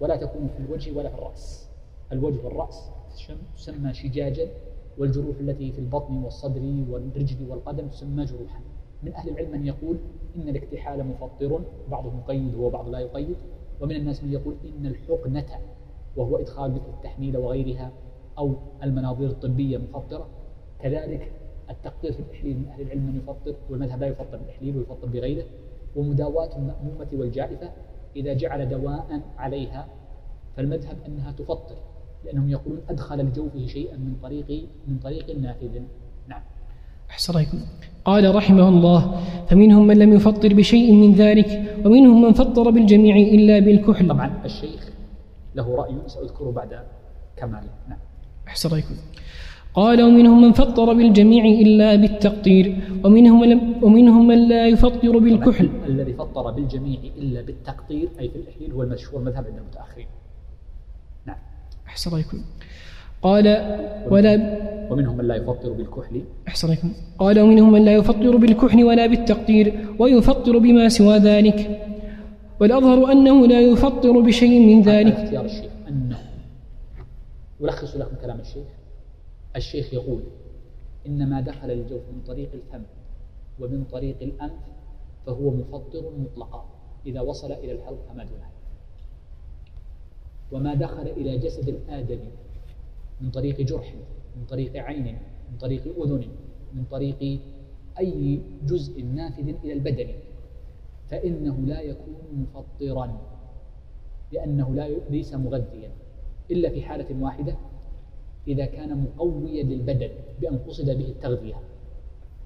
ولا 0.00 0.16
تكون 0.16 0.48
في 0.56 0.62
الوجه 0.62 0.98
ولا 0.98 1.08
في 1.08 1.14
الرأس. 1.14 1.68
الوجه 2.12 2.44
والرأس 2.44 2.90
تسمى 3.56 3.94
شجاجا 3.94 4.48
والجروح 4.98 5.36
التي 5.40 5.72
في 5.72 5.78
البطن 5.78 6.16
والصدر 6.24 6.84
والرجل 6.90 7.50
والقدم 7.50 7.88
تسمى 7.88 8.24
جروحا. 8.24 8.60
من 9.02 9.12
أهل 9.12 9.30
العلم 9.30 9.50
من 9.52 9.66
يقول 9.66 9.96
إن 10.36 10.48
الاكتحال 10.48 11.06
مفطر 11.06 11.60
بعضهم 11.90 12.20
يقيد 12.20 12.54
وبعض 12.54 12.88
لا 12.88 12.98
يقيد 12.98 13.36
ومن 13.80 13.96
الناس 13.96 14.24
من 14.24 14.32
يقول 14.32 14.54
إن 14.64 14.86
الحقنة 14.86 15.46
وهو 16.16 16.36
إدخال 16.36 16.70
مثل 16.70 16.88
التحميل 16.96 17.36
وغيرها 17.36 17.92
أو 18.38 18.54
المناظير 18.82 19.30
الطبية 19.30 19.78
مفطرة. 19.78 20.26
كذلك 20.80 21.32
التقطير 21.70 22.12
في 22.12 22.20
الإحليل 22.20 22.56
من 22.56 22.68
أهل 22.68 22.82
العلم 22.82 23.06
من 23.06 23.16
يفطر 23.16 23.54
والمذهب 23.70 24.00
لا 24.00 24.06
يفطر 24.06 24.36
بالإحليل 24.36 24.76
ويفطر 24.76 25.06
بغيره 25.06 25.44
ومداواة 25.96 26.56
المأمومة 26.56 27.08
والجائفة 27.12 27.70
إذا 28.16 28.32
جعل 28.34 28.68
دواء 28.68 29.20
عليها 29.38 29.88
فالمذهب 30.56 30.96
أنها 31.06 31.32
تفطر 31.32 31.76
لأنهم 32.24 32.50
يقولون 32.50 32.80
أدخل 32.88 33.18
لجوفه 33.18 33.66
شيئا 33.66 33.96
من 33.96 34.16
طريق 34.22 34.66
من 34.88 34.98
طريق 34.98 35.38
نافذ. 35.38 35.80
نعم. 36.28 36.42
أحسن 37.10 37.44
قال 38.04 38.34
رحمه 38.34 38.68
الله 38.68 39.20
فمنهم 39.46 39.86
من 39.86 39.98
لم 39.98 40.12
يفطر 40.12 40.54
بشيء 40.54 40.92
من 40.92 41.14
ذلك 41.14 41.76
ومنهم 41.84 42.22
من 42.22 42.32
فطر 42.32 42.70
بالجميع 42.70 43.16
إلا 43.16 43.58
بالكحل. 43.58 44.08
طبعا 44.08 44.40
الشيخ 44.44 44.90
له 45.54 45.76
رأي 45.76 45.96
سأذكره 46.06 46.50
بعد 46.50 46.78
كمال 47.36 47.64
نعم. 47.88 47.98
أحسن 48.48 48.70
رأيكم. 48.70 48.94
قال 49.74 50.02
ومنهم 50.02 50.42
من 50.42 50.52
فطر 50.52 50.92
بالجميع 50.92 51.44
إلا 51.44 51.94
بالتقطير 51.94 52.76
ومنهم 53.04 53.40
من 53.40 53.82
ومنهم 53.82 54.26
من 54.26 54.48
لا 54.48 54.66
يفطر 54.66 55.18
بالكحل. 55.18 55.70
الذي 55.86 56.12
فطر 56.12 56.50
بالجميع 56.50 56.98
إلا 57.18 57.40
بالتقطير 57.42 58.08
أي 58.20 58.28
في 58.28 58.36
الإحليل 58.36 58.72
هو 58.72 58.82
المشهور 58.82 59.22
مذهب 59.22 59.46
عند 59.46 59.56
المتأخرين. 59.56 60.06
نعم. 61.26 61.36
أحسن 61.86 62.10
رأيكم. 62.10 62.38
قال 63.22 63.46
ولا 64.10 64.32
ومنهم 64.90 65.16
من 65.16 65.24
لا 65.24 65.34
يفطر 65.34 65.72
بالكحل. 65.72 66.22
أحسن 66.48 66.68
رأيكم. 66.68 66.92
قال 67.18 67.40
ومنهم 67.40 67.72
من 67.72 67.84
لا 67.84 67.94
يفطر 67.94 68.36
بالكحل 68.36 68.84
ولا 68.84 69.06
بالتقطير 69.06 69.66
ويفطر 69.98 70.58
بما 70.58 70.88
سوى 70.88 71.16
ذلك. 71.18 71.58
والأظهر 72.60 73.12
أنه 73.12 73.46
لا 73.46 73.60
يفطر 73.60 74.20
بشيء 74.20 74.60
من 74.60 74.82
ذلك. 74.82 75.14
اختيار 75.14 75.44
الشيخ 75.44 75.72
أنه 75.88 76.18
ألخص 77.62 77.96
لكم 77.96 78.16
كلام 78.22 78.40
الشيخ. 78.40 78.79
الشيخ 79.56 79.94
يقول 79.94 80.22
إن 81.06 81.30
ما 81.30 81.40
دخل 81.40 81.70
الجوف 81.70 82.02
من 82.12 82.22
طريق 82.26 82.50
الفم 82.52 82.82
ومن 83.60 83.84
طريق 83.84 84.16
الأنف 84.22 84.60
فهو 85.26 85.50
مفطر 85.50 86.10
مطلقا 86.18 86.64
إذا 87.06 87.20
وصل 87.20 87.52
إلى 87.52 87.72
الحلق 87.72 87.98
فما 88.08 88.24
دونها 88.24 88.50
وما 90.52 90.74
دخل 90.74 91.06
إلى 91.06 91.38
جسد 91.38 91.68
الآدمي 91.68 92.30
من 93.20 93.30
طريق 93.30 93.60
جرح 93.60 93.94
من 94.36 94.44
طريق 94.46 94.76
عين 94.76 95.18
من 95.52 95.58
طريق 95.60 95.82
أذن 96.02 96.28
من 96.74 96.84
طريق 96.90 97.40
أي 97.98 98.40
جزء 98.66 99.02
نافذ 99.02 99.48
إلى 99.48 99.72
البدن 99.72 100.08
فإنه 101.08 101.56
لا 101.66 101.80
يكون 101.80 102.14
مفطرا 102.54 103.20
لأنه 104.32 104.74
لا 104.74 104.88
ليس 105.10 105.34
مغذيا 105.34 105.90
إلا 106.50 106.68
في 106.70 106.82
حالة 106.82 107.22
واحدة 107.22 107.56
إذا 108.48 108.64
كان 108.64 109.04
مقويا 109.04 109.62
للبدن 109.62 110.10
بأن 110.40 110.58
قصد 110.58 110.90
به 110.90 111.08
التغذية. 111.08 111.54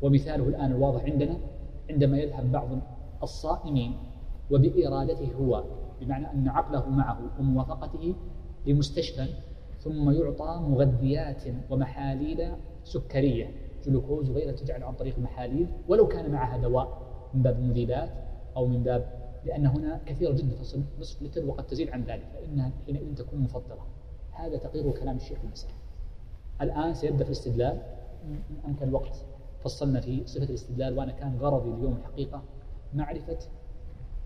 ومثاله 0.02 0.48
الآن 0.48 0.72
الواضح 0.72 1.04
عندنا 1.04 1.36
عندما 1.90 2.18
يذهب 2.18 2.52
بعض 2.52 2.68
الصائمين 3.22 3.92
وبإرادته 4.50 5.32
هو 5.40 5.64
بمعنى 6.00 6.30
أن 6.32 6.48
عقله 6.48 6.88
معه 6.88 7.20
وموافقته 7.38 8.14
لمستشفى 8.66 9.26
ثم 9.80 10.10
يعطى 10.10 10.60
مغذيات 10.68 11.42
ومحاليل 11.70 12.48
سكرية. 12.84 13.50
جلوكوز 13.86 14.30
وغيرها 14.30 14.52
تجعل 14.52 14.82
عن 14.82 14.94
طريق 14.94 15.14
المحاليل 15.16 15.68
ولو 15.88 16.08
كان 16.08 16.30
معها 16.30 16.58
دواء 16.58 17.02
من 17.34 17.42
باب 17.42 17.58
المذيبات 17.58 18.10
أو 18.56 18.66
من 18.66 18.82
باب 18.82 19.24
لأن 19.44 19.66
هنا 19.66 20.00
كثيرة 20.06 20.32
جدا 20.32 20.54
تصل 20.54 20.82
نصف 21.00 21.22
لتر 21.22 21.46
وقد 21.46 21.66
تزيد 21.66 21.88
عن 21.88 22.02
ذلك 22.04 22.26
فإنها 22.34 22.72
حينئذ 22.86 23.14
تكون 23.14 23.40
مفضلة. 23.40 23.82
هذا 24.32 24.56
تقرير 24.56 24.90
كلام 24.90 25.16
الشيخ 25.16 25.38
في 25.38 25.44
المسألة. 25.44 25.74
الآن 26.60 26.94
سيبدأ 26.94 27.24
في 27.24 27.30
الاستدلال. 27.30 27.82
إن 28.24 28.38
أمكن 28.66 28.88
الوقت 28.88 29.24
فصلنا 29.64 30.00
في 30.00 30.22
صفة 30.26 30.44
الاستدلال 30.44 30.98
وأنا 30.98 31.12
كان 31.12 31.36
غرضي 31.40 31.70
اليوم 31.70 31.96
الحقيقة 31.96 32.42
معرفة 32.94 33.38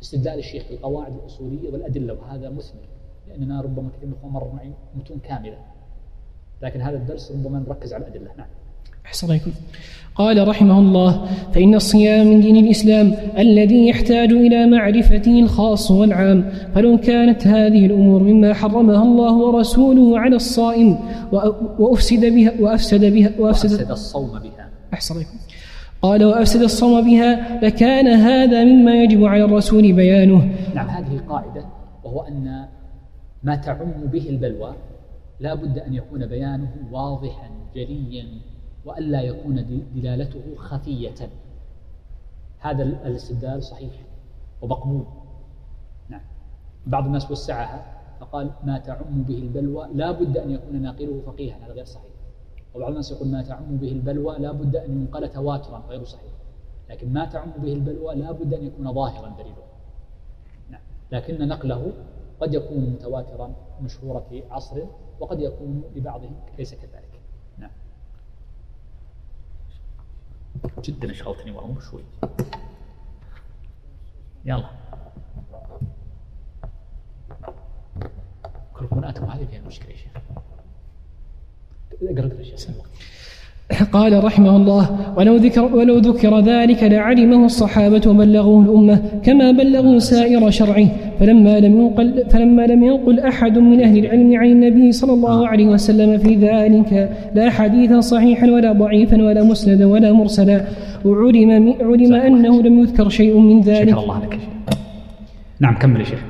استدلال 0.03 0.39
الشيخ 0.39 0.65
في 0.65 0.75
القواعد 0.75 1.15
الأصولية 1.15 1.73
والأدلة 1.73 2.15
وهذا 2.15 2.51
مثمر 2.51 2.89
لأننا 3.29 3.61
ربما 3.61 3.91
كثير 3.91 4.07
من 4.07 4.13
الأخوة 4.13 4.31
مر 4.31 4.53
معي 4.55 4.73
متون 4.95 5.19
كاملة. 5.19 5.59
لكن 6.63 6.81
هذا 6.81 6.97
الدرس 6.97 7.33
ربما 7.33 7.59
نركز 7.59 7.93
على 7.95 8.07
الأدلة. 8.07 8.35
نعم. 8.37 8.49
أحسن 9.09 9.41
قال 10.15 10.49
رحمه 10.49 10.79
الله 10.79 11.27
فإن 11.53 11.75
الصيام 11.75 12.27
من 12.27 12.41
دين 12.41 12.57
الإسلام 12.57 13.15
الذي 13.39 13.89
يحتاج 13.89 14.33
إلى 14.33 14.67
معرفته 14.67 15.41
الخاص 15.41 15.91
والعام 15.91 16.53
فلو 16.75 16.99
كانت 16.99 17.47
هذه 17.47 17.87
الأمور 17.87 18.23
مما 18.23 18.55
حرمها 18.55 19.03
الله 19.03 19.33
ورسوله 19.33 20.19
على 20.19 20.37
الصائم 20.37 20.99
وأفسد 21.79 22.25
بها 22.35 22.53
وأفسد 22.61 23.05
بها 23.05 23.31
وأفسد, 23.39 23.73
وأفسد 23.73 23.91
الصوم 23.91 24.31
بها. 24.39 24.71
أحسن 24.95 25.25
قال 26.03 26.25
وأفسد 26.25 26.63
الصوم 26.63 27.05
بها 27.05 27.61
لكان 27.65 28.07
هذا 28.07 28.65
مما 28.65 29.03
يجب 29.03 29.25
على 29.25 29.45
الرسول 29.45 29.93
بيانه. 29.93 30.49
نعم 30.75 30.89
هذه 30.89 31.21
قاعدة 31.29 31.65
وهو 32.05 32.21
أن 32.21 32.65
ما 33.43 33.57
تعم 33.57 33.93
به 34.13 34.29
البلوى 34.29 34.75
لا 35.41 35.55
بد 35.55 35.79
أن 35.79 35.95
يكون 35.95 36.27
بيانه 36.27 36.71
واضحا 36.93 37.51
جليا. 37.75 38.25
وألا 38.89 39.21
يكون 39.21 39.85
دلالته 39.95 40.57
خفية. 40.57 41.31
هذا 42.59 42.83
الاستدلال 42.83 43.63
صحيح 43.63 43.93
ومقبول. 44.63 45.05
نعم. 46.09 46.21
بعض 46.87 47.05
الناس 47.07 47.31
وسعها 47.31 47.99
فقال 48.21 48.51
ما 48.65 48.79
تعم 48.79 49.23
به 49.23 49.39
البلوى 49.39 49.89
لا 49.95 50.13
بد 50.13 50.37
أن 50.37 50.51
يكون 50.51 50.83
ناقله 50.83 51.21
فقيها. 51.27 51.57
هذا 51.67 51.73
غير 51.73 51.85
صحيح. 51.85 52.11
وبعض 52.75 52.91
الناس 52.91 53.11
يقول 53.11 53.29
ما 53.29 53.43
تعم 53.43 53.77
به 53.77 53.93
البلوى 53.93 54.39
لا 54.39 54.53
بد 54.53 54.77
أن 54.77 55.01
ينقل 55.01 55.29
تواترا 55.29 55.83
غير 55.89 56.05
صحيح. 56.05 56.33
لكن 56.91 57.13
ما 57.13 57.25
تعم 57.25 57.51
به 57.59 57.73
البلوى 57.73 58.15
لا 58.15 58.33
بد 58.33 58.55
أن 58.55 58.67
يكون 58.67 58.93
ظاهرا 58.93 59.29
دليله. 59.29 59.63
نعم. 60.71 60.81
لكن 61.13 61.49
نقله 61.49 61.93
قد 62.41 62.55
يكون 62.55 62.91
متواترا 62.91 63.55
مشهورا 63.83 64.21
في 64.21 64.43
عصر 64.51 64.83
وقد 65.21 65.41
يكون 65.41 65.83
لبعضهم 65.97 66.37
ليس 66.59 66.75
كذلك 66.75 67.21
نعم 67.59 67.71
جدا 70.85 71.11
اشغلتني 71.11 71.51
والله 71.51 71.81
شوي. 71.81 72.03
يلا. 74.45 74.71
كلكم 78.75 79.05
اتوا 79.05 79.27
هذه 79.27 79.47
فيها 79.47 79.61
مشكلة 79.61 79.91
يا 79.91 79.97
شيخ. 79.97 80.13
اقرا 82.03 82.27
اقرا 82.27 82.41
يا 82.41 82.57
شيخ 82.57 82.75
قال 83.93 84.25
رحمه 84.25 84.57
الله 84.57 85.15
ولو 85.17 85.37
ذكر, 85.37 85.65
ولو 85.77 85.99
ذكر 85.99 86.41
ذلك 86.41 86.83
لعلمه 86.83 87.45
الصحابة 87.45 88.03
وبلغوه 88.07 88.63
الأمة 88.65 89.01
كما 89.23 89.51
بلغوا 89.51 89.99
سائر 89.99 90.51
شرعه. 90.51 90.89
فلما 91.21 91.61
لم 91.61 91.81
ينقل, 91.81 92.25
فلما 92.31 92.67
لم 92.67 92.83
ينقل 92.85 93.21
أحد 93.21 93.59
من 93.59 93.81
أهل 93.81 93.99
العلم 93.99 94.37
عن 94.37 94.47
النبي 94.47 94.93
صلى 94.93 95.13
الله 95.13 95.49
عليه 95.49 95.67
وسلم 95.67 96.19
في 96.19 96.35
ذلك 96.35 97.17
لا 97.35 97.51
حديثا 97.51 98.01
صحيحا 98.01 98.51
ولا 98.51 98.73
ضعيفا 98.73 99.23
ولا 99.23 99.43
مسندا 99.45 99.87
ولا 99.87 100.13
مرسلا. 100.13 100.65
وعلم 101.05 101.75
علم 101.81 102.15
أنه 102.15 102.63
لم 102.63 102.79
يذكر 102.79 103.09
شيء 103.09 103.39
من 103.39 103.61
ذلك. 103.61 103.91
شكر 103.91 104.03
الله 104.03 104.19
لك 104.19 104.39
نعم 105.61 105.79
كمل 105.79 106.01
يا 106.01 106.05
شيخ. 106.05 106.25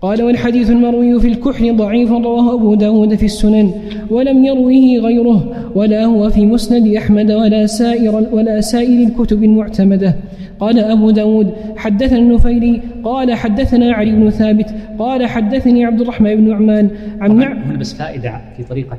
قال 0.00 0.22
والحديث 0.22 0.70
المروي 0.70 1.20
في 1.20 1.28
الكحل 1.28 1.76
ضعيف 1.76 2.10
رواه 2.10 2.54
أبو 2.54 2.74
داود 2.74 3.14
في 3.14 3.26
السنن 3.26 3.72
ولم 4.10 4.44
يروه 4.44 5.06
غيره 5.06 5.70
ولا 5.76 6.04
هو 6.04 6.30
في 6.30 6.46
مسند 6.46 6.86
أحمد 6.86 7.30
ولا 7.30 7.66
سائر, 7.66 8.14
ولا 8.14 8.60
سائر 8.60 9.08
الكتب 9.08 9.44
المعتمدة. 9.44 10.16
قال 10.60 10.78
أبو 10.78 11.10
داود 11.10 11.54
حدثنا 11.76 12.18
النفيلي 12.18 12.82
قال 13.04 13.34
حدثنا 13.34 13.92
علي 13.92 14.10
بن 14.12 14.30
ثابت 14.30 14.74
قال 14.98 15.26
حدثني 15.26 15.84
عبد 15.84 16.00
الرحمن 16.00 16.34
بن 16.34 16.48
نعمان 16.48 16.90
عن 17.20 17.30
هنا 17.30 17.76
بس 17.76 17.94
فائدة 17.94 18.40
في 18.56 18.64
طريقة 18.64 18.98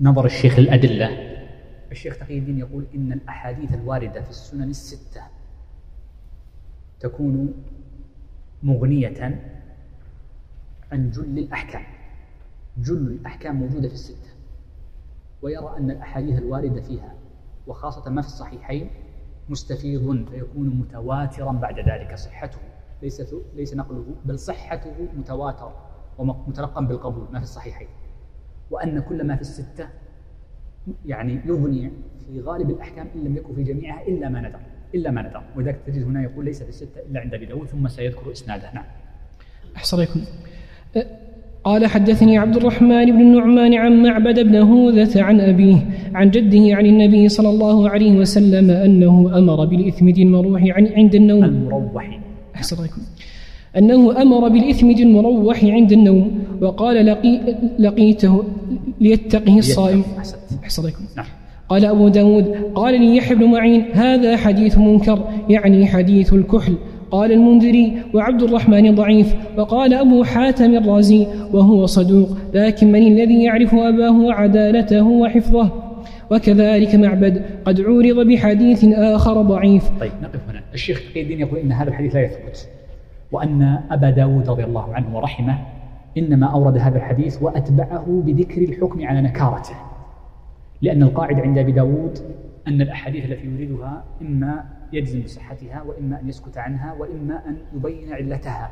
نظر 0.00 0.24
الشيخ 0.24 0.58
الأدلة. 0.58 1.10
الشيخ 1.92 2.18
تقي 2.18 2.38
الدين 2.38 2.58
يقول 2.58 2.84
إن 2.94 3.12
الأحاديث 3.12 3.74
الواردة 3.74 4.22
في 4.22 4.30
السنن 4.30 4.70
الستة 4.70 5.20
تكون 7.00 7.54
مغنية 8.62 9.40
عن 10.92 11.10
جل 11.10 11.38
الأحكام 11.38 11.82
جل 12.78 13.06
الأحكام 13.06 13.56
موجودة 13.56 13.88
في 13.88 13.94
الستة. 13.94 14.30
ويرى 15.42 15.74
أن 15.78 15.90
الأحاديث 15.90 16.38
الواردة 16.38 16.80
فيها 16.80 17.14
وخاصة 17.66 18.10
ما 18.10 18.22
في 18.22 18.28
الصحيحين 18.28 18.90
مستفيض 19.48 20.28
فيكون 20.30 20.68
متواترا 20.68 21.52
بعد 21.52 21.78
ذلك. 21.78 22.14
صحته 22.14 22.58
ليس 23.02 23.34
ليس 23.56 23.74
نقله 23.74 24.04
بل 24.24 24.38
صحته 24.38 25.08
متواتر 25.16 25.72
ومتلقى 26.18 26.86
بالقبول. 26.86 27.26
ما 27.32 27.38
في 27.38 27.44
الصحيحين. 27.44 27.88
وأن 28.70 29.00
كل 29.00 29.26
ما 29.26 29.34
في 29.34 29.40
الستة 29.40 29.88
يعني 31.06 31.40
يغني 31.44 31.90
في 32.26 32.40
غالب 32.40 32.70
الأحكام 32.70 33.08
إن 33.14 33.24
لم 33.24 33.36
يكن 33.36 33.54
في 33.54 33.62
جميعها 33.62 34.06
إلا 34.06 34.28
ما 34.28 34.40
ندر. 34.40 34.60
إلا 34.94 35.10
ما 35.10 35.22
ندر. 35.22 35.42
ولذلك 35.56 35.80
تجد 35.86 36.02
هنا 36.02 36.22
يقول 36.22 36.44
ليس 36.44 36.62
في 36.62 36.68
الستة 36.68 37.00
إلا 37.00 37.20
عند 37.20 37.34
أبي 37.34 37.46
داود 37.46 37.66
ثم 37.66 37.88
سيذكر 37.88 38.32
إسناده. 38.32 38.74
نعم. 38.74 38.84
أحسن 39.76 39.96
عليكم 39.96 40.20
قال 41.64 41.86
حدثني 41.86 42.38
عبد 42.38 42.56
الرحمن 42.56 43.04
بن 43.04 43.20
النعمان 43.20 43.74
عن 43.74 44.02
معبد 44.02 44.40
بن 44.40 44.56
هوذة 44.56 45.22
عن 45.22 45.40
أبيه 45.40 45.76
عن 46.14 46.30
جده 46.30 46.76
عن 46.76 46.86
النبي 46.86 47.28
صلى 47.28 47.48
الله 47.48 47.88
عليه 47.88 48.18
وسلم 48.18 48.70
أنه 48.70 49.38
أمر 49.38 49.64
بالإثم 49.64 50.08
المروح 50.08 50.62
عند 50.96 51.14
النوم. 51.14 51.44
المروح. 51.44 52.20
أحسن 52.54 52.76
عليكم. 52.78 53.02
أنه 53.78 54.22
أمر 54.22 54.48
بالإثم 54.48 54.90
المروح 54.90 55.64
عند 55.64 55.92
النوم 55.92 56.38
وقال 56.60 57.06
لقي 57.06 57.40
لقيته 57.78 58.44
ليتقه 59.00 59.58
الصائم. 59.58 60.02
أحسن. 60.62 60.82
عليكم. 60.82 61.04
نعم. 61.16 61.26
قال 61.68 61.84
أبو 61.84 62.08
داود 62.08 62.54
قال 62.74 63.00
لي 63.00 63.16
يحيى 63.16 63.36
بن 63.36 63.44
معين 63.44 63.84
هذا 63.92 64.36
حديث 64.36 64.78
منكر 64.78 65.28
يعني 65.48 65.86
حديث 65.86 66.32
الكحل. 66.32 66.74
قال 67.12 67.32
المنذري 67.32 68.02
وعبد 68.14 68.42
الرحمن 68.42 68.94
ضعيف 68.94 69.34
وقال 69.58 69.94
أبو 69.94 70.24
حاتم 70.24 70.74
الرازي 70.74 71.26
وهو 71.52 71.86
صدوق 71.86 72.28
لكن 72.54 72.92
من 72.92 73.02
الذي 73.02 73.44
يعرف 73.44 73.74
أباه 73.74 74.20
وعدالته 74.20 75.02
وحفظه؟ 75.02 75.70
وكذلك 76.30 76.94
معبد 76.94 77.42
قد 77.64 77.80
عورض 77.80 78.26
بحديث 78.26 78.84
آخر 78.84 79.42
ضعيف. 79.42 79.90
طيب 80.00 80.12
نقف 80.22 80.40
هنا. 80.48 80.60
الشيخ 80.74 81.02
تقي 81.10 81.22
الدين 81.22 81.40
يقول 81.40 81.58
إن 81.58 81.72
هذا 81.72 81.88
الحديث 81.88 82.14
لا 82.14 82.22
يثبت 82.22 82.68
وأن 83.32 83.78
أبا 83.90 84.10
داود 84.10 84.50
رضي 84.50 84.64
الله 84.64 84.94
عنه 84.94 85.16
ورحمه 85.16 85.58
إنما 86.18 86.46
أورد 86.46 86.78
هذا 86.78 86.96
الحديث 86.96 87.42
وأتبعه 87.42 88.22
بذكر 88.26 88.62
الحكم 88.62 89.06
على 89.06 89.20
نكارته 89.20 89.74
لأن 90.82 91.02
القاعدة 91.02 91.42
عند 91.42 91.58
أبي 91.58 91.72
داود 91.72 92.18
أن 92.68 92.80
الأحاديث 92.80 93.24
التي 93.24 93.46
يريدها 93.46 94.04
إما 94.22 94.64
يجزم 94.92 95.22
بصحتها 95.22 95.82
وإما 95.82 96.20
أن 96.20 96.28
يسكت 96.28 96.58
عنها 96.58 96.92
وإما 96.92 97.48
أن 97.48 97.56
يبين 97.74 98.12
علتها. 98.12 98.70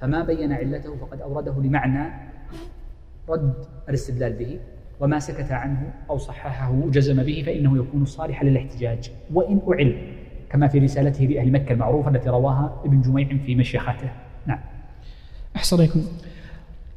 فما 0.00 0.24
بين 0.24 0.52
علته 0.52 0.96
فقد 0.96 1.20
أورده 1.20 1.62
لمعنى 1.62 2.12
رد 3.28 3.54
الاستدلال 3.88 4.32
به 4.32 4.60
وما 5.00 5.18
سكت 5.18 5.52
عنه 5.52 5.92
أو 6.10 6.18
صححه 6.18 6.82
جزم 6.90 7.22
به 7.22 7.42
فإنه 7.46 7.78
يكون 7.78 8.04
صالحا 8.04 8.44
للاحتجاج. 8.44 9.10
وإن 9.32 9.60
أعل 9.68 10.16
كما 10.50 10.68
في 10.68 10.78
رسالته 10.78 11.24
لأهل 11.24 11.52
مكة 11.52 11.72
المعروفة 11.72 12.10
التي 12.10 12.28
رواها 12.28 12.82
ابن 12.84 13.00
جميع 13.00 13.38
في 13.46 13.54
مشيخته. 13.54 14.10
نعم. 14.46 14.60
أحسن 15.56 15.76
عليكم 15.76 16.02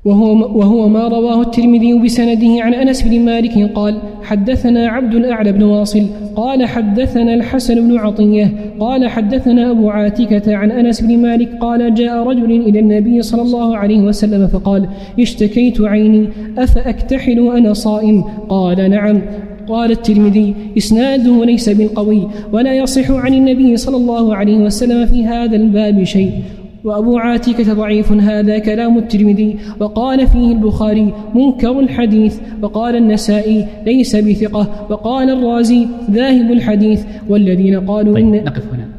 وهو, 0.07 0.57
وهو 0.59 0.87
ما 0.87 1.07
رواه 1.07 1.41
الترمذي 1.41 1.93
بسنده 1.93 2.63
عن 2.63 2.73
أنس 2.73 3.01
بن 3.01 3.19
مالك 3.19 3.71
قال 3.75 3.97
حدثنا 4.23 4.87
عبد 4.87 5.15
الأعلى 5.15 5.51
بن 5.51 5.63
واصل 5.63 6.03
قال 6.35 6.65
حدثنا 6.65 7.33
الحسن 7.33 7.87
بن 7.87 7.97
عطية 7.97 8.51
قال 8.79 9.07
حدثنا 9.07 9.71
أبو 9.71 9.89
عاتكة 9.89 10.55
عن 10.55 10.71
أنس 10.71 11.01
بن 11.01 11.17
مالك 11.17 11.49
قال 11.61 11.93
جاء 11.93 12.23
رجل 12.23 12.51
إلى 12.51 12.79
النبي 12.79 13.21
صلى 13.21 13.41
الله 13.41 13.77
عليه 13.77 14.01
وسلم 14.01 14.47
فقال 14.47 14.87
اشتكيت 15.19 15.81
عيني 15.81 16.29
أفأكتحل 16.57 17.39
وأنا 17.39 17.73
صائم؟ 17.73 18.23
قال 18.49 18.89
نعم. 18.89 19.21
قال 19.67 19.91
الترمذي 19.91 20.55
إسناده 20.77 21.45
ليس 21.45 21.69
بالقوي 21.69 22.27
ولا 22.53 22.73
يصح 22.73 23.11
عن 23.11 23.33
النبي 23.33 23.77
صلى 23.77 23.97
الله 23.97 24.35
عليه 24.35 24.57
وسلم 24.57 25.05
في 25.05 25.25
هذا 25.25 25.55
الباب 25.55 26.03
شيء. 26.03 26.31
وأبو 26.83 27.17
عاتكة 27.17 27.73
ضعيف 27.73 28.11
هذا 28.11 28.59
كلام 28.59 28.97
الترمذي 28.97 29.59
وقال 29.79 30.27
فيه 30.27 30.51
البخاري 30.51 31.13
منكر 31.35 31.79
الحديث 31.79 32.39
وقال 32.61 32.95
النسائي 32.95 33.67
ليس 33.85 34.15
بثقة 34.15 34.91
وقال 34.91 35.29
الرازي 35.29 35.87
ذاهب 36.11 36.51
الحديث 36.51 37.05
والذين 37.29 37.85
قالوا 37.85 38.13
طيب 38.13 38.33
إن 38.33 38.43
نقف 38.43 38.73
هنا. 38.73 38.89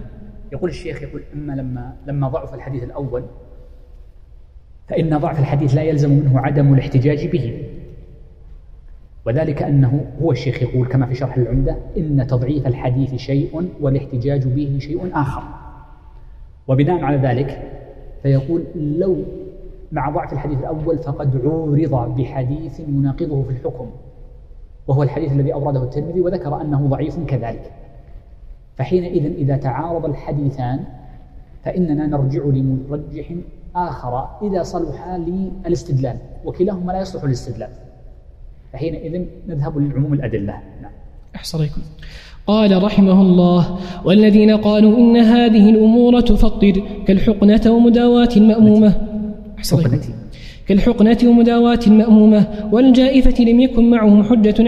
يقول 0.53 0.71
الشيخ 0.71 1.03
يقول 1.03 1.23
أما 1.35 1.53
لما 1.53 1.93
لما 2.07 2.29
ضعف 2.29 2.55
الحديث 2.55 2.83
الأول 2.83 3.23
فإن 4.89 5.19
ضعف 5.19 5.41
الحديث 5.41 5.75
لا 5.75 5.83
يلزم 5.83 6.11
منه 6.11 6.41
عدم 6.41 6.75
الاحتجاج 6.75 7.27
به. 7.27 7.63
وذلك 9.27 9.63
أنه 9.63 10.05
هو 10.23 10.33
الشيخ 10.33 10.63
يقول 10.63 10.87
كما 10.89 11.07
في 11.07 11.15
شرح 11.15 11.37
العمدة 11.37 11.77
إن 11.97 12.27
تضعيف 12.27 12.67
الحديث 12.67 13.15
شيء 13.15 13.69
والاحتجاج 13.81 14.47
به 14.47 14.79
شيء 14.79 15.11
آخر. 15.13 15.68
وبناء 16.69 17.05
على 17.05 17.17
ذلك 17.17 17.63
فيقول 18.23 18.65
لو 18.77 19.25
مع 19.93 20.11
ضعف 20.11 20.33
الحديث 20.33 20.59
الأول 20.59 20.99
فقد 20.99 21.41
عورض 21.45 22.17
بحديث 22.17 22.81
يناقضه 22.81 23.43
في 23.43 23.51
الحكم 23.51 23.91
وهو 24.87 25.03
الحديث 25.03 25.33
الذي 25.33 25.53
أورده 25.53 25.83
الترمذي 25.83 26.21
وذكر 26.21 26.61
أنه 26.61 26.87
ضعيف 26.87 27.19
كذلك. 27.27 27.73
فحينئذ 28.77 29.25
إذا 29.25 29.57
تعارض 29.57 30.05
الحديثان 30.05 30.85
فإننا 31.65 32.07
نرجع 32.07 32.43
لمرجح 32.45 33.35
آخر 33.77 34.29
إذا 34.43 34.63
صلح 34.63 35.09
للاستدلال 35.09 36.17
وكلاهما 36.45 36.93
لا 36.93 37.01
يصلح 37.01 37.25
للاستدلال. 37.25 37.71
فحينئذ 38.73 39.27
نذهب 39.49 39.79
للعموم 39.79 40.15
الأدلة. 40.15 40.61
نعم. 40.83 40.93
أحصركم 41.37 41.83
قال 42.49 42.83
رحمه 42.83 43.23
الله 43.23 43.79
والذين 44.05 44.51
قالوا 44.57 44.99
إن 44.99 45.17
هذه 45.17 45.71
الأمور 45.71 46.21
تفطر 46.21 46.83
كالحقنة 47.07 47.65
ومداواة 47.67 48.29
المأمومة 48.37 48.93
حقنة. 49.87 50.01
كالحقنة 50.69 51.19
ومداواة 51.25 51.81
المأمومة 51.87 52.47
والجائفة 52.73 53.45
لم 53.45 53.61
يكن 53.61 53.91
معهم 53.91 54.23
حجة, 54.23 54.59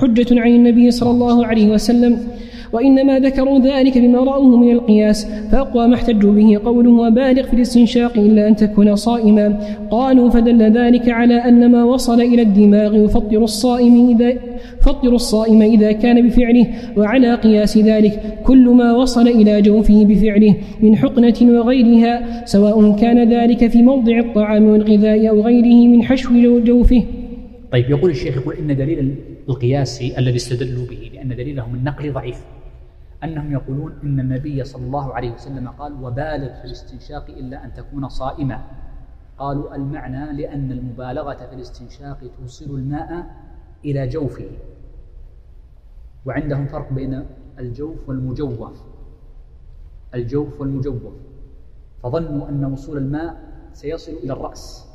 حجة 0.00 0.40
عن 0.40 0.50
النبي 0.50 0.90
صلى 0.90 1.10
الله 1.10 1.46
عليه 1.46 1.66
وسلم. 1.70 2.18
وإنما 2.72 3.18
ذكروا 3.18 3.58
ذلك 3.58 3.98
بما 3.98 4.18
رأوه 4.18 4.56
من 4.56 4.70
القياس 4.70 5.26
فأقوى 5.52 5.86
ما 5.86 5.94
احتجوا 5.94 6.32
به 6.32 6.58
قوله 6.64 6.90
وبالغ 6.90 7.42
في 7.42 7.54
الاستنشاق 7.54 8.18
إلا 8.18 8.48
أن 8.48 8.56
تكون 8.56 8.96
صائما. 8.96 9.58
قالوا 9.90 10.30
فدل 10.30 10.62
ذلك 10.62 11.08
على 11.08 11.34
أن 11.34 11.70
ما 11.70 11.84
وصل 11.84 12.20
إلى 12.20 12.42
الدماغ 12.42 12.96
يفطر 12.96 13.44
الصائم 13.44 14.08
إذا 14.08 14.34
فطر 14.80 15.14
الصائم 15.14 15.62
إذا 15.62 15.92
كان 15.92 16.28
بفعله 16.28 16.66
وعلى 16.96 17.34
قياس 17.34 17.78
ذلك 17.78 18.22
كل 18.44 18.68
ما 18.68 18.92
وصل 18.92 19.28
إلى 19.28 19.62
جوفه 19.62 20.04
بفعله 20.04 20.54
من 20.80 20.96
حقنة 20.96 21.34
وغيرها 21.42 22.44
سواء 22.44 22.96
كان 22.96 23.32
ذلك 23.32 23.66
في 23.66 23.82
موضع 23.82 24.18
الطعام 24.18 24.64
والغذاء 24.64 25.28
أو 25.28 25.40
غيره 25.40 25.88
من 25.88 26.02
حشو 26.02 26.60
جوفه. 26.60 27.02
طيب 27.72 27.90
يقول 27.90 28.10
الشيخ 28.10 28.36
يقول 28.36 28.54
إن 28.54 28.76
دليل 28.76 29.14
القياس 29.48 30.02
الذي 30.18 30.36
استدلوا 30.36 30.86
به 30.86 31.10
لأن 31.14 31.36
دليلهم 31.36 31.74
النقل 31.74 32.12
ضعيف. 32.12 32.36
أنهم 33.24 33.52
يقولون 33.52 33.98
إن 34.02 34.20
النبي 34.20 34.64
صلى 34.64 34.86
الله 34.86 35.14
عليه 35.14 35.32
وسلم 35.32 35.68
قال 35.68 35.92
وبالغ 36.04 36.54
في 36.60 36.64
الاستنشاق 36.64 37.24
إلا 37.28 37.64
أن 37.64 37.74
تكون 37.74 38.08
صائما. 38.08 38.64
قالوا 39.38 39.74
المعنى 39.74 40.32
لأن 40.32 40.72
المبالغة 40.72 41.46
في 41.46 41.54
الاستنشاق 41.54 42.18
توصل 42.38 42.70
الماء 42.70 43.26
إلى 43.84 44.08
جوفه. 44.08 44.50
وعندهم 46.26 46.66
فرق 46.66 46.92
بين 46.92 47.24
الجوف 47.58 48.08
والمجوف. 48.08 48.82
الجوف 50.14 50.60
والمجوف. 50.60 51.02
فظنوا 52.02 52.48
أن 52.48 52.64
وصول 52.64 52.98
الماء 52.98 53.52
سيصل 53.72 54.12
إلى 54.12 54.32
الرأس. 54.32 54.86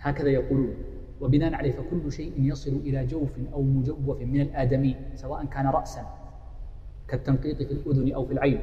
هكذا 0.00 0.28
يقولون. 0.28 0.74
وبناء 1.20 1.54
عليه 1.54 1.72
فكل 1.72 2.12
شيء 2.12 2.32
يصل 2.36 2.70
إلى 2.70 3.06
جوف 3.06 3.30
أو 3.52 3.62
مجوف 3.62 4.20
من 4.20 4.40
الآدمي 4.40 4.96
سواء 5.14 5.44
كان 5.44 5.66
رأسا. 5.66 6.21
كالتنقيط 7.12 7.56
في 7.62 7.72
الأذن 7.72 8.12
أو 8.12 8.26
في 8.26 8.32
العين 8.32 8.58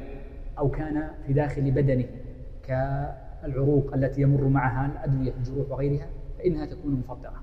أو 0.58 0.70
كان 0.70 1.08
في 1.26 1.32
داخل 1.32 1.70
بدنه 1.70 2.04
كالعروق 2.62 3.94
التي 3.94 4.22
يمر 4.22 4.48
معها 4.48 4.86
الأدوية 4.86 5.32
الجروح 5.38 5.70
وغيرها 5.70 6.06
فإنها 6.38 6.66
تكون 6.66 6.92
مفطرة 6.92 7.42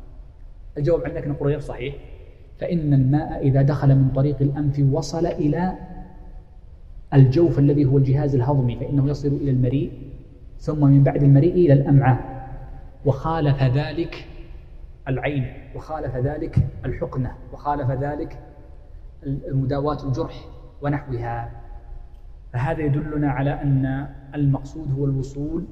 الجواب 0.77 1.03
عندك 1.05 1.27
نقول 1.27 1.47
غير 1.49 1.59
صحيح. 1.59 1.95
فإن 2.59 2.93
الماء 2.93 3.47
إذا 3.47 3.61
دخل 3.61 3.95
من 3.95 4.09
طريق 4.15 4.41
الأنف 4.41 4.79
وصل 4.91 5.25
إلى 5.25 5.73
الجوف 7.13 7.59
الذي 7.59 7.85
هو 7.85 7.97
الجهاز 7.97 8.35
الهضمي 8.35 8.75
فإنه 8.75 9.09
يصل 9.09 9.27
إلى 9.27 9.51
المريء 9.51 9.91
ثم 10.59 10.85
من 10.85 11.03
بعد 11.03 11.23
المريء 11.23 11.53
إلى 11.53 11.73
الأمعاء. 11.73 12.47
وخالف 13.05 13.63
ذلك 13.63 14.27
العين 15.07 15.53
وخالف 15.75 16.15
ذلك 16.15 16.55
الحقنة 16.85 17.35
وخالف 17.53 17.91
ذلك 17.91 18.39
مداواة 19.51 20.07
الجرح 20.07 20.56
ونحوها. 20.81 21.51
فهذا 22.53 22.81
يدلنا 22.81 23.31
على 23.31 23.61
أن 23.61 24.07
المقصود 24.35 24.91
هو 24.99 25.05
الوصول 25.05 25.65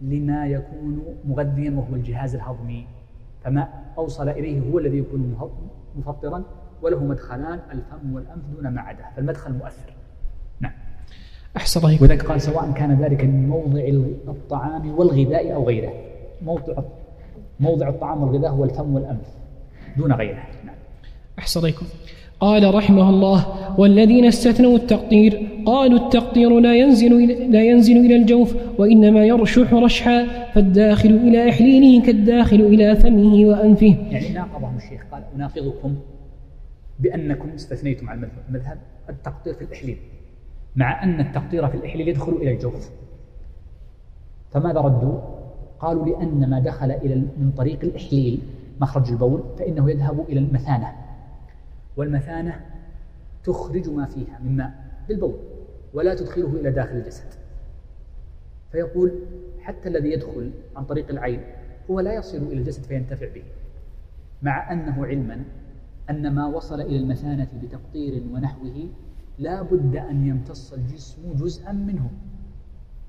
لما 0.00 0.46
يكون 0.46 1.02
مغذيا 1.24 1.70
وهو 1.70 1.94
الجهاز 1.94 2.34
الهضمي. 2.34 2.86
فما 3.44 3.68
أوصل 3.98 4.28
إليه 4.28 4.70
هو 4.70 4.78
الذي 4.78 4.98
يكون 4.98 5.36
مفطرا 5.96 6.44
وله 6.82 7.04
مدخلان 7.04 7.60
الفم 7.72 8.14
والأنف 8.14 8.42
دون 8.56 8.68
ما 8.68 8.80
عداه 8.80 9.10
فالمدخل 9.16 9.52
مؤثر. 9.52 9.92
نعم. 10.60 10.72
أحسن 11.56 11.80
الله 11.80 12.02
وذلك 12.02 12.26
قال 12.26 12.40
سواء 12.40 12.72
كان 12.72 13.02
ذلك 13.02 13.24
من 13.24 13.48
موضع 13.48 13.80
الطعام 14.28 14.98
والغذاء 14.98 15.54
أو 15.54 15.64
غيره. 15.64 15.92
موضع 16.42 16.82
موضع 17.60 17.88
الطعام 17.88 18.22
والغذاء 18.22 18.50
هو 18.50 18.64
الفم 18.64 18.94
والأنف 18.94 19.28
دون 19.96 20.12
غيره. 20.12 20.42
نعم. 20.64 20.74
أحسن 21.38 21.60
عليكم 21.60 21.86
قال 22.42 22.74
رحمه 22.74 23.10
الله 23.10 23.46
والذين 23.78 24.24
استثنوا 24.24 24.76
التقطير 24.76 25.62
قالوا 25.66 25.98
التقطير 25.98 26.60
لا 26.60 26.76
ينزل 26.76 27.28
لا 27.52 27.62
ينزل 27.62 27.96
إلى 27.96 28.16
الجوف 28.16 28.54
وإنما 28.78 29.24
يرشح 29.24 29.74
رشحا 29.74 30.26
فالداخل 30.54 31.08
إلى 31.08 31.48
إحليله 31.50 32.06
كالداخل 32.06 32.60
إلى 32.60 32.96
فمه 32.96 33.46
وأنفه. 33.46 33.96
يعني 34.10 34.28
ناقضهم 34.28 34.76
الشيخ 34.76 35.02
قال 35.12 35.22
أناقضكم 35.36 35.96
بأنكم 37.00 37.48
استثنيتم 37.48 38.08
عن 38.10 38.28
المذهب. 38.48 38.78
التقطير 39.08 39.54
في 39.54 39.64
الإحليل 39.64 39.96
مع 40.76 41.04
أن 41.04 41.20
التقطير 41.20 41.68
في 41.68 41.74
الإحليل 41.74 42.08
يدخل 42.08 42.32
إلى 42.32 42.52
الجوف. 42.52 42.90
فماذا 44.50 44.80
ردوا؟ 44.80 45.18
قالوا 45.80 46.06
لأن 46.06 46.50
ما 46.50 46.60
دخل 46.60 46.90
إلى 46.90 47.14
من 47.14 47.52
طريق 47.56 47.78
الإحليل 47.82 48.38
مخرج 48.80 49.10
البول 49.10 49.42
فإنه 49.58 49.90
يذهب 49.90 50.24
إلى 50.28 50.40
المثانة. 50.40 51.01
والمثانة 51.96 52.60
تخرج 53.44 53.90
ما 53.90 54.06
فيها 54.06 54.38
من 54.44 54.56
ماء 54.56 54.72
بالبول 55.08 55.38
ولا 55.94 56.14
تدخله 56.14 56.46
إلى 56.60 56.70
داخل 56.70 56.96
الجسد. 56.96 57.42
فيقول 58.72 59.12
حتى 59.60 59.88
الذي 59.88 60.12
يدخل 60.12 60.50
عن 60.76 60.84
طريق 60.84 61.10
العين 61.10 61.40
هو 61.90 62.00
لا 62.00 62.14
يصل 62.14 62.36
إلى 62.36 62.52
الجسد 62.58 62.82
فينتفع 62.84 63.28
به 63.34 63.42
مع 64.42 64.72
أنه 64.72 65.06
علما 65.06 65.44
أن 66.10 66.34
ما 66.34 66.46
وصل 66.46 66.80
إلى 66.80 66.96
المثانة 66.96 67.48
بتقطير 67.62 68.22
ونحوه 68.32 68.88
لا 69.38 69.62
بد 69.62 69.96
أن 69.96 70.26
يمتص 70.26 70.72
الجسم 70.72 71.32
جزءا 71.34 71.72
منه 71.72 72.10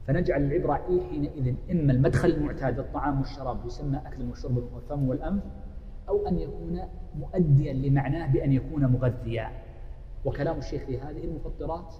فنجعل 0.07 0.43
العبرة 0.43 1.01
حينئذ 1.09 1.55
إما 1.71 1.93
المدخل 1.93 2.29
المعتاد 2.29 2.79
الطعام 2.79 3.19
والشراب 3.19 3.65
يسمى 3.65 3.97
أكل 4.05 4.23
وشرب 4.31 4.57
والفم 4.73 5.09
والأنف 5.09 5.43
أو 6.09 6.27
أن 6.27 6.39
يكون 6.39 6.79
مؤديا 7.19 7.73
لمعناه 7.73 8.27
بأن 8.31 8.53
يكون 8.53 8.85
مغذيا. 8.85 9.51
وكلام 10.25 10.57
الشيخ 10.57 10.83
في 10.83 10.99
هذه 10.99 11.23
المفطرات 11.23 11.93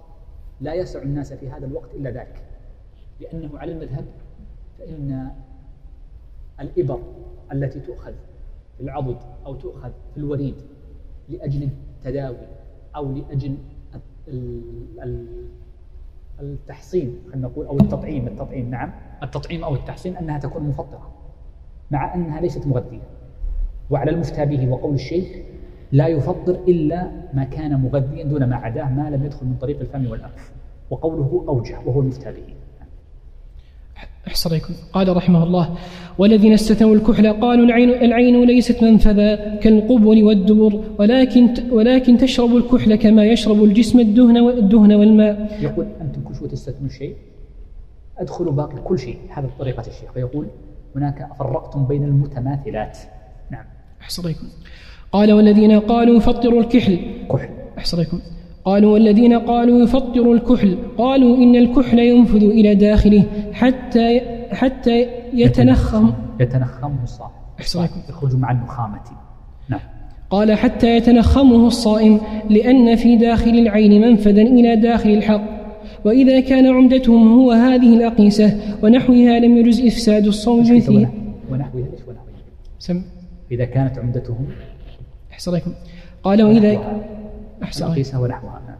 لا 0.60 0.74
يسع 0.74 1.02
الناس 1.02 1.32
في 1.32 1.48
هذا 1.48 1.66
الوقت 1.66 1.94
إلا 1.94 2.10
ذلك 2.10 2.42
لأنه 3.20 3.58
على 3.58 3.72
المذهب 3.72 4.04
فإن 4.78 5.30
الإبر 6.60 7.00
التي 7.52 7.80
تؤخذ 7.80 8.12
في 8.76 8.82
العضد 8.82 9.16
أو 9.46 9.54
تؤخذ 9.54 9.90
في 10.14 10.16
الوريد 10.16 10.54
لأجل 11.28 11.68
التداوي 11.98 12.46
أو 12.96 13.12
لأجل 13.12 13.56
التحصين 16.40 17.18
خلينا 17.32 17.48
نقول 17.48 17.66
أو 17.66 17.76
التطعيم 17.76 18.26
التطعيم 18.26 18.70
نعم. 18.70 18.92
التطعيم 19.22 19.64
أو 19.64 19.74
التحصين 19.74 20.16
أنها 20.16 20.38
تكون 20.38 20.62
مفطرة 20.62 21.10
مع 21.90 22.14
أنها 22.14 22.40
ليست 22.40 22.66
مغذية. 22.66 23.02
وعلى 23.90 24.10
المفتى 24.10 24.46
به 24.46 24.68
وقول 24.68 24.94
الشيخ 24.94 25.26
لا 25.92 26.06
يفطر 26.06 26.56
إلا 26.68 27.10
ما 27.34 27.44
كان 27.44 27.80
مغذيا 27.80 28.24
دون 28.24 28.44
ما 28.44 28.56
عداه 28.56 28.88
ما 28.88 29.10
لم 29.10 29.24
يدخل 29.24 29.46
من 29.46 29.56
طريق 29.60 29.80
الفم 29.80 30.10
والأنف. 30.10 30.52
وقوله 30.90 31.44
أوجه 31.48 31.78
وهو 31.86 32.00
المفتى 32.00 32.32
به. 32.32 32.54
أحسن 34.28 34.50
عليكم 34.50 34.74
قال 34.92 35.16
رحمه 35.16 35.42
الله 35.44 35.76
والذين 36.18 36.52
استثنوا 36.52 36.94
الكحل 36.94 37.26
قالوا 37.32 37.64
العين, 37.64 37.90
العين 37.90 38.44
ليست 38.44 38.82
منفذا 38.82 39.54
كالقبل 39.56 40.22
والدبر 40.22 40.84
ولكن 40.98 41.70
ولكن 41.70 42.16
تشرب 42.16 42.56
الكحل 42.56 42.94
كما 42.94 43.24
يشرب 43.24 43.64
الجسم 43.64 44.00
الدهن 44.00 44.38
والدهن 44.38 44.92
والماء. 44.92 45.58
يقول 45.60 45.86
أنتم 46.00 46.22
كل 46.22 46.34
شوي 46.34 46.48
تستثنوا 46.48 46.88
شيء 46.88 47.16
أدخلوا 48.18 48.52
باقي 48.52 48.76
كل 48.84 48.98
شيء. 48.98 49.18
هذا 49.28 49.50
طريقة 49.58 49.80
الشيخ. 49.80 50.12
فيقول 50.12 50.46
هناك 50.96 51.28
فرقتم 51.38 51.84
بين 51.86 52.04
المتماثلات. 52.04 52.98
نعم. 53.50 53.64
أحسن 54.04 54.34
قال 55.12 55.32
والذين 55.32 55.80
قالوا 55.80 56.20
فطروا 56.20 56.60
الكحل. 56.60 56.98
كحل. 57.30 57.48
أحسن 57.78 58.04
قالوا 58.64 58.92
والذين 58.92 59.38
قالوا 59.38 59.82
يفطروا 59.82 60.34
الكحل. 60.34 60.78
قالوا 60.98 61.36
إن 61.36 61.56
الكحل 61.56 61.98
ينفذ 61.98 62.44
إلى 62.44 62.74
داخله 62.74 63.24
حتى 63.52 64.20
حتى 64.50 65.06
يتنخم. 65.34 66.12
يتنخمه 66.40 67.02
الصائم. 67.02 67.30
أحسن 67.60 67.88
يخرج 68.08 68.36
مع 68.36 68.50
النخامة. 68.50 69.00
نعم. 69.68 69.80
قال 70.30 70.54
حتى 70.54 70.96
يتنخمه 70.96 71.66
الصائم 71.66 72.20
لأن 72.50 72.96
في 72.96 73.16
داخل 73.16 73.50
العين 73.50 74.00
منفذا 74.00 74.42
إلى 74.42 74.76
داخل 74.76 75.10
الحق 75.10 75.42
وإذا 76.04 76.40
كان 76.40 76.66
عمدتهم 76.66 77.32
هو 77.32 77.52
هذه 77.52 77.96
الأقيسة 77.96 78.60
ونحوها 78.82 79.38
لم 79.38 79.56
يجز 79.58 79.86
إفساد 79.86 80.26
الصوم 80.26 80.64
فيه. 80.64 81.10
ونحوها؟ 81.50 81.84
إيش 81.92 82.00
ونحوها؟ 82.08 82.24
سم 82.78 83.02
إذا 83.50 83.64
كانت 83.64 83.98
عمدتهم. 83.98 84.46
أحسن 85.32 85.60
قال 86.22 86.42
وإذا 86.42 87.02
أحسن 87.62 87.86
الأقيسة 87.86 88.20
ونحوها. 88.20 88.62
نعم. 88.66 88.76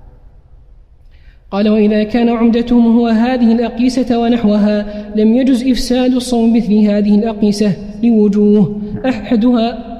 قال 1.51 1.69
وإذا 1.69 2.03
كان 2.03 2.29
عمدتهم 2.29 2.99
هو 2.99 3.07
هذه 3.07 3.53
الأقيسة 3.53 4.19
ونحوها 4.19 5.05
لم 5.17 5.35
يجز 5.35 5.69
إفساد 5.69 6.13
الصوم 6.13 6.57
مثل 6.57 6.75
هذه 6.75 7.15
الأقيسة 7.15 7.77
لوجوه. 8.03 8.81
أحدها 9.07 9.95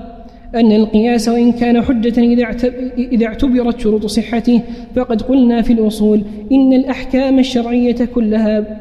أن 0.55 0.73
القياس 0.73 1.29
وإن 1.29 1.53
كان 1.53 1.83
حجة 1.83 2.21
إذا 2.99 3.27
اعتبرت 3.27 3.81
شروط 3.81 4.07
صحته 4.07 4.63
فقد 4.97 5.23
قلنا 5.23 5.63
في 5.63 5.73
الأصول 5.73 6.25
إن 6.53 6.73
الأحكام 6.73 7.39
الشرعية 7.39 8.05
كلها 8.05 8.81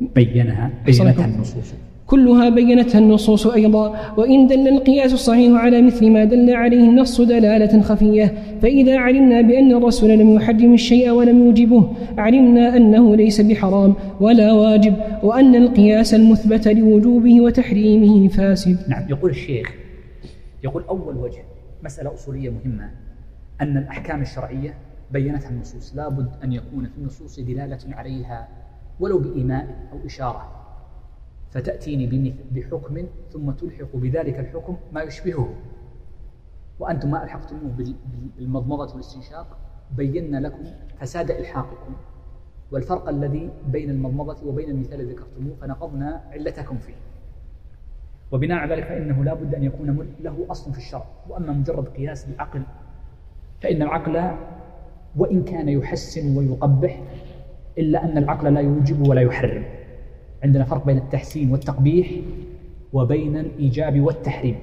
بينها 0.00 0.70
بينتها 0.86 1.24
النصوص. 1.24 1.74
كلها 2.06 2.48
بينتها 2.48 2.98
النصوص 2.98 3.46
أيضا 3.46 4.14
وإن 4.16 4.46
دل 4.46 4.68
القياس 4.68 5.12
الصحيح 5.12 5.52
على 5.52 5.82
مثل 5.82 6.10
ما 6.10 6.24
دل 6.24 6.50
عليه 6.50 6.88
النص 6.88 7.20
دلالة 7.20 7.82
خفية 7.82 8.34
فإذا 8.62 8.98
علمنا 8.98 9.40
بأن 9.40 9.72
الرسول 9.72 10.10
لم 10.10 10.34
يحرم 10.34 10.74
الشيء 10.74 11.10
ولم 11.10 11.46
يوجبه 11.46 11.92
علمنا 12.18 12.76
أنه 12.76 13.16
ليس 13.16 13.40
بحرام 13.40 13.94
ولا 14.20 14.52
واجب 14.52 14.94
وأن 15.22 15.54
القياس 15.54 16.14
المثبت 16.14 16.68
لوجوبه 16.68 17.40
وتحريمه 17.40 18.28
فاسد. 18.28 18.78
نعم 18.88 19.08
يقول 19.08 19.30
الشيخ 19.30 19.74
يقول 20.64 20.82
أول 20.88 21.16
وجه 21.16 21.42
مسألة 21.84 22.14
أصولية 22.14 22.50
مهمة 22.50 22.90
أن 23.60 23.76
الأحكام 23.76 24.22
الشرعية 24.22 24.74
بينتها 25.12 25.50
النصوص 25.50 25.96
لابد 25.96 26.28
أن 26.44 26.52
يكون 26.52 26.84
في 26.84 26.98
النصوص 26.98 27.40
دلالة 27.40 27.78
عليها 27.92 28.48
ولو 29.00 29.18
بإيماء 29.18 29.66
أو 29.92 30.06
إشارة. 30.06 30.65
فتأتيني 31.56 32.34
بحكم 32.52 33.06
ثم 33.30 33.50
تلحق 33.50 33.96
بذلك 33.96 34.38
الحكم 34.38 34.76
ما 34.92 35.02
يشبهه. 35.02 35.54
وأنتم 36.78 37.10
ما 37.10 37.24
ألحقتموه 37.24 37.72
بالمضمضة 38.38 38.92
والاستنشاق. 38.92 39.58
بينا 39.96 40.36
لكم 40.36 40.64
فساد 41.00 41.30
إلحاقكم. 41.30 41.94
والفرق 42.72 43.08
الذي 43.08 43.50
بين 43.68 43.90
المضمضة 43.90 44.46
وبين 44.46 44.70
المثال 44.70 45.00
الذي 45.00 45.12
ذكرتموه 45.12 45.56
فنقضنا 45.60 46.24
علتكم 46.32 46.78
فيه. 46.78 46.94
وبناء 48.32 48.58
على 48.58 48.74
ذلك 48.74 48.84
فإنه 48.84 49.24
لا 49.24 49.34
بد 49.34 49.54
أن 49.54 49.64
يكون 49.64 50.08
له 50.20 50.46
أصل 50.50 50.72
في 50.72 50.78
الشرع. 50.78 51.06
وأما 51.28 51.52
مجرد 51.52 51.88
قياس 51.88 52.28
العقل 52.28 52.62
فإن 53.60 53.82
العقل 53.82 54.36
وإن 55.16 55.44
كان 55.44 55.68
يحسن 55.68 56.36
ويقبح 56.36 57.02
إلا 57.78 58.04
أن 58.04 58.18
العقل 58.18 58.54
لا 58.54 58.60
يوجب 58.60 59.08
ولا 59.08 59.20
يحرم. 59.20 59.75
عندنا 60.44 60.64
فرق 60.64 60.86
بين 60.86 60.96
التحسين 60.98 61.52
والتقبيح 61.52 62.10
وبين 62.92 63.36
الإيجاب 63.36 64.00
والتحريم. 64.00 64.56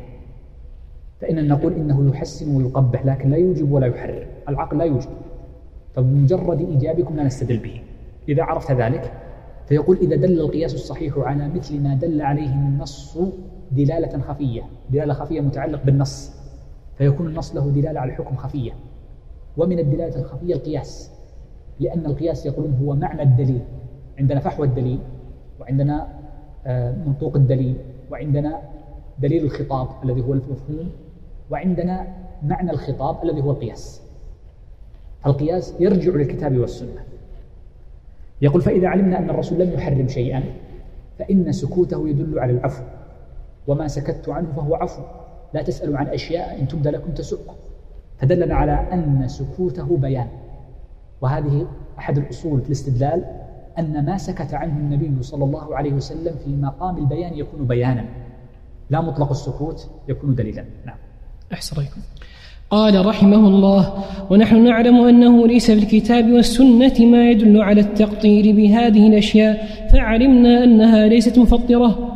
فإن 1.21 1.47
نقول 1.47 1.73
إنه 1.73 2.09
يحسن 2.09 2.55
ويقبح 2.55 3.05
لكن 3.05 3.29
لا 3.29 3.37
يوجب 3.37 3.71
ولا 3.71 3.87
يحرم 3.87 4.27
العقل 4.49 4.77
لا 4.77 4.85
يوجب. 4.85 5.09
فبمجرد 5.95 6.61
إيجابكم 6.69 7.15
لا 7.15 7.23
نستدل 7.23 7.57
به. 7.57 7.81
إذا 8.29 8.43
عرفت 8.43 8.71
ذلك 8.71 9.11
فيقول 9.67 9.97
إذا 9.97 10.15
دل 10.15 10.39
القياس 10.39 10.73
الصحيح 10.73 11.17
على 11.17 11.49
مثل 11.49 11.79
ما 11.79 11.95
دل 11.95 12.21
عليه 12.21 12.53
النص 12.53 13.17
دلالة 13.71 14.21
خفية. 14.21 14.61
دلالة 14.89 15.13
خفية 15.13 15.41
متعلق 15.41 15.83
بالنص. 15.83 16.31
فيكون 16.97 17.27
النص 17.27 17.55
له 17.55 17.69
دلالة 17.69 17.99
على 17.99 18.11
الحكم 18.11 18.35
خفية. 18.35 18.71
ومن 19.57 19.79
الدلالة 19.79 20.19
الخفية 20.19 20.53
القياس. 20.53 21.11
لأن 21.79 22.05
القياس 22.05 22.45
يقولون 22.45 22.73
هو 22.83 22.95
معنى 22.95 23.21
الدليل. 23.21 23.61
عندنا 24.19 24.39
فحوى 24.39 24.67
الدليل. 24.67 24.99
وعندنا 25.59 26.07
آه، 26.65 26.91
منطوق 26.91 27.35
الدليل 27.35 27.75
وعندنا 28.11 28.61
دليل 29.19 29.43
الخطاب 29.43 29.87
الذي 30.03 30.21
هو 30.21 30.33
المفهوم 30.33 30.91
وعندنا 31.51 32.07
معنى 32.43 32.71
الخطاب 32.71 33.23
الذي 33.23 33.41
هو 33.41 33.51
القياس. 33.51 34.01
القياس 35.25 35.73
يرجع 35.79 36.11
للكتاب 36.11 36.57
والسنة. 36.57 37.03
يقول 38.41 38.61
فإذا 38.61 38.87
علمنا 38.87 39.19
أن 39.19 39.29
الرسول 39.29 39.59
لم 39.59 39.71
يحرم 39.73 40.07
شيئا 40.07 40.43
فإن 41.19 41.51
سكوته 41.51 42.09
يدل 42.09 42.39
على 42.39 42.51
العفو 42.51 42.83
وما 43.67 43.87
سكت 43.87 44.29
عنه 44.29 44.47
فهو 44.55 44.75
عفو. 44.75 45.03
لا 45.53 45.61
تسألوا 45.61 45.97
عن 45.97 46.07
أشياء 46.07 46.59
إن 46.59 46.67
تبدى 46.67 46.89
لكم 46.89 47.11
تسؤكم. 47.11 47.53
فدلنا 48.17 48.55
على 48.55 48.71
أن 48.71 49.27
سكوته 49.27 49.97
بيان. 49.97 50.27
وهذه 51.21 51.67
أحد 51.97 52.17
الأصول 52.17 52.61
في 52.61 52.67
الاستدلال 52.67 53.42
أن 53.79 54.05
ما 54.05 54.17
سكت 54.17 54.53
عنه 54.53 54.77
النبي 54.77 55.23
صلى 55.23 55.43
الله 55.43 55.75
عليه 55.75 55.93
وسلم 55.93 56.35
في 56.45 56.49
مقام 56.49 56.97
البيان 56.97 57.33
يكون 57.33 57.67
بيانا. 57.67 58.05
لا 58.89 59.01
مطلق 59.01 59.29
السكوت 59.29 59.89
يكون 60.07 60.35
دليلا. 60.35 60.65
نعم. 60.85 60.95
أحسن 61.53 61.77
رأيكم. 61.77 62.01
قال 62.69 63.05
رحمه 63.05 63.47
الله 63.47 64.03
ونحن 64.29 64.63
نعلم 64.63 64.95
أنه 64.95 65.47
ليس 65.47 65.71
في 65.71 65.79
الكتاب 65.79 66.31
والسنة 66.31 67.05
ما 67.05 67.31
يدل 67.31 67.61
على 67.61 67.81
التقطير 67.81 68.55
بهذه 68.55 69.07
الأشياء 69.07 69.67
فعلمنا 69.93 70.63
أنها 70.63 71.07
ليست 71.07 71.39
مفطرة. 71.39 72.09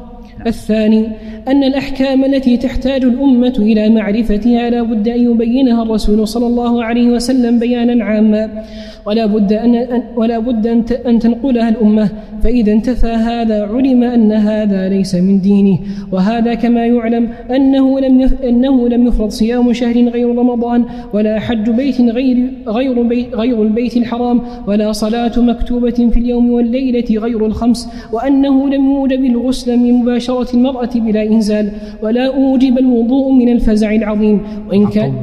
الثاني 0.48 1.08
أن 1.48 1.64
الأحكام 1.64 2.26
التي 2.26 2.58
تحتاج 2.58 3.04
الأمة 3.04 3.54
إلى 3.60 3.90
معرفتها 3.90 4.70
لا 4.70 4.82
بد 4.82 5.08
أن 5.08 5.32
يبينها 5.32 5.84
الرسول 5.84 6.28
صلى 6.28 6.48
الله 6.48 6.84
عليه 6.84 7.10
وسلم 7.10 7.60
بيانا 7.60 8.04
عاما. 8.06 8.64
ولا 9.06 9.26
بد 9.26 9.54
أن 9.54 10.04
ولا 10.16 10.40
بد 10.40 10.68
أن 11.08 11.20
تنقلها 11.20 11.70
الأمة. 11.70 12.10
فإذا 12.44 12.72
انتفى 12.72 13.08
هذا 13.08 13.68
علم 13.74 14.04
أن 14.04 14.32
هذا 14.32 14.90
ليس 14.90 15.16
من 15.16 15.42
دينه. 15.42 15.80
وهذا 16.12 16.54
كما 16.54 16.86
يعلم 16.86 17.30
أنه 17.52 18.00
لم 18.00 18.30
أنه 18.44 18.90
لم 18.90 19.08
يفرض 19.08 19.30
صيام 19.30 19.74
شهر 19.74 20.10
غير 20.10 20.36
رمضان 20.36 20.86
ولا 21.14 21.40
حج 21.40 21.70
بيت 21.70 22.02
غير 22.02 22.52
غير 22.68 23.02
بيت 23.02 23.36
غير 23.36 23.62
البيت 23.64 23.98
الحرام 23.98 24.42
ولا 24.68 24.92
صلاة 24.92 25.32
مكتوبة 25.38 25.90
في 25.90 26.18
اليوم 26.18 26.52
والليلة 26.52 27.20
غير 27.20 27.46
الخمس 27.46 27.90
وأنه 28.14 28.70
لم 28.70 28.86
يوجب 28.92 29.26
الغسل 29.26 29.78
من 29.78 29.94
مباشرة 29.94 30.56
المرأة 30.56 30.90
بلا 30.96 31.37
إنزال 31.38 31.72
ولا 32.04 32.26
أوجب 32.36 32.78
الوضوء 32.78 33.32
من 33.32 33.50
الفزع 33.50 33.92
العظيم. 33.92 34.42
وإن 34.70 34.88
كان 34.88 35.14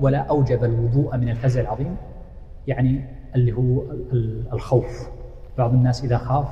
ولا 0.00 0.18
أوجب 0.18 0.64
الوضوء 0.64 1.16
من 1.16 1.28
الفزع 1.28 1.60
العظيم؟ 1.60 1.96
يعني 2.66 3.00
اللي 3.34 3.52
هو 3.52 3.82
الخوف. 4.52 5.08
بعض 5.58 5.72
الناس 5.74 6.04
إذا 6.04 6.18
خاف 6.18 6.46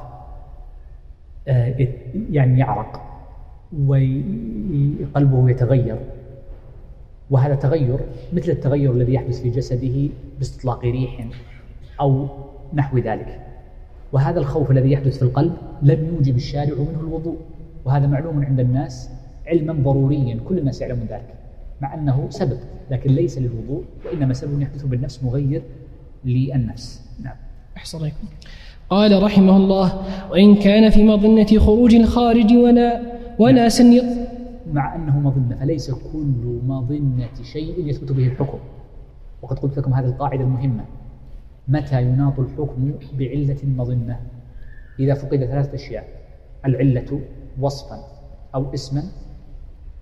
آه، 1.48 1.88
يعني 2.30 2.58
يعرق 2.58 3.02
وقلبه 3.86 5.50
يتغير. 5.50 5.98
وهذا 7.30 7.54
تغير 7.54 7.98
مثل 8.32 8.50
التغير 8.50 8.92
الذي 8.92 9.14
يحدث 9.14 9.42
في 9.42 9.50
جسده 9.50 10.08
باستطلاق 10.38 10.84
ريح 10.84 11.26
أو 12.00 12.26
نحو 12.74 12.98
ذلك. 12.98 13.40
وهذا 14.12 14.40
الخوف 14.40 14.70
الذي 14.70 14.92
يحدث 14.92 15.16
في 15.16 15.22
القلب 15.22 15.52
لم 15.82 16.06
يوجب 16.14 16.36
الشارع 16.36 16.74
منه 16.74 17.00
الوضوء. 17.00 17.36
وهذا 17.88 18.06
معلوم 18.06 18.44
عند 18.44 18.60
الناس 18.60 19.10
علما 19.46 19.72
ضروريا 19.72 20.40
كل 20.48 20.58
الناس 20.58 20.80
يعلمون 20.80 21.06
ذلك 21.06 21.34
مع 21.80 21.94
أنه 21.94 22.26
سبب 22.30 22.58
لكن 22.90 23.10
ليس 23.10 23.38
للوضوء 23.38 23.84
وإنما 24.06 24.34
سبب 24.34 24.60
يحدث 24.60 24.84
بالنفس 24.84 25.24
مغير 25.24 25.62
للنفس. 26.24 27.02
نعم. 27.24 27.36
أحسن 27.76 27.98
عليكم 27.98 28.26
قال 28.90 29.22
رحمه 29.22 29.56
الله 29.56 30.02
وإن 30.30 30.54
كان 30.54 30.90
في 30.90 31.04
مظنة 31.04 31.58
خروج 31.58 31.94
الخارج 31.94 32.52
ولا 32.52 33.02
ولا 33.38 33.60
نعم. 33.60 33.68
سن 33.68 34.02
مع 34.72 34.94
أنه 34.94 35.20
مظنة 35.20 35.56
فليس 35.56 35.90
كل 35.90 36.60
مظنة 36.66 37.42
شيء 37.52 37.88
يثبت 37.88 38.12
به 38.12 38.26
الحكم. 38.26 38.58
وقد 39.42 39.58
قلت 39.58 39.78
لكم 39.78 39.94
هذه 39.94 40.06
القاعدة 40.06 40.44
المهمة. 40.44 40.84
متى 41.68 42.02
يناط 42.02 42.40
الحكم 42.40 42.92
بعلة 43.18 43.58
مظنة؟ 43.64 44.20
إذا 45.00 45.14
فقد 45.14 45.44
ثلاثة 45.44 45.74
أشياء. 45.74 46.04
العلة 46.64 47.20
وصفا 47.60 48.04
أو 48.54 48.74
اسما. 48.74 49.02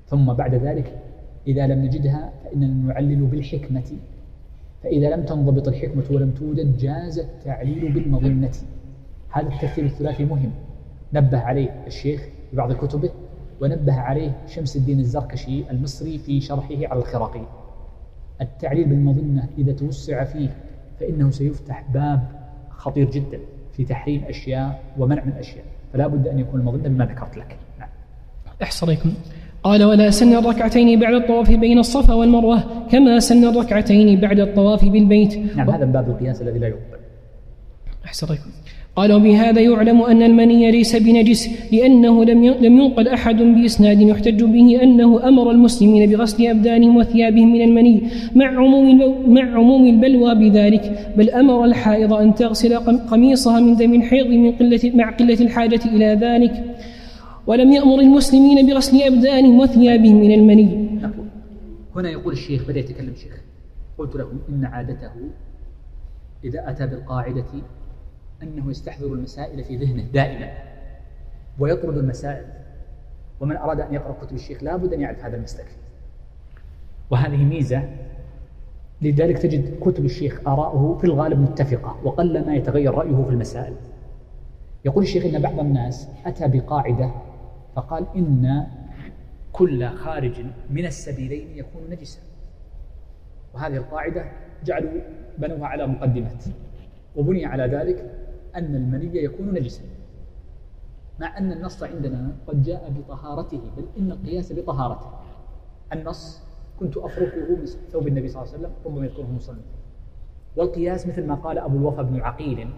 ثم 0.07 0.32
بعد 0.32 0.54
ذلك 0.54 0.98
إذا 1.46 1.66
لم 1.66 1.84
نجدها 1.84 2.32
فإننا 2.44 2.66
نعلل 2.66 3.26
بالحكمة. 3.26 3.92
فإذا 4.82 5.16
لم 5.16 5.24
تنضبط 5.24 5.68
الحكمة 5.68 6.04
ولم 6.11 6.30
توجد 6.30 6.76
جاز 6.76 7.18
التعليل 7.18 7.92
بالمظنة. 7.92 8.52
هذا 9.30 9.48
الترتيب 9.48 9.84
الثلاثي 9.84 10.24
مهم. 10.24 10.50
نبه 11.12 11.38
عليه 11.38 11.84
الشيخ 11.86 12.28
في 12.50 12.57
بعض 12.57 12.72
كتبه 12.72 13.11
ونبه 13.61 13.94
عليه 13.94 14.36
شمس 14.46 14.76
الدين 14.76 14.98
الزركشي 14.98 15.70
المصري 15.70 16.18
في 16.18 16.40
شرحه 16.40 16.86
على 16.86 17.00
الخراقي. 17.00 17.42
التعليل 18.40 18.84
بالمظنة 18.84 19.48
إذا 19.59 19.72
توسع 19.72 20.24
فيه 20.24 20.57
فإنه 21.00 21.30
سيفتح 21.30 21.90
باب 21.94 22.28
خطير 22.70 23.11
جدا 23.11 23.40
في 23.72 23.84
تحريم 23.84 24.24
أشياء 24.24 24.82
ومنع 24.98 25.24
من 25.24 25.32
أشياء. 25.32 25.64
فلا 25.93 26.07
بد 26.07 26.28
أن 26.28 26.39
يكون 26.39 26.61
المظنة 26.61 26.89
بما 26.89 27.05
ذكرت 27.05 27.37
لك. 27.37 27.57
نعم. 27.80 27.89
احصريكم 28.62 29.12
قال 29.62 29.84
ولا 29.84 30.11
سن 30.11 30.37
الركعتين 30.37 31.01
بعد 31.01 31.14
الطواف 31.14 31.51
بين 31.51 31.78
الصفا 31.78 32.14
والمروة 32.14 32.87
كما 32.91 33.20
سن 33.20 33.45
الركعتين 33.45 34.20
بعد 34.20 34.41
الطواف 34.41 34.84
بالبيت. 34.84 35.57
نعم 35.57 35.70
هذا 35.70 35.84
باب 35.84 36.09
القياس 36.09 36.43
الذي 36.43 36.59
لا 36.59 36.68
يقبل. 36.68 36.99
أحسن 38.05 38.26
قال 38.97 39.12
وبهذا 39.12 39.61
يعلم 39.61 40.03
أن 40.03 40.22
المني 40.22 40.70
ليس 40.70 40.97
بنجس 40.97 41.72
لأنه 41.72 42.24
لم 42.24 42.44
لم 42.44 42.78
ينقل 42.78 43.09
أحد 43.09 43.42
بإسناد 43.42 44.01
يحتج 44.01 44.44
به 44.44 44.82
أنه 44.82 45.28
أمر 45.28 45.51
المسلمين 45.51 46.11
بغسل 46.11 46.47
أبدانهم 46.47 46.97
وثيابهم 46.97 47.53
من 47.53 47.62
المني 47.62 48.03
مع 48.34 48.47
عموم 48.47 49.14
مع 49.34 49.55
عموم 49.55 49.86
البلوى 49.86 50.34
بذلك 50.34 51.12
بل 51.16 51.30
أمر 51.30 51.64
الحائض 51.64 52.12
أن 52.12 52.34
تغسل 52.34 52.76
قميصها 53.11 53.61
من 53.61 53.76
دم 53.76 53.94
الحيض 53.94 54.26
من 54.26 54.53
قلة 54.53 54.92
مع 54.94 55.11
قلة 55.11 55.40
الحاجة 55.40 55.80
إلى 55.86 56.18
ذلك. 56.20 56.64
ولم 57.47 57.72
يأمر 57.72 58.01
المسلمين 58.01 58.66
بغسل 58.66 59.03
أبدانهم 59.03 59.61
وثيابهم 59.61 60.20
من 60.20 60.32
المني. 60.32 60.88
هنا 61.97 62.11
يقول 62.11 62.32
الشيخ 62.32 62.68
بدأ 62.68 62.78
يتكلم 62.78 63.12
الشيخ. 63.12 63.40
قلت 63.99 64.16
لكم 64.16 64.38
إن 64.49 64.64
عادته 64.64 65.11
إذا 66.44 66.70
أتى 66.70 66.86
بالقاعدة 66.86 67.44
أنه 68.43 68.70
يستحضر 68.70 69.07
المسائل 69.07 69.64
في 69.64 69.76
ذهنه 69.76 70.03
دائما 70.03 70.53
ويطرد 71.59 71.99
المسائل. 71.99 72.45
ومن 73.41 73.57
أراد 73.57 73.80
أن 73.80 73.95
يقرأ 73.95 74.12
كتب 74.12 74.37
الشيخ 74.37 74.62
لابد 74.62 74.93
أن 74.93 75.01
يعرف 75.01 75.24
هذا 75.24 75.37
المسلك 75.37 75.66
وهذه 77.11 77.45
ميزة. 77.45 77.89
لذلك 79.03 79.39
تجد 79.39 79.78
كتب 79.80 80.05
الشيخ 80.05 80.41
آراؤه 80.47 80.99
في 80.99 81.05
الغالب 81.05 81.39
متفقة 81.39 82.01
وقل 82.05 82.47
ما 82.47 82.55
يتغير 82.55 82.95
رأيه 82.95 83.24
في 83.24 83.30
المسائل. 83.30 83.74
يقول 84.84 85.05
الشيخ 85.05 85.24
إن 85.24 85.43
بعض 85.43 85.61
الناس 85.61 86.09
أتى 86.26 86.49
بقاعدة 86.49 87.11
فقال 87.76 88.07
إن 88.16 88.66
كل 89.53 89.89
خارج 89.89 90.41
من 90.70 90.87
السبيلين 90.87 91.49
يكون 91.55 91.82
نجسا. 91.91 92.18
وهذه 93.55 93.76
القاعدة 93.76 94.24
جعلوا 94.64 94.91
بنوها 95.39 95.66
على 95.66 95.87
مقدمات. 95.87 96.45
وبني 97.16 97.47
على 97.47 97.66
ذلك 97.66 98.25
أن 98.57 98.74
المني 98.74 99.24
يكون 99.24 99.54
نجسا 99.54 99.82
مع 101.20 101.38
أن 101.38 101.52
النص 101.52 101.82
عندنا 101.82 102.36
قد 102.48 102.62
جاء 102.62 102.92
بطهارته 102.98 103.61
بل 103.76 103.84
إن 103.98 104.11
القياس 104.12 104.52
بطهارته. 104.52 105.11
النص 105.92 106.42
كنت 106.80 106.96
أفركه 106.96 107.57
من 107.57 107.66
ثوب 107.66 108.09
النبي 108.09 108.28
صلى 108.28 108.42
الله 108.42 108.52
عليه 108.52 108.62
وسلم 108.62 108.72
ربما 108.86 109.07
يذكره 109.07 109.32
مصنف 109.36 109.64
والقياس 110.57 111.07
مثل 111.07 111.26
ما 111.26 111.34
قال 111.34 111.59
أبو 111.59 111.76
الوفا 111.76 112.02
بن 112.02 112.20
عقيل 112.20 112.68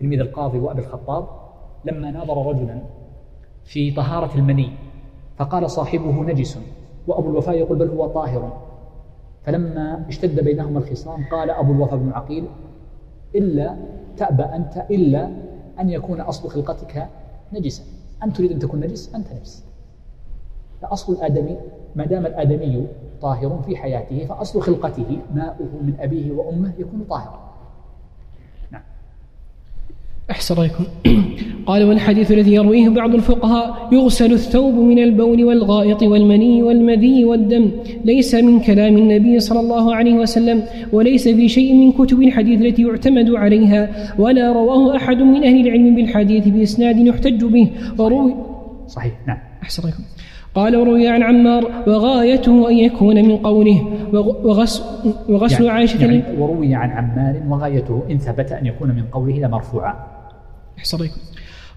تلميذ 0.00 0.20
القاضي 0.20 0.58
وأبي 0.58 0.80
الخطاب 0.80 1.28
لما 1.84 2.10
ناظر 2.10 2.46
رجلا 2.46 2.82
في 3.64 3.90
طهارة 3.90 4.34
المني 4.34 4.72
فقال 5.36 5.70
صاحبه 5.70 6.22
نجس 6.22 6.58
وأبو 7.06 7.30
الوفاء 7.30 7.56
يقول 7.56 7.78
بل 7.78 7.88
هو 7.88 8.06
طاهر. 8.06 8.62
فلما 9.42 10.04
اشتد 10.08 10.44
بينهما 10.44 10.78
الخصام 10.78 11.24
قال 11.32 11.50
أبو 11.50 11.72
الوفاء 11.72 11.98
بن 11.98 12.12
عقيل 12.12 12.44
إلا 13.34 13.76
تأبى 14.16 14.42
أنت 14.42 14.86
إلا 14.90 15.30
أن 15.80 15.90
يكون 15.90 16.20
أصل 16.20 16.48
خلقتك 16.48 17.08
نجسا. 17.52 17.82
أنت 18.22 18.36
تريد 18.36 18.52
أن 18.52 18.58
تكون 18.58 18.80
نجس 18.80 19.14
أنت 19.14 19.26
نجس. 19.32 19.64
فأصل 20.82 21.12
الآدمي 21.12 21.56
ما 21.96 22.06
دام 22.06 22.26
الآدمي 22.26 22.86
طاهر 23.20 23.62
في 23.66 23.76
حياته 23.76 24.26
فأصل 24.26 24.60
خلقته 24.62 25.18
ماؤه 25.34 25.68
من 25.82 25.96
أبيه 26.00 26.32
وأمه 26.32 26.72
يكون 26.78 27.04
طاهرا. 27.10 27.49
أحسن 30.30 30.54
رأيكم 30.54 30.84
قال 31.66 31.84
والحديث 31.84 32.32
الذي 32.32 32.54
يرويه 32.54 32.88
بعض 32.88 33.14
الفقهاء 33.14 33.88
يغسل 33.92 34.32
الثوب 34.32 34.74
من 34.74 34.98
البول 34.98 35.44
والغائط 35.44 36.02
والمني 36.02 36.62
والمذي 36.62 37.24
والدم. 37.24 37.70
ليس 38.04 38.34
من 38.34 38.60
كلام 38.60 38.96
النبي 38.96 39.40
صلى 39.40 39.60
الله 39.60 39.94
عليه 39.94 40.14
وسلم 40.14 40.62
وليس 40.92 41.28
في 41.28 41.48
شيء 41.48 41.74
من 41.74 41.92
كتب 41.92 42.22
الحديث 42.22 42.60
التي 42.60 42.82
يعتمد 42.82 43.30
عليها 43.30 43.90
ولا 44.18 44.52
رواه 44.52 44.96
أحد 44.96 45.16
من 45.16 45.44
أهل 45.44 45.66
العلم 45.66 45.94
بالحديث 45.94 46.48
بإسناد 46.48 46.98
يحتج 46.98 47.44
به. 47.44 47.70
وروي 47.98 48.34
صحيح. 48.86 49.12
نعم. 49.26 49.38
أحسن 49.62 49.82
رأيكم 49.82 50.02
قال 50.54 50.76
وروي 50.76 51.08
عن 51.08 51.22
عمار 51.22 51.70
وغايته 51.86 52.70
أن 52.70 52.78
يكون 52.78 53.16
من 53.16 53.36
قوله. 53.36 53.92
وغسل, 54.44 54.82
وغسل 55.28 55.64
يعني 55.64 55.78
عائشة 55.78 56.00
يعني 56.00 56.22
وروي 56.38 56.74
عن 56.74 56.90
عمار 56.90 57.42
وغايته 57.48 58.02
إن 58.10 58.18
ثبت 58.18 58.52
أن 58.52 58.66
يكون 58.66 58.88
من 58.88 59.02
قوله 59.12 59.38
لمرفوعا. 59.38 60.19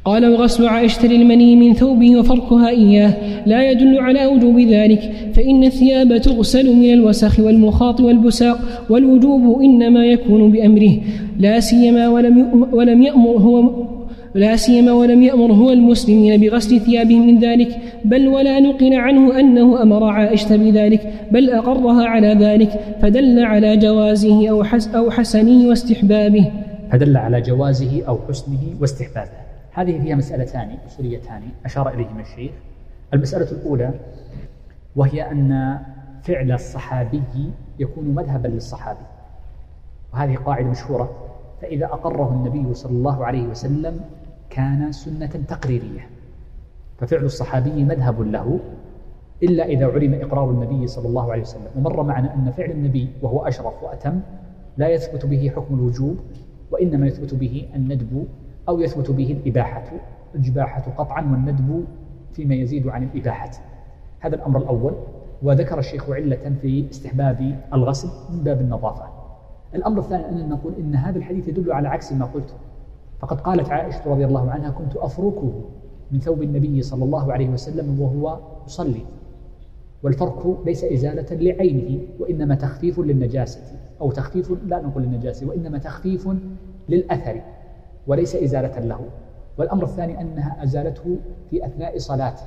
قال 0.06 0.26
وغسل 0.26 0.68
عائشة 0.68 1.08
للمني 1.08 1.56
من 1.56 1.74
ثوبه 1.74 2.18
وفركها 2.18 2.70
إياه. 2.70 3.14
لا 3.46 3.72
يدل 3.72 4.00
على 4.00 4.26
وجوب 4.26 4.60
ذلك 4.60 5.12
فإن 5.34 5.64
الثياب 5.64 6.18
تغسل 6.18 6.76
من 6.76 6.94
الوسخ 6.94 7.40
والمخاط 7.40 8.02
والبساق 8.02 8.60
والوجوب 8.90 9.62
إنما 9.62 10.06
يكون 10.06 10.52
بأمره. 10.52 10.98
لا 11.40 11.60
سيما 11.60 12.08
ولم 12.08 12.68
ولم 12.72 13.02
يأمر 13.02 13.38
هو 13.38 13.70
لا 14.36 14.56
سيما 14.56 14.92
ولم 14.92 15.24
يأمر 15.24 15.52
هو 15.52 15.72
المسلمين 15.72 16.42
بغسل 16.42 16.80
ثيابهم 16.80 17.28
من 17.28 17.40
ذلك 17.40 17.80
بل 18.06 18.28
ولا 18.28 18.60
نقل 18.60 18.94
عنه 18.94 19.40
أنه 19.40 19.82
أمر 19.82 20.04
عائشة 20.04 20.56
بذلك 20.56 21.14
بل 21.32 21.50
أقرها 21.50 22.06
على 22.06 22.28
ذلك 22.28 22.80
فدل 23.02 23.40
على 23.40 23.78
جوازه 23.78 24.50
أو, 24.50 24.64
حس 24.64 24.88
أو 24.88 25.12
حسنه 25.12 25.70
واستحبابه. 25.70 26.52
فدل 26.94 27.18
على 27.18 27.42
جوازه 27.42 28.06
أو 28.08 28.20
حسنه 28.28 28.76
واستحبابه. 28.82 29.32
هذه 29.72 30.02
فيها 30.02 30.16
مسألتان 30.16 30.78
أصوليتان 30.88 31.42
أشار 31.66 31.90
إليهما 31.90 32.22
الشيخ. 32.22 32.52
المسألة 33.14 33.52
الأولى 33.52 33.92
وهي 34.96 35.32
أن 35.32 35.80
فعل 36.24 36.52
الصحابي 36.52 37.52
يكون 37.80 38.06
مذهبا 38.06 38.48
للصحابي 38.48 39.06
وهذه 40.14 40.36
قاعدة 40.36 40.68
مشهورة. 40.68 41.12
فإذا 41.62 41.86
أقره 41.86 42.30
النبي 42.32 42.74
صلى 42.74 42.92
الله 42.92 43.26
عليه 43.26 43.48
وسلم 43.48 44.00
كان 44.50 44.92
سنة 44.92 45.44
تقريرية 45.48 46.10
ففعل 47.00 47.26
الصحابي 47.26 47.84
مذهب 47.84 48.22
له 48.22 48.60
إلا 49.44 49.66
إذا 49.66 49.86
علم 49.86 50.14
إقرار 50.14 50.50
النبي 50.50 50.88
صلى 50.88 51.08
الله 51.08 51.32
عليه 51.32 51.42
وسلم. 51.42 51.68
ومر 51.76 52.04
معنا 52.04 52.34
أن 52.34 52.52
فعل 52.58 52.72
النبي 52.72 53.10
وهو 53.22 53.48
أشرف 53.48 53.84
وأتم 53.84 54.20
لا 54.78 54.88
يثبت 54.88 55.26
به 55.26 55.52
حكم 55.56 55.76
الوجوب 55.76 56.18
وإنما 56.74 57.08
يثبت 57.08 57.34
به 57.34 57.66
الندب 57.76 58.26
أو 58.70 58.80
يثبت 58.80 59.12
به 59.12 59.32
الإباحة 59.32 59.92
الجباحة 60.36 60.92
قطعا 60.98 61.22
والندب 61.22 61.86
فيما 62.32 62.56
يزيد 62.56 62.88
عن 62.88 63.04
الإباحة. 63.04 63.52
هذا 64.20 64.36
الأمر 64.36 64.60
الأول. 64.60 64.94
وذكر 65.44 65.80
الشيخ 65.80 66.10
علة 66.10 66.56
في 66.62 66.90
استحباب 66.92 67.60
الغسل 67.74 68.08
من 68.34 68.44
باب 68.44 68.62
النظافة. 68.62 69.06
الأمر 69.76 70.00
الثاني 70.00 70.30
أن 70.30 70.50
نقول 70.50 70.74
إن 70.80 70.96
هذا 70.96 71.18
الحديث 71.18 71.48
يدل 71.48 71.72
على 71.72 71.88
عكس 71.88 72.14
ما 72.14 72.26
قلت. 72.26 72.56
فقد 73.20 73.42
قالت 73.42 73.70
عائشة 73.70 74.12
رضي 74.12 74.26
الله 74.26 74.52
عنها 74.52 74.70
كنت 74.70 74.96
أفركه 74.96 75.54
من 76.12 76.20
ثوب 76.20 76.44
النبي 76.44 76.82
صلى 76.82 77.04
الله 77.04 77.34
عليه 77.34 77.50
وسلم 77.50 78.02
وهو 78.02 78.40
يصلي. 78.66 79.06
والفرك 80.04 80.58
ليس 80.66 80.84
إزالة 80.84 81.36
لعينه 81.36 82.00
وإنما 82.20 82.56
تخفيف 82.56 83.00
للنجاسة. 83.00 83.62
أو 84.04 84.12
تخفيف 84.12 84.52
لا 84.68 84.82
نقول 84.82 85.04
للنجاسة 85.04 85.48
وإنما 85.48 85.78
تخفيف 85.78 86.30
للأثر 86.90 87.42
وليس 88.08 88.36
إزالة 88.36 88.80
له. 88.80 89.00
والأمر 89.58 89.84
الثاني 89.84 90.22
أنها 90.22 90.64
أزالته 90.64 91.18
في 91.50 91.66
أثناء 91.66 91.98
صلاته. 91.98 92.44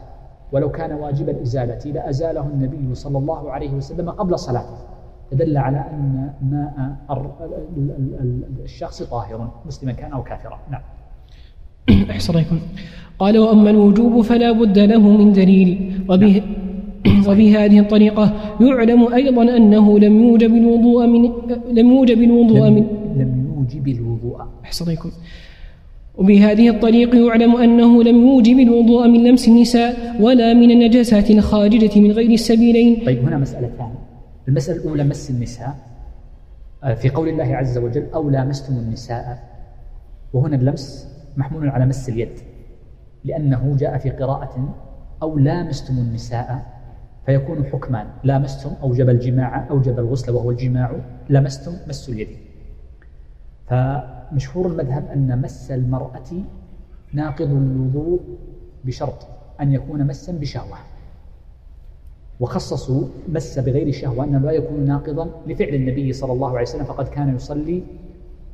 ولو 0.52 0.70
كان 0.70 0.92
واجب 0.92 1.28
الإزالة 1.28 1.92
لأزاله 1.92 2.46
النبي 2.46 2.94
صلى 2.94 3.18
الله 3.18 3.50
عليه 3.50 3.70
وسلم 3.74 4.10
قبل 4.10 4.38
صلاته. 4.38 4.76
فدل 5.30 5.56
على 5.56 5.76
أن 5.78 6.30
ماء 6.42 6.96
الشخص 8.64 9.02
طاهر 9.02 9.50
مسلما 9.66 9.92
كان 9.92 10.12
أو 10.12 10.22
كافرا. 10.22 10.58
نعم. 10.70 10.82
أحسن 12.10 12.44
قال 13.18 13.38
وأما 13.38 13.70
الوجوب 13.70 14.20
فلا 14.20 14.52
بد 14.52 14.78
له 14.78 15.00
من 15.00 15.32
دليل. 15.32 16.04
وبه 16.08 16.42
وبهذه 17.28 17.78
الطريقة 17.78 18.32
يعلم 18.60 19.14
أيضا 19.14 19.42
أنه 19.56 19.98
لم 19.98 20.24
يوجب 20.24 20.54
الوضوء 20.54 21.06
من 21.06 21.22
لم 21.70 21.90
يوجب 21.90 22.22
الوضوء 22.22 22.70
من 22.70 22.86
لم 23.16 23.52
يوجب 23.56 23.88
الوضوء. 23.88 24.36
أحسن 24.64 24.96
وبهذه 26.16 26.68
الطريق 26.68 27.14
يعلم 27.14 27.56
أنه 27.56 28.02
لم 28.02 28.26
يوجب 28.26 28.58
الوضوء 28.58 29.08
من 29.08 29.24
لمس 29.24 29.48
النساء 29.48 30.16
ولا 30.20 30.54
من 30.54 30.70
النجاسات 30.70 31.30
الخارجة 31.30 32.00
من 32.00 32.12
غير 32.12 32.30
السبيلين. 32.30 33.04
طيب 33.06 33.24
هنا 33.24 33.38
مسألتان 33.38 33.90
المسألة 34.48 34.76
الأولى 34.82 35.04
مس 35.04 35.30
النساء. 35.30 35.74
آه، 36.84 36.94
في 36.94 37.08
قول 37.08 37.28
الله 37.28 37.56
عز 37.56 37.78
وجل 37.78 38.06
أو 38.14 38.30
لامستم 38.30 38.74
النساء. 38.74 39.38
وهنا 40.32 40.56
اللمس 40.56 41.08
محمول 41.36 41.68
على 41.68 41.86
مس 41.86 42.08
اليد 42.08 42.38
لأنه 43.24 43.76
جاء 43.80 43.98
في 43.98 44.10
قراءة 44.10 44.74
أو 45.22 45.38
لامستم 45.38 45.94
النساء. 45.98 46.75
فيكون 47.26 47.64
حكمان 47.64 48.06
لامستم 48.24 48.70
أوجب 48.82 49.08
الجماع 49.08 49.70
أوجب 49.70 49.98
الغسل 49.98 50.32
وهو 50.32 50.50
الجماع 50.50 50.96
لمستم 51.30 51.72
مس 51.88 52.08
اليد. 52.08 52.28
فمشهور 53.66 54.66
المذهب 54.66 55.06
أن 55.14 55.42
مس 55.42 55.70
المرأة 55.70 56.30
ناقض 57.12 57.50
الوضوء 57.50 58.20
بشرط 58.84 59.26
أن 59.60 59.72
يكون 59.72 60.06
مسا 60.06 60.32
بشهوة. 60.32 60.76
وخصصوا 62.40 63.08
مس 63.28 63.58
بغير 63.58 63.92
شهوة 63.92 64.24
أنه 64.24 64.38
لا 64.38 64.52
يكون 64.52 64.80
ناقضا 64.80 65.30
لفعل 65.46 65.74
النبي 65.74 66.12
صلى 66.12 66.32
الله 66.32 66.48
عليه 66.50 66.62
وسلم 66.62 66.84
فقد 66.84 67.08
كان 67.08 67.36
يصلي 67.36 67.82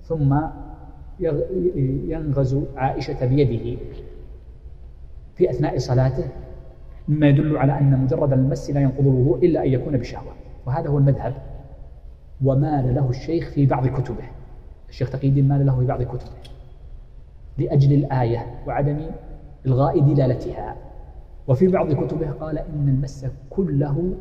ثم 0.09 0.37
ينغز 2.09 2.59
عائشة 2.77 3.27
بيده 3.27 3.81
في 5.35 5.51
أثناء 5.51 5.79
صلاته 5.79 6.25
مما 7.09 7.29
يدل 7.29 7.57
على 7.57 7.79
أن 7.79 7.99
مجرد 8.05 8.33
المس 8.33 8.71
لا 8.71 8.81
ينقض 8.81 9.07
الوضوء 9.07 9.45
إلا 9.45 9.65
أن 9.65 9.69
يكون 9.69 9.97
بشهوة. 9.97 10.33
وهذا 10.67 10.89
هو 10.89 10.99
المذهب. 10.99 11.35
ومال 12.45 12.95
له 12.95 13.11
الشيخ 13.11 13.51
في 13.51 13.67
بعض 13.67 13.87
كتبه. 13.87 14.25
الشيخ 14.89 15.11
تقي 15.11 15.29
الدين 15.29 15.49
مال 15.49 15.67
له 15.67 15.79
في 15.79 15.87
بعض 15.87 16.03
كتبه. 16.03 16.31
لأجل 17.59 17.93
الآية 17.93 18.47
وعدم 18.67 18.99
إلغاء 19.67 20.01
دلالتها 20.01 20.77
وفي 21.49 21.69
بعض 21.69 21.93
كتبه 21.93 22.31
قال 22.31 22.59
إن 22.59 22.89
المس 22.89 23.27
كله 23.51 24.15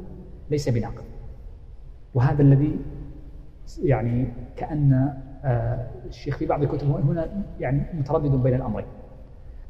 ليس 0.51 0.69
بناقض. 0.69 1.03
وهذا 2.13 2.41
الذي 2.41 2.75
يعني 3.83 4.27
كأن 4.57 5.13
آه، 5.43 5.87
الشيخ 6.07 6.37
في 6.37 6.45
بعض 6.45 6.65
كتبه 6.65 6.99
هنا 6.99 7.27
يعني 7.59 7.83
متردد 7.99 8.31
بين 8.31 8.53
الأمرين. 8.53 8.85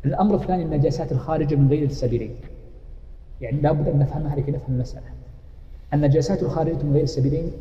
الأمر 0.06 0.36
الثاني 0.36 0.64
النجاسات 0.64 1.12
الخارجة 1.12 1.56
من 1.56 1.70
غير 1.70 1.84
السبيلين. 1.84 2.36
يعني 3.42 3.62
لابد 3.62 3.88
أن 3.88 4.00
نفهمها 4.00 4.36
لكي 4.36 4.52
نفهم 4.52 4.76
المسألة 4.76 5.06
النجاسات 5.94 6.44
الخارجة 6.44 6.84
من 6.84 6.94
غير 6.94 7.04
السبيلين 7.04 7.52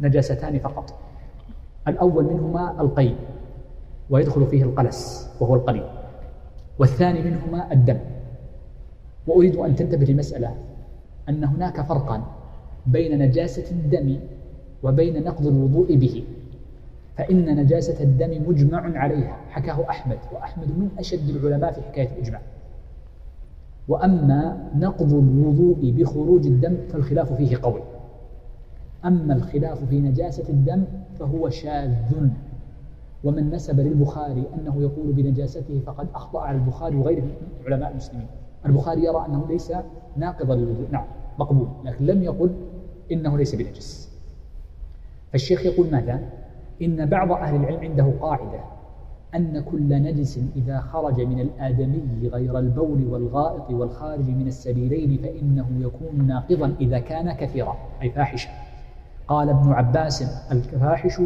نجاستان 0.00 0.58
فقط. 0.58 0.94
الأول 1.88 2.24
منهما 2.24 2.80
القيء 2.80 3.16
ويدخل 4.10 4.46
فيه 4.46 4.62
القلس 4.62 5.30
وهو 5.40 5.54
القليل. 5.54 5.84
والثاني 6.78 7.22
منهما 7.22 7.72
الدم. 7.72 7.98
وأريد 9.26 9.56
أن 9.56 9.76
تنتبه 9.76 10.06
لمسألة 10.06 10.54
أن 11.28 11.44
هناك 11.44 11.80
فرقا 11.80 12.22
بين 12.86 13.18
نجاسة 13.18 13.70
الدم 13.70 14.16
وبين 14.82 15.24
نقض 15.24 15.46
الوضوء 15.46 15.96
به. 15.96 16.24
فإن 17.16 17.56
نجاسة 17.56 18.02
الدم 18.02 18.48
مجمع 18.48 18.98
عليها 18.98 19.36
حكاه 19.50 19.90
أحمد 19.90 20.18
وأحمد 20.32 20.66
من 20.66 20.90
أشد 20.98 21.28
العلماء 21.28 21.72
في 21.72 21.82
حكاية 21.82 22.08
الإجماع. 22.08 22.40
وأما 23.88 24.70
نقض 24.76 25.12
الوضوء 25.14 25.94
بخروج 25.96 26.46
الدم 26.46 26.76
فالخلاف 26.88 27.32
فيه 27.32 27.56
قوي. 27.62 27.82
أما 29.04 29.34
الخلاف 29.34 29.84
في 29.84 30.00
نجاسة 30.00 30.48
الدم 30.48 30.84
فهو 31.18 31.48
شاذ. 31.48 31.92
ومن 33.24 33.50
نسب 33.50 33.80
للبخاري 33.80 34.44
أنه 34.54 34.82
يقول 34.82 35.12
بنجاسته 35.12 35.80
فقد 35.86 36.06
أخطأ 36.14 36.40
على 36.40 36.58
البخاري 36.58 36.96
وغيره 36.96 37.22
من 37.22 37.72
علماء 37.72 37.90
المسلمين. 37.90 38.26
البخاري 38.66 39.04
يرى 39.04 39.26
أنه 39.28 39.46
ليس 39.48 39.72
ناقضا 40.16 40.54
للوضوء. 40.54 40.86
نعم 40.90 41.04
مقبول 41.38 41.68
لكن 41.84 42.06
لم 42.06 42.22
يقل 42.22 42.50
إنه 43.12 43.38
ليس 43.38 43.54
بنجس. 43.54 44.12
فالشيخ 45.32 45.66
يقول 45.66 45.90
ماذا؟ 45.90 46.20
إن 46.82 47.06
بعض 47.06 47.32
أهل 47.32 47.56
العلم 47.56 47.80
عنده 47.80 48.12
قاعدة 48.20 48.60
أن 49.34 49.60
كل 49.60 50.02
نجس 50.02 50.40
إذا 50.56 50.80
خرج 50.80 51.20
من 51.20 51.40
الآدمي 51.40 52.28
غير 52.28 52.58
البول 52.58 53.06
والغائط 53.06 53.70
والخارج 53.70 54.28
من 54.28 54.46
السبيلين 54.46 55.18
فإنه 55.22 55.66
يكون 55.80 56.26
ناقضا 56.26 56.74
إذا 56.80 56.98
كان 56.98 57.32
كثيرا 57.32 57.76
أي 58.02 58.10
فاحشا. 58.10 58.50
قال 59.28 59.48
ابن 59.48 59.72
عباس 59.72 60.22
الفاحش 60.52 61.20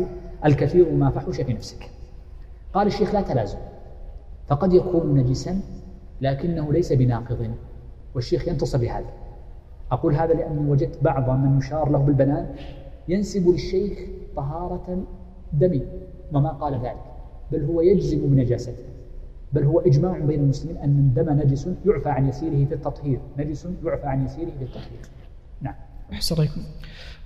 الكثير 0.44 0.92
ما 0.92 1.10
فحش 1.10 1.40
في 1.40 1.52
نفسك. 1.52 1.90
قال 2.74 2.86
الشيخ 2.86 3.14
لا 3.14 3.20
تلازم 3.20 3.58
فقد 4.46 4.72
يكون 4.72 5.14
نجسا 5.14 5.60
لكنه 6.20 6.72
ليس 6.72 6.92
بناقض 6.92 7.50
والشيخ 8.14 8.48
ينتصر 8.48 8.78
بهذا. 8.78 9.10
أقول 9.92 10.14
هذا 10.14 10.34
لأني 10.34 10.70
وجدت 10.70 11.04
بعض 11.04 11.30
من 11.30 11.58
يشار 11.58 11.90
له 11.90 11.98
بالبنان 11.98 12.46
ينسب 13.08 13.48
للشيخ 13.48 13.98
طهارة 14.36 15.04
دم 15.52 15.80
وما 16.32 16.50
قال 16.50 16.74
ذلك. 16.74 17.15
بل 17.52 17.64
هو 17.64 17.80
يجزم 17.80 18.18
بنجاسته. 18.30 18.84
بل 19.52 19.64
هو 19.64 19.80
إجماع 19.80 20.18
بين 20.18 20.40
المسلمين 20.40 20.76
أن 20.76 20.98
الدم 20.98 21.30
نجس 21.32 21.68
يعفى 21.86 22.08
عن 22.08 22.28
يسيره 22.28 22.64
في 22.64 22.74
التطهير. 22.74 23.18
نجس 23.38 23.68
يعفى 23.84 24.06
عن 24.06 24.24
يسيره 24.24 24.50
في 24.58 24.64
التطهير. 24.64 25.00
نعم. 25.60 25.74
أحسن 26.12 26.36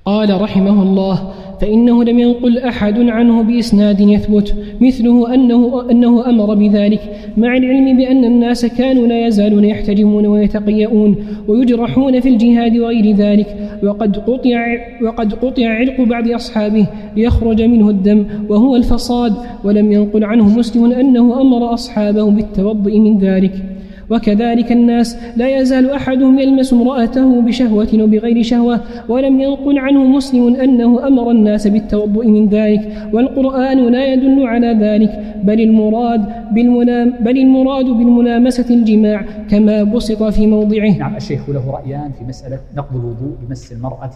قال 0.05 0.41
رحمه 0.41 0.83
الله 0.83 1.33
فإنه 1.61 2.05
لم 2.05 2.19
ينقل 2.19 2.59
أحد 2.59 2.99
عنه 2.99 3.43
بإسناد 3.43 4.01
يثبت 4.01 4.55
مثله 4.81 5.35
أنه, 5.35 5.91
أنه 5.91 6.31
أمر 6.31 6.55
بذلك 6.55 7.01
مع 7.37 7.57
العلم 7.57 7.97
بأن 7.97 8.25
الناس 8.25 8.67
كانوا 8.67 9.07
لا 9.07 9.27
يزالون 9.27 9.65
يحتجمون 9.65 10.27
ويتقيؤون 10.27 11.17
ويجرحون 11.49 12.21
في 12.21 12.29
الجهاد 12.29 12.77
وغير 12.79 13.17
ذلك 13.17 13.79
وقد 13.83 14.17
قطع, 14.17 14.77
وقد 15.03 15.35
قطع 15.35 15.69
علق 15.69 16.01
بعض 16.01 16.29
أصحابه 16.29 16.87
ليخرج 17.17 17.63
منه 17.63 17.91
الدم 17.91 18.27
وهو 18.49 18.77
الفصاد 18.77 19.35
ولم 19.65 19.93
ينقل 19.93 20.25
عنه 20.25 20.59
مسلم 20.59 20.93
أنه 20.93 21.41
أمر 21.41 21.75
أصحابه 21.75 22.31
بالتوضؤ 22.31 22.99
من 22.99 23.19
ذلك. 23.19 23.80
وكذلك 24.11 24.73
الناس 24.73 25.17
لا 25.37 25.59
يزال 25.59 25.91
أحدهم 25.91 26.39
يلمس 26.39 26.73
امرأته 26.73 27.41
بشهوة 27.41 27.89
وبغير 27.95 28.43
شهوة 28.43 28.81
ولم 29.09 29.41
ينقل 29.41 29.79
عنه 29.79 30.05
مسلم 30.05 30.55
أنه 30.57 31.07
أمر 31.07 31.31
الناس 31.31 31.67
بالتوضؤ 31.67 32.27
من 32.27 32.49
ذلك 32.49 33.09
والقرآن 33.13 33.79
لا 33.93 34.13
يدل 34.13 34.47
على 34.47 34.79
ذلك 34.81 35.41
بل 35.45 35.61
المراد 35.61 36.55
بالملام 36.55 37.15
بل 37.21 37.39
المراد 37.39 37.85
بالملامسة 37.85 38.75
الجماع 38.75 39.25
كما 39.51 39.83
بسط 39.83 40.23
في 40.23 40.47
موضعه. 40.47 40.99
نعم 40.99 41.17
الشيخ 41.17 41.51
له 41.51 41.71
رأيان 41.71 42.13
في 42.13 42.25
مسألة 42.25 42.59
نقض 42.77 42.97
الوضوء 42.97 43.37
بمس 43.43 43.73
المرأة 43.73 44.11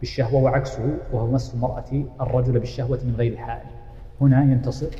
بالشهوة 0.00 0.42
وعكسه 0.42 0.82
وهو 1.12 1.32
مس 1.32 1.54
المرأة 1.54 2.04
الرجل 2.20 2.52
بالشهوة 2.52 2.98
من 3.06 3.14
غير 3.18 3.36
حائل. 3.36 3.66
هنا 4.20 4.42
ينتصر 4.42 4.90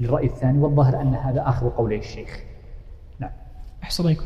للرأي 0.00 0.26
الثاني 0.26 0.58
والظاهر 0.58 1.00
أن 1.00 1.14
هذا 1.14 1.42
آخر 1.46 1.68
قولي 1.68 1.98
الشيخ 1.98 2.44
أحسن 3.84 4.16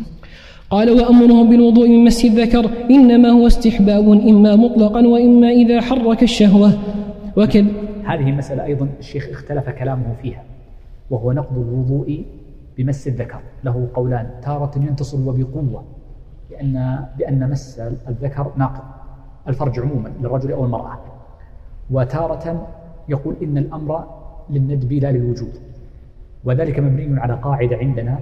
قال 0.71 0.91
وأمره 0.91 1.45
بالوضوء 1.51 1.89
من 1.89 2.05
مس 2.05 2.25
الذكر 2.25 2.71
إنما 2.91 3.29
هو 3.29 3.47
استحباب 3.47 4.11
إما 4.11 4.57
مطلقا 4.57 5.07
وإما 5.07 5.49
إذا 5.49 5.81
حرك 5.81 6.23
الشهوة. 6.23 6.73
وكذ. 7.37 7.67
هذه 8.05 8.31
المسألة 8.31 8.65
أيضا 8.65 8.89
الشيخ 8.99 9.29
اختلف 9.31 9.69
كلامه 9.69 10.15
فيها 10.23 10.43
وهو 11.11 11.33
نقض 11.33 11.59
الوضوء 11.59 12.25
بمس 12.77 13.09
الذكر. 13.09 13.41
له 13.65 13.89
قولان 13.95 14.27
تارة 14.43 14.73
ينتصر 14.77 15.19
وبقوة 15.29 15.85
بأن 16.51 17.05
بأن 17.19 17.51
مس 17.51 17.81
الذكر 18.09 18.53
ناقض 18.57 18.85
الفرج 19.49 19.81
عموما 19.81 20.13
للرجل 20.23 20.53
أو 20.53 20.65
المرأة. 20.65 20.99
وتارة 21.91 22.69
يقول 23.09 23.35
إن 23.43 23.59
الأمر 23.59 24.05
للندب 24.51 24.93
لا 24.93 25.13
للوجوب 25.13 25.53
وذلك 26.45 26.79
مبني 26.79 27.21
على 27.21 27.35
قاعدة 27.35 27.77
عندنا 27.77 28.19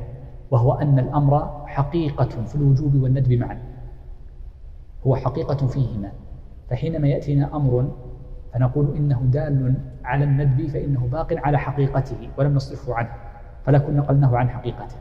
وهو 0.51 0.73
أن 0.73 0.99
الأمر 0.99 1.65
حقيقة 1.67 2.45
في 2.47 2.55
الوجوب 2.55 2.95
والندب 2.95 3.33
معا. 3.33 3.59
هو 5.07 5.17
حقيقة 5.17 5.67
فيهما. 5.67 6.13
فحينما 6.71 7.09
يأتينا 7.09 7.57
أمر 7.57 7.91
فنقول 8.55 8.97
إنه 8.97 9.21
دال 9.23 9.75
على 10.05 10.25
الندب 10.25 10.67
فإنه 10.67 11.09
باق 11.13 11.33
على 11.33 11.59
حقيقته 11.59 12.29
ولم 12.39 12.55
نصرفه 12.55 12.95
عنه 12.95 13.13
فلكن 13.65 13.97
نقلناه 13.97 14.37
عن 14.37 14.49
حقيقته. 14.49 14.97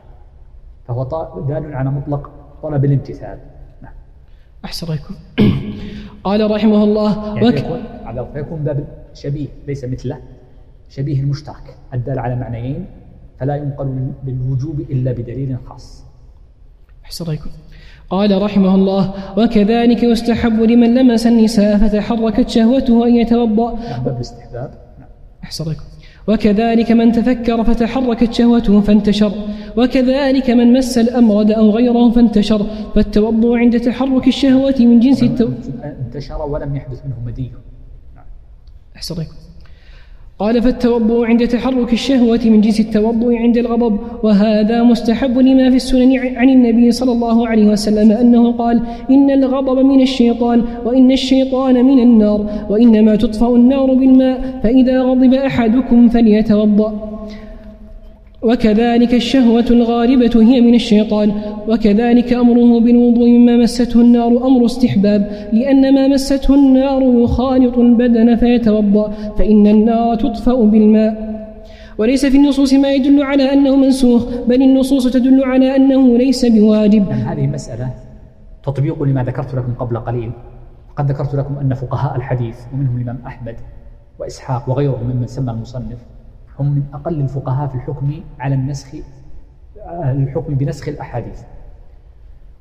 فهو 0.88 1.04
دال 1.48 1.74
على 1.74 1.90
مطلق 1.90 2.30
طلب 2.62 2.84
الامتثال. 2.84 3.38
نعم. 3.82 3.92
أحسن 4.64 4.94
يكون 4.94 5.16
قال 6.24 6.50
رحمه 6.50 6.84
الله 6.84 7.36
يعني. 7.36 7.52
فيكون, 7.52 7.80
فيكون 8.32 8.64
باب 8.64 8.84
شبيه 9.14 9.48
ليس 9.66 9.84
مثله 9.84 10.18
شبيه 10.88 11.20
المشترك 11.20 11.76
الدال 11.94 12.18
على 12.18 12.36
معنيين 12.36 12.86
فلا 13.38 13.56
ينقل 13.56 14.12
بالوجوب 14.24 14.80
إلا 14.80 15.12
بدليل 15.12 15.56
خاص. 15.66 16.04
أحسن 17.04 17.38
قال 18.10 18.42
رحمه 18.42 18.74
الله 18.74 19.14
وكذلك 19.38 20.02
يستحب 20.02 20.60
لمن 20.60 20.94
لمس 20.94 21.26
النساء 21.26 21.78
فتحركت 21.78 22.48
شهوته 22.48 23.06
أن 23.06 23.16
يتوضأ. 23.16 23.74
نعم 23.74 24.04
باب 24.04 24.16
الاستحباب. 24.16 24.70
نعم. 24.98 25.08
أحسن 25.44 25.76
وكذلك 26.28 26.92
من 26.92 27.12
تفكر 27.12 27.64
فتحركت 27.64 28.32
شهوته 28.32 28.80
فانتشر. 28.80 29.32
وكذلك 29.76 30.50
من 30.50 30.72
مس 30.72 30.98
الأمرد 30.98 31.50
أو 31.50 31.70
غيره 31.70 32.10
فانتشر. 32.10 32.66
فالتوضؤ 32.94 33.56
عند 33.56 33.80
تحرك 33.80 34.28
الشهوة 34.28 34.74
من 34.80 35.00
جنس 35.00 35.22
التو... 35.22 35.48
انتشر 35.82 36.42
ولم 36.42 36.76
يحدث 36.76 37.06
منه 37.06 37.16
مدي 37.26 37.50
نعم. 38.14 38.24
أحسن 38.96 39.24
قال 40.38 40.62
فالتوضؤ 40.62 41.24
عند 41.24 41.48
تحرك 41.48 41.92
الشهوة 41.92 42.40
من 42.44 42.60
جنس 42.60 42.80
التوضؤ 42.80 43.34
عند 43.34 43.56
الغضب 43.56 43.98
وهذا 44.22 44.82
مستحب 44.82 45.38
لما 45.38 45.70
في 45.70 45.76
السنن 45.76 46.36
عن 46.36 46.48
النبي 46.48 46.90
صلى 46.90 47.12
الله 47.12 47.48
عليه 47.48 47.66
وسلم 47.66 48.12
أنه 48.12 48.52
قال 48.52 48.80
إن 49.10 49.30
الغضب 49.30 49.78
من 49.78 50.00
الشيطان 50.02 50.62
وإن 50.84 51.12
الشيطان 51.12 51.84
من 51.84 51.98
النار 52.02 52.66
وإنما 52.70 53.16
تطفأ 53.16 53.56
النار 53.56 53.94
بالماء 53.94 54.60
فإذا 54.62 55.02
غضب 55.02 55.34
أحدكم 55.34 56.08
فليتوضأ. 56.08 57.15
وكذلك 58.42 59.14
الشهوة 59.14 59.64
الغالبة 59.70 60.42
هي 60.42 60.60
من 60.60 60.74
الشيطان 60.74 61.32
وكذلك 61.68 62.32
أمره 62.32 62.80
بالوضوء 62.80 63.28
مما 63.28 63.56
مسته 63.56 64.00
النار 64.00 64.46
أمر 64.46 64.64
استحباب 64.64 65.48
لأن 65.52 65.94
ما 65.94 66.08
مسته 66.08 66.54
النار 66.54 67.02
يخالط 67.02 67.78
البدن 67.78 68.36
فيتوضأ 68.36 69.10
فإن 69.38 69.66
النار 69.66 70.14
تطفأ 70.14 70.54
بالماء. 70.54 71.36
وليس 71.98 72.26
في 72.26 72.36
النصوص 72.36 72.72
ما 72.74 72.92
يدل 72.92 73.22
على 73.22 73.52
أنه 73.52 73.76
منسوخ 73.76 74.26
بل 74.48 74.62
النصوص 74.62 75.06
تدل 75.06 75.44
على 75.44 75.76
أنه 75.76 76.18
ليس 76.18 76.44
بواجب. 76.44 77.08
هذه 77.10 77.46
مسألة 77.46 77.90
تطبيق 78.64 79.02
لما 79.02 79.24
ذكرت 79.24 79.54
لكم 79.54 79.74
قبل 79.74 79.96
قليل. 79.98 80.30
قد 80.96 81.10
ذكرت 81.10 81.34
لكم 81.34 81.58
أن 81.58 81.74
فقهاء 81.74 82.16
الحديث 82.16 82.56
ومنهم 82.74 82.96
الإمام 82.96 83.18
أحمد 83.26 83.56
وإسحاق 84.18 84.68
وغيرهم 84.68 85.10
ممن 85.10 85.26
سمى 85.26 85.50
المصنف 85.50 85.98
هم 86.60 86.66
من 86.66 86.82
أقل 86.94 87.20
الفقهاء 87.20 87.68
في 87.68 87.74
الحكم 87.74 88.20
على 88.38 88.54
النسخ 88.54 88.88
الحكم 90.02 90.54
بنسخ 90.54 90.88
الأحاديث. 90.88 91.42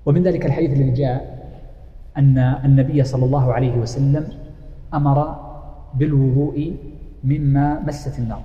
ومن 0.05 0.23
ذلك 0.23 0.45
الحديث 0.45 0.71
الذي 0.73 0.91
جاء 0.91 1.45
أن 2.17 2.37
النبي 2.37 3.03
صلى 3.03 3.25
الله 3.25 3.53
عليه 3.53 3.77
وسلم 3.77 4.27
أمر 4.93 5.35
بالوضوء 5.93 6.75
مما 7.23 7.79
مست 7.79 8.19
النار. 8.19 8.41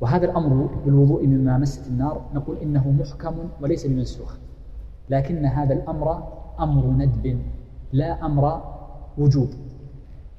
وهذا 0.00 0.24
الأمر 0.24 0.68
بالوضوء 0.86 1.26
مما 1.26 1.58
مست 1.58 1.86
النار 1.88 2.20
نقول 2.34 2.56
إنه 2.62 2.90
محكم 2.90 3.34
وليس 3.60 3.86
بمنسوخ 3.86 4.36
لكن 5.10 5.44
هذا 5.44 5.74
الأمر 5.74 6.22
أمر 6.60 6.86
ندب 6.86 7.38
لا 7.92 8.26
أمر 8.26 8.62
وجوب. 9.18 9.48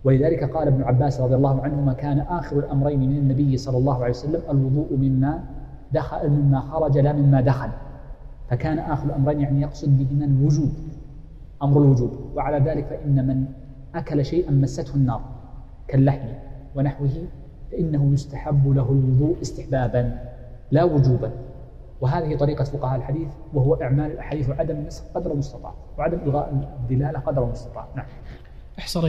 ولذلك 0.07 0.43
قال 0.43 0.67
ابن 0.67 0.83
عباس 0.83 1.21
رضي 1.21 1.35
الله 1.35 1.61
عنهما 1.61 1.93
كان 1.93 2.19
آخر 2.19 2.59
الأمرين 2.59 2.99
من 2.99 3.17
النبي 3.17 3.57
صلى 3.57 3.77
الله 3.77 3.95
عليه 3.95 4.09
وسلم 4.09 4.41
الوضوء 4.49 4.97
مما 4.97 5.43
دخل 5.91 6.29
مما 6.29 6.59
خرج 6.59 6.97
لا 6.97 7.13
مما 7.13 7.41
دخل. 7.41 7.69
فكان 8.49 8.79
آخر 8.79 9.05
الأمرين 9.05 9.41
يعني 9.41 9.61
يقصد 9.61 9.97
بهما 9.97 10.25
الوجوب 10.25 10.69
أمر 11.63 11.81
الوجوب. 11.81 12.11
وعلى 12.35 12.69
ذلك 12.69 12.85
فإن 12.85 13.27
من 13.27 13.45
أكل 13.95 14.25
شيئا 14.25 14.51
مسته 14.51 14.95
النار 14.95 15.21
كاللحم 15.87 16.27
ونحوه 16.75 17.09
فإنه 17.71 18.13
يستحب 18.13 18.67
له 18.67 18.89
الوضوء 18.91 19.35
استحبابا 19.41 20.19
لا 20.71 20.83
وجوبا. 20.83 21.31
وهذه 22.01 22.35
طريقة 22.35 22.63
فقهاء 22.63 22.97
الحديث 22.97 23.29
وهو 23.53 23.73
إعمال 23.75 24.11
الأحاديث 24.11 24.49
وعدم 24.49 24.75
النسخ 24.75 25.03
قدر 25.15 25.31
المستطاع 25.31 25.73
وعدم 25.97 26.17
إلغاء 26.25 26.69
الدلالة 26.83 27.19
قدر 27.19 27.43
المستطاع. 27.43 27.87
نعم. 27.95 28.05
أحسن 28.79 29.01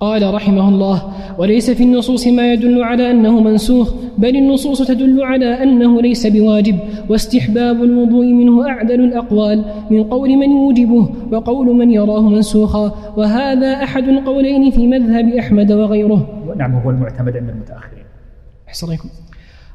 قال 0.00 0.34
رحمه 0.34 0.68
الله 0.68 1.12
وليس 1.38 1.70
في 1.70 1.82
النصوص 1.82 2.26
ما 2.26 2.52
يدل 2.52 2.82
على 2.82 3.10
أنه 3.10 3.40
منسوخ 3.40 3.94
بل 4.18 4.36
النصوص 4.36 4.82
تدل 4.82 5.22
على 5.22 5.62
أنه 5.62 6.02
ليس 6.02 6.26
بواجب 6.26 6.78
واستحباب 7.08 7.82
الوضوء 7.82 8.26
منه 8.26 8.68
أعدل 8.68 9.00
الأقوال 9.00 9.64
من 9.90 10.04
قول 10.04 10.36
من 10.36 10.50
يوجبه 10.50 11.08
وقول 11.32 11.76
من 11.76 11.90
يراه 11.90 12.28
منسوخا 12.28 13.12
وهذا 13.16 13.72
أحد 13.72 14.08
القولين 14.08 14.70
في 14.70 14.86
مذهب 14.86 15.28
أحمد 15.28 15.72
وغيره. 15.72 16.44
نعم 16.56 16.74
هو 16.74 16.90
المعتمد 16.90 17.36
عند 17.36 17.48
المتأخرين. 17.48 18.04
أحسن 18.68 18.86
عليكم 18.86 19.08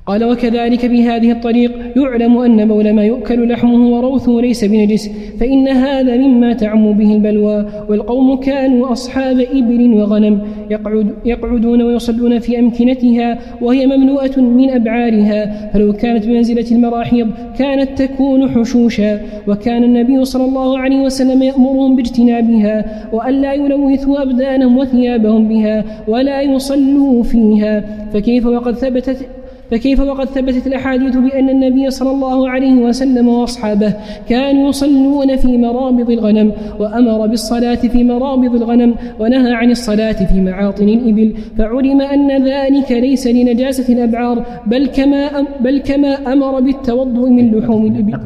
قال 0.06 0.24
وكذلك 0.24 0.86
بهذه 0.86 1.32
الطريق 1.32 1.72
يعلم 1.98 2.38
أن 2.38 2.68
بول 2.68 2.94
ما 2.94 3.04
يؤكل 3.04 3.50
لحمه 3.50 3.90
وروثه 3.90 4.42
ليس 4.42 4.66
بنجس 4.66 5.10
فإن 5.40 5.68
هذا 5.68 6.18
مما 6.18 6.54
تعم 6.54 6.94
به 6.94 7.16
البلوى 7.16 7.66
والقوم 7.90 8.40
كانوا 8.40 8.92
أصحاب 8.92 9.40
إبل 9.40 9.94
وغنم 9.94 10.42
يقعد 10.70 11.14
يقعدون 11.26 11.82
ويصلون 11.82 12.40
في 12.40 12.60
أمكنتها 12.60 13.40
وهي 13.62 13.86
مملوءة 13.86 14.40
من 14.40 14.70
أبعارها 14.70 15.70
فلو 15.74 15.94
كانت 15.94 16.26
بمنزلة 16.26 16.66
المراحيض 16.72 17.32
كانت 17.58 18.02
تكون 18.02 18.50
حشوشا 18.50 19.20
وكان 19.48 19.84
النبي 19.84 20.26
صلى 20.26 20.46
الله 20.46 20.80
عليه 20.80 21.02
وسلم 21.02 21.44
يأمرهم 21.44 21.96
باجتنابها 21.96 23.10
وألا 23.14 23.54
يلوثوا 23.54 24.22
أبدانهم 24.22 24.78
وثيابهم 24.78 25.48
بها 25.48 25.84
ولا 26.08 26.42
يصلوا 26.42 27.24
فيها 27.24 27.84
فكيف 28.14 28.46
وقد 28.46 28.76
ثبتت 28.76 29.28
فكيف 29.72 30.00
وقد 30.00 30.26
ثبتت 30.26 30.68
الأحاديث 30.68 31.16
بأن 31.16 31.50
النبي 31.50 31.90
صلى 31.90 32.12
الله 32.12 32.50
عليه 32.50 32.76
وسلم 32.76 33.28
وأصحابه 33.28 33.94
كانوا 34.30 34.70
يصلون 34.70 35.36
في 35.36 35.58
مرابض 35.58 36.10
الغنم 36.10 36.52
وأمر 36.80 37.28
بالصلاة 37.28 37.76
في 37.76 38.04
مرابض 38.04 38.56
الغنم 38.56 38.96
ونهى 39.20 39.54
عن 39.54 39.72
الصلاة 39.72 40.26
في 40.26 40.42
معاطن 40.42 40.90
الإبل 40.90 41.38
فعلم 41.58 42.02
أن 42.02 42.46
ذلك 42.46 42.92
ليس 42.92 43.28
لنجاسة 43.28 43.94
الأبعار 43.94 44.46
بل 44.68 44.88
كما 44.88 45.46
بل 45.60 45.82
كما 45.82 46.34
أمر 46.34 46.60
بالتوضؤ 46.60 47.30
من 47.30 47.60
لحوم 47.60 47.86
الإبل. 47.86 48.20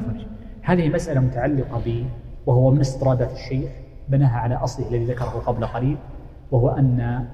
هذه 0.61 0.89
مسألة 0.89 1.19
متعلقة 1.19 1.81
ب 1.85 2.03
وهو 2.47 2.71
من 2.71 2.79
استرادات 2.79 3.31
الشيخ 3.31 3.69
بناها 4.09 4.37
على 4.37 4.55
أصله 4.55 4.89
الذي 4.89 5.05
ذكره 5.05 5.43
قبل 5.45 5.65
قليل 5.65 5.97
وهو 6.51 6.69
أن 6.69 7.25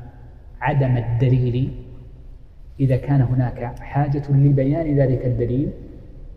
عدم 0.62 0.98
الدليل 0.98 1.72
إذا 2.80 2.96
كان 2.96 3.22
هناك 3.22 3.80
حاجة 3.80 4.24
لبيان 4.32 4.98
ذلك 4.98 5.26
الدليل 5.26 5.70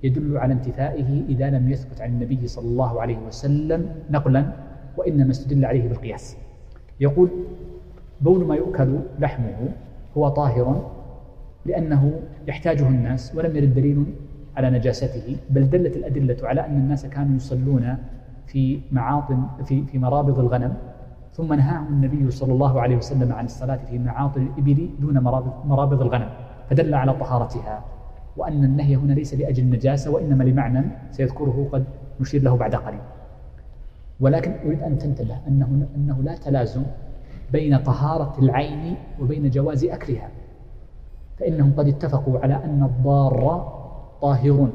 يدل 0.03 0.39
على 0.39 0.53
انتفائه 0.53 1.23
إذا 1.29 1.51
لم 1.51 1.69
يثبت 1.69 2.01
عن 2.01 2.11
النبي 2.11 2.47
صلى 2.47 2.69
الله 2.69 3.01
عليه 3.01 3.19
وسلم 3.27 3.91
نقلا 4.11 4.53
وإنما 4.97 5.31
استدل 5.31 5.65
عليه 5.65 5.89
بالقياس. 5.89 6.37
يقول 7.01 7.29
بول 8.21 8.45
ما 8.45 8.55
يؤكل 8.55 8.99
لحمه 9.19 9.69
هو 10.17 10.29
طاهر 10.29 10.91
لأنه 11.67 12.21
يحتاجه 12.49 12.89
الناس 12.89 13.35
ولم 13.35 13.57
يرد 13.57 13.75
دليل 13.75 14.05
على 14.57 14.71
نجاسته 14.71 15.37
بل 15.51 15.71
دلت 15.71 15.97
الأدلة 15.97 16.37
على 16.43 16.67
أن 16.67 16.77
الناس 16.77 17.07
كانوا 17.07 17.37
يصلون 17.37 17.97
في 18.47 18.81
معاطن 18.93 19.47
في 19.65 19.85
في 19.85 19.99
مرابض 19.99 20.39
الغنم 20.39 20.75
ثم 21.33 21.53
نهاهم 21.55 21.87
النبي 21.87 22.31
صلى 22.31 22.53
الله 22.53 22.81
عليه 22.81 22.97
وسلم 22.97 23.33
عن 23.33 23.45
الصلاة 23.45 23.77
في 23.91 23.99
معاطل 23.99 24.41
الإبل 24.41 24.91
دون 25.01 25.19
مرابض 25.65 26.03
الغنم 26.03 26.29
فدل 26.71 26.95
على 26.95 27.13
طهارتها. 27.15 27.85
وأن 28.37 28.65
النهي 28.65 28.97
هنا 28.97 29.13
ليس 29.13 29.35
لأجل 29.35 29.63
النجاسة 29.63 30.11
وإنما 30.11 30.45
لمعنى 30.45 30.85
سيذكره 31.11 31.69
قد 31.73 31.85
نشير 32.21 32.43
له 32.43 32.57
بعد 32.57 32.75
قليل. 32.75 33.01
ولكن 34.21 34.53
أريد 34.65 34.83
أن 34.83 34.99
تنتبه 34.99 35.37
أنه, 35.49 35.87
أنه 35.97 36.23
لا 36.23 36.37
تلازم 36.37 36.83
بين 37.53 37.79
طهارة 37.79 38.35
العين 38.39 38.97
وبين 39.21 39.51
جواز 39.51 39.85
أكلها. 39.85 40.29
فإنهم 41.39 41.73
قد 41.77 41.89
اتفقوا 41.89 42.39
على 42.39 42.55
أن 42.55 42.83
الضار 42.83 43.69
طاهر 44.23 44.69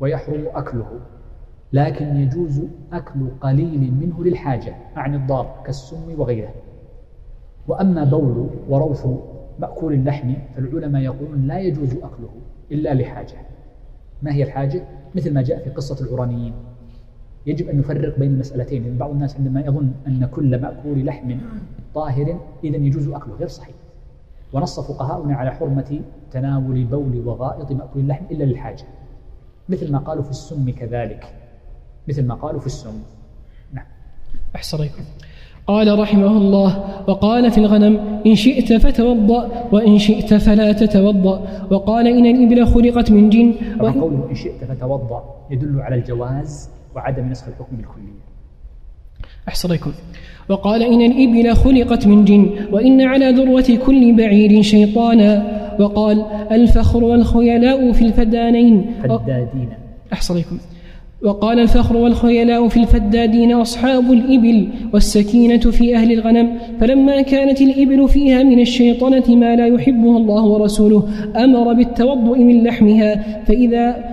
ويحرم 0.00 0.44
أكله. 0.54 0.86
لكن 1.72 2.16
يجوز 2.16 2.62
أكل 2.92 3.28
قليل 3.40 3.92
منه 4.00 4.24
للحاجة 4.24 4.76
عن 4.96 5.14
الضار 5.14 5.62
كالسم 5.66 6.20
وغيره. 6.20 6.54
وأما 7.68 8.04
بول 8.04 8.50
وروث 8.68 9.06
مأكول 9.58 9.92
اللحم 9.92 10.34
فالعلماء 10.54 11.02
يقولون 11.02 11.46
لا 11.46 11.58
يجوز 11.58 11.94
أكله 11.94 12.30
إلا 12.72 12.94
لحاجة. 12.94 13.36
ما 14.22 14.32
هي 14.34 14.42
الحاجة؟ 14.42 14.84
مثل 15.14 15.34
ما 15.34 15.42
جاء 15.42 15.58
في 15.58 15.70
قصة 15.70 16.06
العرانيين 16.06 16.52
يجب 17.46 17.68
أن 17.68 17.78
نفرق 17.78 18.18
بين 18.18 18.30
المسألتين 18.30 18.84
لأن 18.84 18.98
بعض 18.98 19.10
الناس 19.10 19.36
عندما 19.36 19.60
يظن 19.60 19.92
أن 20.06 20.26
كل 20.26 20.60
مأكول 20.60 21.04
لحم 21.06 21.36
طاهر 21.94 22.40
إذا 22.64 22.76
يجوز 22.76 23.08
أكله 23.08 23.34
غير 23.34 23.48
صحيح. 23.48 23.74
ونص 24.52 24.80
فقهاؤنا 24.80 25.36
على 25.36 25.50
حرمة 25.50 26.00
تناول 26.30 26.84
بول 26.84 27.22
وغائط 27.26 27.72
مأكول 27.72 28.02
اللحم 28.02 28.24
إلا 28.30 28.44
للحاجة. 28.44 28.84
مثل 29.68 29.92
ما 29.92 29.98
قالوا 29.98 30.22
في 30.22 30.30
السم 30.30 30.70
كذلك. 30.70 31.39
مثل 32.10 32.26
ما 32.26 32.34
قالوا 32.34 32.60
في 32.60 32.66
السم. 32.66 32.96
نعم. 33.72 33.84
أحسن 34.56 34.78
قال 35.66 35.98
رحمه 35.98 36.26
الله 36.26 36.70
وقال 37.08 37.50
في 37.50 37.58
الغنم 37.58 38.22
إن 38.26 38.34
شئت 38.34 38.72
فتوضأ 38.72 39.68
وإن 39.72 39.98
شئت 39.98 40.34
فلا 40.34 40.72
تتوضأ. 40.72 41.36
وقال 41.70 42.06
إن 42.06 42.26
الإبل 42.26 42.66
خلقت 42.66 43.10
من 43.10 43.30
جن 43.30 43.54
وإن 43.80 43.92
قوله 43.92 44.26
إن 44.30 44.34
شئت 44.34 44.64
فتوضأ 44.64 45.20
يدل 45.50 45.80
على 45.80 45.96
الجواز 45.96 46.70
وعدم 46.94 47.28
نسخ 47.28 47.48
الحكم 47.48 47.76
بالكلية. 47.76 48.20
أحسن 49.48 49.78
وقال 50.48 50.82
إن 50.82 51.00
الإبل 51.00 51.54
خلقت 51.54 52.06
من 52.06 52.24
جن 52.24 52.50
وإن 52.72 53.00
على 53.00 53.30
ذروة 53.30 53.78
كل 53.86 54.16
بعير 54.16 54.62
شيطانا. 54.62 55.60
وقال 55.80 56.24
الفخر 56.52 57.04
والخيلاء 57.04 57.92
في 57.92 58.04
الفدانين. 58.04 58.94
فدادين. 59.02 59.68
أحسن 60.12 60.42
وقال 61.22 61.58
الفخر 61.58 61.96
والخيلاء 61.96 62.68
في 62.68 62.76
الفدادين 62.76 63.52
أصحاب 63.52 64.12
الإبل 64.12 64.68
والسكينة 64.92 65.58
في 65.58 65.96
أهل 65.96 66.12
الغنم 66.12 66.58
فلما 66.80 67.22
كانت 67.22 67.60
الإبل 67.60 68.08
فيها 68.08 68.42
من 68.42 68.60
الشيطنة 68.60 69.36
ما 69.36 69.56
لا 69.56 69.66
يحبه 69.66 70.16
الله 70.16 70.44
ورسوله 70.44 71.08
أمر 71.36 71.72
بالتوضؤ 71.72 72.38
من 72.38 72.64
لحمها 72.64 73.42
فإذا 73.46 74.04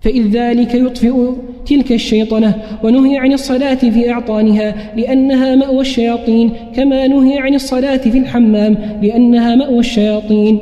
فإذ 0.00 0.28
ذلك 0.28 0.74
يطفئ 0.74 1.30
تلك 1.66 1.92
الشيطنة 1.92 2.54
ونهي 2.84 3.18
عن 3.18 3.32
الصلاة 3.32 3.74
في 3.74 4.10
أعطانها 4.10 4.74
لأنها 4.96 5.54
مأوى 5.54 5.80
الشياطين 5.80 6.52
كما 6.74 7.06
نهي 7.06 7.38
عن 7.38 7.54
الصلاة 7.54 7.96
في 7.96 8.18
الحمام 8.18 8.76
لأنها 9.02 9.54
مأوى 9.54 9.78
الشياطين. 9.78 10.58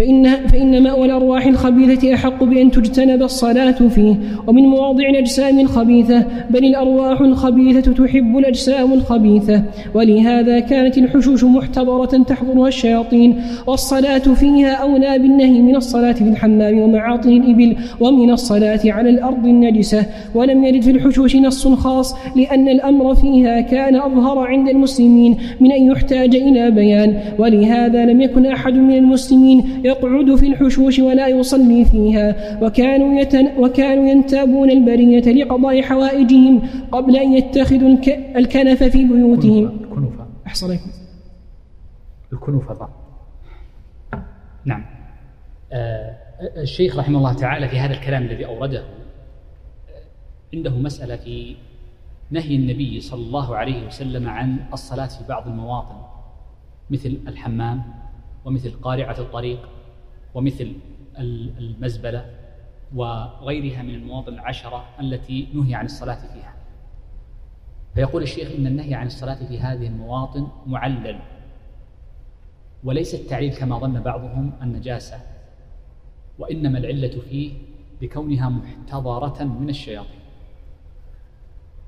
فإن, 0.00 0.36
فإن 0.48 0.82
مأوى 0.82 1.06
الأرواح 1.06 1.46
الخبيثة 1.46 2.14
أحق 2.14 2.44
بأن 2.44 2.70
تجتنب 2.70 3.22
الصلاة 3.22 3.88
فيه 3.88 4.14
ومن 4.46 4.62
مواضع 4.62 5.08
الأجسام 5.08 5.60
الخبيثة 5.60 6.24
بل 6.50 6.64
الأرواح 6.64 7.20
الخبيثة 7.20 7.92
تحب 7.92 8.38
الأجسام 8.38 8.92
الخبيثة. 8.92 9.62
ولهذا 9.94 10.60
كانت 10.60 10.98
الحشوش 10.98 11.44
محتضرة 11.44 12.22
تحضرها 12.22 12.68
الشياطين 12.68 13.42
والصلاة 13.66 14.18
فيها 14.18 14.72
أولى 14.72 15.18
بالنهي 15.18 15.62
من 15.62 15.76
الصلاة 15.76 16.12
في 16.12 16.24
الحمام 16.24 16.78
ومعاطن 16.78 17.28
الإبل 17.28 17.76
ومن 18.00 18.30
الصلاة 18.30 18.80
على 18.84 19.10
الأرض 19.10 19.46
النجسة. 19.46 20.06
ولم 20.34 20.64
يرد 20.64 20.82
في 20.82 20.90
الحشوش 20.90 21.36
نص 21.36 21.68
خاص 21.68 22.14
لأن 22.36 22.68
الأمر 22.68 23.14
فيها 23.14 23.60
كان 23.60 23.96
أظهر 23.96 24.38
عند 24.38 24.68
المسلمين 24.68 25.36
من 25.60 25.72
أن 25.72 25.82
يحتاج 25.82 26.36
إلى 26.36 26.70
بيان. 26.70 27.14
ولهذا 27.38 28.04
لم 28.04 28.20
يكن 28.20 28.46
أحد 28.46 28.74
من 28.74 28.96
المسلمين 28.96 29.64
يقعد 29.90 30.34
في 30.34 30.46
الحشوش 30.46 30.98
ولا 30.98 31.28
يصلي 31.28 31.84
فيها 31.84 32.58
وكانوا, 32.62 33.20
يتن 33.20 33.46
وكانوا 33.58 34.08
ينتابون 34.08 34.70
البرية 34.70 35.42
لقضاء 35.42 35.82
حوائجهم 35.82 36.62
قبل 36.92 37.16
أن 37.16 37.32
يتخذوا 37.32 37.96
الكنف 38.36 38.82
في 38.82 39.04
بيوتهم. 39.04 39.64
الكنوفة 39.66 40.26
أحسن 40.46 40.78
الكنوفة 42.32 42.88
نعم. 44.64 44.84
آه 45.72 46.16
الشيخ 46.56 46.98
رحمه 46.98 47.18
الله 47.18 47.32
تعالى 47.32 47.68
في 47.68 47.78
هذا 47.78 47.92
الكلام 47.94 48.22
الذي 48.22 48.46
أورده 48.46 48.84
عنده 50.54 50.70
مسألة 50.70 51.16
في 51.16 51.56
نهي 52.30 52.56
النبي 52.56 53.00
صلى 53.00 53.20
الله 53.20 53.56
عليه 53.56 53.86
وسلم 53.86 54.28
عن 54.28 54.56
الصلاة 54.72 55.06
في 55.06 55.24
بعض 55.28 55.46
المواطن 55.48 55.94
مثل 56.90 57.18
الحمام 57.28 57.82
ومثل 58.44 58.70
قارعة 58.70 59.18
الطريق. 59.18 59.68
ومثل 60.34 60.72
المزبلة 61.58 62.30
وغيرها 62.94 63.82
من 63.82 63.94
المواطن 63.94 64.34
العشرة 64.34 64.84
التي 65.00 65.48
نهي 65.54 65.74
عن 65.74 65.84
الصلاة 65.84 66.32
فيها. 66.32 66.54
فيقول 67.94 68.22
الشيخ 68.22 68.50
إن 68.58 68.66
النهي 68.66 68.94
عن 68.94 69.06
الصلاة 69.06 69.46
في 69.48 69.58
هذه 69.58 69.86
المواطن 69.86 70.46
معلل 70.66 71.18
وليس 72.84 73.14
التعليل 73.14 73.54
كما 73.54 73.78
ظن 73.78 74.00
بعضهم 74.00 74.52
النجاسة 74.62 75.20
وإنما 76.38 76.78
العلة 76.78 77.20
فيه 77.20 77.52
بكونها 78.00 78.48
محتضرة 78.48 79.44
من 79.44 79.68
الشياطين. 79.68 80.20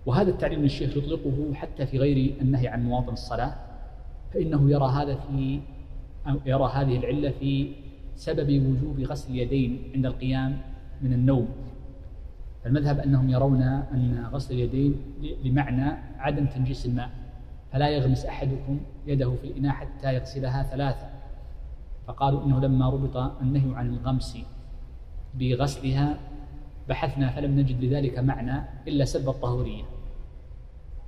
وهذا 0.06 0.30
التعليل 0.30 0.64
الشيخ 0.64 0.96
يطلقه 0.96 1.54
حتى 1.54 1.86
في 1.86 1.98
غير 1.98 2.34
النهي 2.40 2.68
عن 2.68 2.84
مواطن 2.84 3.12
الصلاة 3.12 3.54
فإنه 4.34 4.70
يرى 4.70 4.86
هذا 4.86 5.14
في 5.14 5.60
يرى 6.46 6.70
هذه 6.74 6.96
العلة 6.96 7.30
في 7.30 7.72
سبب 8.16 8.66
وجوب 8.66 9.00
غسل 9.00 9.32
اليدين 9.32 9.90
عند 9.94 10.06
القيام 10.06 10.58
من 11.02 11.12
النوم. 11.12 11.48
المذهب 12.66 12.98
أنهم 12.98 13.30
يرون 13.30 13.62
أن 13.62 14.26
غسل 14.32 14.54
اليدين 14.54 14.94
لمعنى 15.44 15.92
عدم 16.18 16.46
تنجيس 16.46 16.86
الماء 16.86 17.10
فلا 17.72 17.88
يغمس 17.88 18.26
أحدكم 18.26 18.80
يده 19.06 19.34
في 19.34 19.46
الإناء 19.46 19.72
حتى 19.72 20.14
يغسلها 20.14 20.62
ثلاثة. 20.62 21.10
فقالوا 22.06 22.44
إنه 22.44 22.60
لما 22.60 22.90
ربط 22.90 23.16
النهي 23.16 23.76
عن 23.76 23.88
الغمس 23.94 24.38
بغسلها 25.34 26.18
بحثنا 26.88 27.30
فلم 27.30 27.60
نجد 27.60 27.84
لذلك 27.84 28.18
معنى 28.18 28.62
إلا 28.88 29.04
سب 29.04 29.28
الطهورية. 29.28 29.82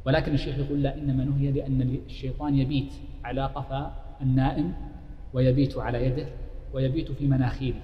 ولكن 0.06 0.34
الشيخ 0.34 0.58
يقول 0.58 0.82
لا 0.82 0.98
إنما 0.98 1.24
نهي 1.24 1.50
لأن 1.50 1.98
الشيطان 2.06 2.54
يبيت 2.54 2.92
على 3.24 3.46
قفا 3.46 3.94
النائم 4.20 4.72
ويبيت 5.32 5.78
على 5.78 6.06
يده. 6.06 6.26
ويبيت 6.74 7.12
في 7.12 7.26
مناخيره. 7.26 7.80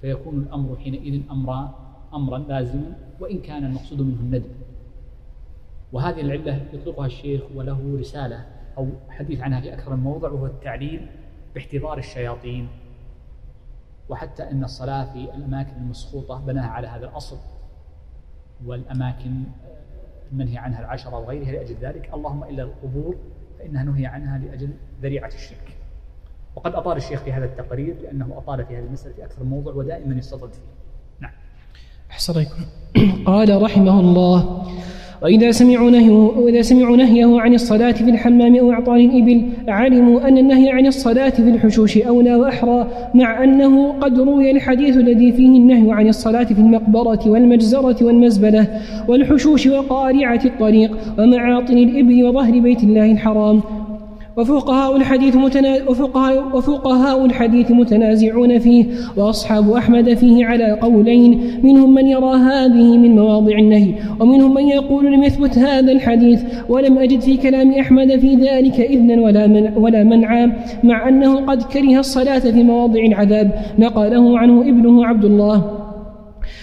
فيكون 0.00 0.38
الأمر 0.38 0.76
حينئذ 0.76 1.22
أمرا 1.30 1.74
أمرا 2.14 2.38
لازما 2.38 2.96
وإن 3.20 3.40
كان 3.40 3.64
المقصود 3.64 4.00
منه 4.00 4.20
الندب 4.20 4.50
وهذه 5.92 6.20
العلة 6.20 6.66
يطلقها 6.72 7.06
الشيخ 7.06 7.42
وله 7.54 7.96
رسالة 7.98 8.46
أو 8.78 8.88
حديث 9.08 9.40
عنها 9.40 9.60
في 9.60 9.74
أكثر 9.74 9.96
من 9.96 10.02
موضع 10.02 10.30
وهو 10.30 10.46
التعليل 10.46 11.06
باحتضار 11.54 11.98
الشياطين. 11.98 12.68
وحتى 14.08 14.50
أن 14.50 14.64
الصلاة 14.64 15.12
في 15.12 15.34
الأماكن 15.34 15.76
المسخوطة 15.76 16.40
بناها 16.40 16.68
على 16.68 16.88
هذا 16.88 17.04
الأصل. 17.04 17.38
والأماكن 18.66 19.42
المنهي 20.32 20.58
عنها 20.58 20.80
العشرة 20.80 21.18
وغيرها 21.18 21.52
لأجل 21.52 21.74
ذلك. 21.74 22.10
اللهم 22.14 22.44
إلا 22.44 22.62
القبور 22.62 23.16
فإنها 23.58 23.84
نهي 23.84 24.06
عنها 24.06 24.38
لأجل 24.38 24.70
ذريعة 25.02 25.28
الشرك. 25.28 25.75
وقد 26.56 26.74
أطال 26.74 26.96
الشيخ 26.96 27.22
في 27.22 27.32
هذا 27.32 27.44
التقرير 27.44 27.94
لأنه 28.02 28.38
أطال 28.38 28.64
في 28.66 28.76
هذه 28.76 28.84
المسألة 28.84 29.14
في 29.14 29.24
أكثر 29.24 29.44
موضوع 29.44 29.74
ودائما 29.74 30.14
يستطرد 30.14 30.52
فيه. 30.52 30.60
نعم. 31.20 31.32
أحسن 32.10 32.46
قال 33.26 33.62
رحمه 33.62 34.00
الله 34.00 34.62
وإذا 35.22 35.50
سمعوا 35.50 35.90
نهيه, 35.90 36.12
وإذا 36.12 36.62
سمعوا 36.62 36.96
نهيه 36.96 37.40
عن 37.40 37.54
الصلاة 37.54 37.92
في 37.92 38.10
الحمام 38.10 38.56
أو 38.56 38.72
إعطان 38.72 39.00
الإبل 39.00 39.42
علموا 39.68 40.28
أن 40.28 40.38
النهي 40.38 40.70
عن 40.70 40.86
الصلاة 40.86 41.30
في 41.30 41.50
الحشوش 41.50 41.98
أولى 41.98 42.34
وأحرى 42.34 42.90
مع 43.14 43.44
أنه 43.44 43.92
قد 43.92 44.18
روي 44.18 44.50
الحديث 44.50 44.96
الذي 44.96 45.32
فيه 45.32 45.58
النهي 45.58 45.92
عن 45.92 46.08
الصلاة 46.08 46.44
في 46.44 46.58
المقبرة 46.58 47.20
والمجزرة 47.26 48.04
والمزبلة 48.04 48.80
والحشوش 49.08 49.66
وقارعة 49.66 50.40
الطريق 50.44 50.98
ومعاطن 51.18 51.78
الإبل 51.78 52.24
وظهر 52.24 52.60
بيت 52.60 52.82
الله 52.82 53.12
الحرام. 53.12 53.62
وفقهاء 54.36 54.96
الحديث. 54.96 55.36
وفقهاء... 55.88 56.56
وفقهاء 56.56 57.24
الحديث 57.24 57.70
متنازعون 57.70 58.58
فيه 58.58 58.86
وأصحاب 59.16 59.70
أحمد 59.70 60.14
فيه 60.14 60.46
على 60.46 60.72
قولين 60.72 61.60
منهم 61.62 61.94
من 61.94 62.06
يرى 62.06 62.36
هذه 62.36 62.98
من 62.98 63.16
مواضع 63.16 63.58
النهي 63.58 63.94
ومنهم 64.20 64.54
من 64.54 64.68
يقول 64.68 65.12
لم 65.12 65.22
يثبت 65.22 65.58
هذا 65.58 65.92
الحديث 65.92 66.42
ولم 66.68 66.98
أجد 66.98 67.20
في 67.20 67.36
كلام 67.36 67.70
أحمد 67.72 68.16
في 68.16 68.34
ذلك 68.34 68.80
إذنا 68.80 69.22
ولا 69.22 69.46
من... 69.46 69.76
ولا 69.76 70.04
منعا 70.04 70.52
مع 70.84 71.08
أنه 71.08 71.36
قد 71.36 71.62
كره 71.62 71.98
الصلاة 71.98 72.38
في 72.38 72.62
مواضع 72.62 73.00
العذاب 73.00 73.50
نقله 73.78 74.38
عنه 74.38 74.60
ابنه 74.60 75.06
عبد 75.06 75.24
الله 75.24 75.85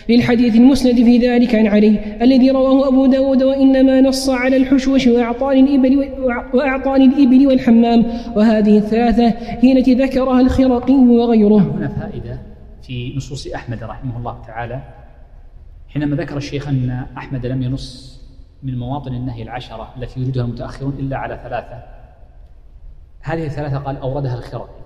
للحديث 0.10 0.55
المسند 0.55 0.95
في 0.95 1.18
ذلك 1.18 1.55
عن 1.55 1.68
علي 1.68 2.18
الذي 2.22 2.51
رواه 2.51 2.88
أبو 2.88 3.05
داود 3.05 3.43
وإنما 3.43 4.01
نص 4.01 4.30
على 4.30 4.57
الحشوش 4.57 5.07
وأعطان 5.07 5.68
الإبل, 5.68 6.10
وأعطان 6.53 7.01
الإبل 7.01 7.47
والحمام. 7.47 8.05
وهذه 8.35 8.77
الثلاثة 8.77 9.27
هي 9.38 9.80
التي 9.80 9.93
ذكرها 9.93 10.41
الخرقي 10.41 10.93
وغيره. 10.93 11.76
هنا 11.77 11.88
فائدة 11.88 12.39
في 12.81 13.14
نصوص 13.15 13.47
أحمد 13.47 13.84
رحمه 13.84 14.18
الله 14.18 14.41
تعالى. 14.47 14.81
حينما 15.88 16.15
ذكر 16.15 16.38
الشيخ 16.38 16.68
أن 16.68 17.05
أحمد 17.18 17.45
لم 17.45 17.64
ينص 17.64 18.19
من 18.64 18.77
مواطن 18.77 19.14
النهي 19.14 19.43
العشرة 19.43 19.93
التي 19.97 20.19
يريدها 20.19 20.43
المتأخرون 20.43 20.93
إلا 20.99 21.18
على 21.18 21.39
ثلاثة 21.43 21.84
هذه 23.22 23.45
الثلاثة 23.45 23.77
قال 23.77 23.97
أوردها 23.97 24.38
الخرقي 24.38 24.84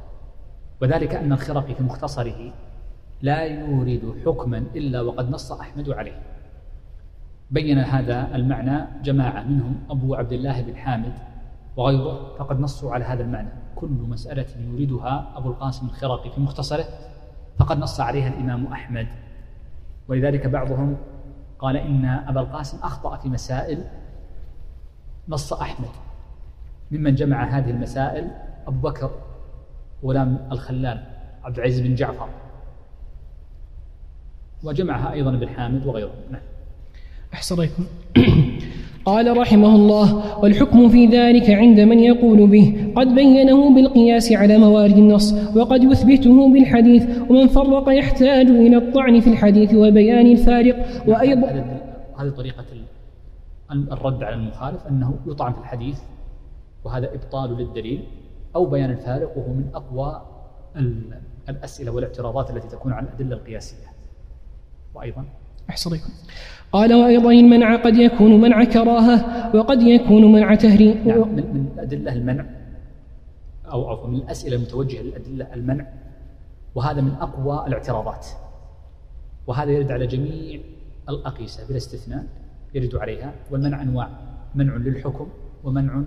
وذلك 0.81 1.15
أن 1.15 1.33
الخرقي 1.33 1.75
في 1.75 1.83
مختصره 1.83 2.53
لا 3.21 3.41
يورد 3.43 4.15
حكما 4.25 4.57
إلا 4.57 5.01
وقد 5.01 5.29
نص 5.29 5.51
أحمد 5.51 5.89
عليه. 5.89 6.19
بين 7.51 7.79
هذا 7.79 8.35
المعنى 8.35 9.03
جماعة 9.03 9.43
منهم 9.43 9.75
أبو 9.89 10.15
عبد 10.15 10.33
الله 10.33 10.61
بن 10.61 10.75
حامد 10.75 11.13
وغيره 11.77 12.35
فقد 12.37 12.59
نصوا 12.59 12.93
على 12.93 13.05
هذا 13.05 13.23
المعنى. 13.23 13.49
كل 13.75 13.87
مسألة 13.87 14.45
يوردها 14.59 15.33
أبو 15.35 15.49
القاسم 15.49 15.85
الخرقي 15.85 16.29
في 16.29 16.41
مختصره 16.41 16.85
فقد 17.59 17.77
نص 17.77 17.99
عليها 17.99 18.27
الإمام 18.27 18.65
أحمد. 18.65 19.07
ولذلك 20.07 20.47
بعضهم 20.47 20.97
قال 21.59 21.77
إن 21.77 22.05
أبا 22.05 22.41
القاسم 22.41 22.77
أخطأ 22.77 23.17
في 23.17 23.29
مسائل 23.29 23.83
نص 25.29 25.53
أحمد. 25.53 25.89
ممن 26.91 27.15
جمع 27.15 27.43
هذه 27.43 27.69
المسائل 27.69 28.31
أبو 28.67 28.89
بكر 28.89 29.11
غلام 30.03 30.47
الخلال 30.51 31.03
عبد 31.43 31.57
العزيز 31.57 31.81
بن 31.81 31.95
جعفر. 31.95 32.29
وجمعها 34.63 35.13
أيضا 35.13 35.29
ابن 35.29 35.49
حامد 35.49 35.85
وغيره. 35.85 36.13
نعم. 36.31 36.41
أحسن 37.33 37.69
قال 39.05 39.37
رحمه 39.37 39.75
الله 39.75 40.39
والحكم 40.39 40.89
في 40.89 41.05
ذلك 41.05 41.49
عند 41.49 41.79
من 41.79 41.99
يقول 41.99 42.47
به 42.47 42.93
قد 42.95 43.15
بينه 43.15 43.75
بالقياس 43.75 44.31
على 44.31 44.57
موارد 44.57 44.97
النص 44.97 45.33
وقد 45.55 45.83
يثبته 45.83 46.53
بالحديث 46.53 47.07
ومن 47.29 47.47
فرق 47.47 47.89
يحتاج 47.89 48.47
إلى 48.47 48.77
الطعن 48.77 49.19
في 49.19 49.29
الحديث 49.29 49.73
وبيان 49.73 50.25
الفارق 50.25 50.85
وأيضا 51.07 51.47
هذه 52.17 52.29
طريقة 52.29 52.65
الرد 53.71 54.23
على 54.23 54.35
المخالف 54.35 54.87
أنه 54.87 55.15
يطعن 55.27 55.53
في 55.53 55.59
الحديث 55.59 55.99
وهذا 56.83 57.13
إبطال 57.13 57.57
للدليل 57.57 58.03
أو 58.55 58.65
بيان 58.65 58.89
الفارق 58.91 59.37
وهو 59.37 59.53
من 59.53 59.69
أقوى 59.73 60.21
الأسئلة 61.49 61.91
والاعتراضات 61.91 62.49
التي 62.49 62.67
تكون 62.67 62.93
على 62.93 63.07
الأدلة 63.07 63.35
القياسية. 63.35 63.86
وأيضا. 64.97 65.25
أحسن 65.69 65.99
قال 66.71 66.93
وأيضا 66.93 67.31
المنع 67.31 67.75
قد 67.75 67.97
يكون 67.97 68.41
منع 68.41 68.63
كراهة 68.63 69.55
وقد 69.55 69.81
يكون 69.81 70.31
منع 70.31 70.55
تهريم 70.55 71.07
نعم 71.07 71.35
من, 71.35 71.35
من 71.35 71.79
أدلة 71.79 72.13
المنع 72.13 72.45
أو 73.71 73.89
عفوا 73.89 74.07
من 74.07 74.15
الأسئلة 74.15 74.55
المتوجهة 74.55 75.01
للأدلة 75.01 75.53
المنع 75.53 75.87
وهذا 76.75 77.01
من 77.01 77.11
أقوى 77.11 77.67
الاعتراضات. 77.67 78.27
وهذا 79.47 79.71
يرد 79.71 79.91
على 79.91 80.07
جميع 80.07 80.59
الأقيسة 81.09 81.67
بلا 81.67 81.77
استثناء 81.77 82.25
يرد 82.73 82.95
عليها 82.95 83.33
والمنع 83.51 83.81
أنواع. 83.81 84.09
منع 84.55 84.75
للحكم 84.75 85.27
ومنع 85.63 86.03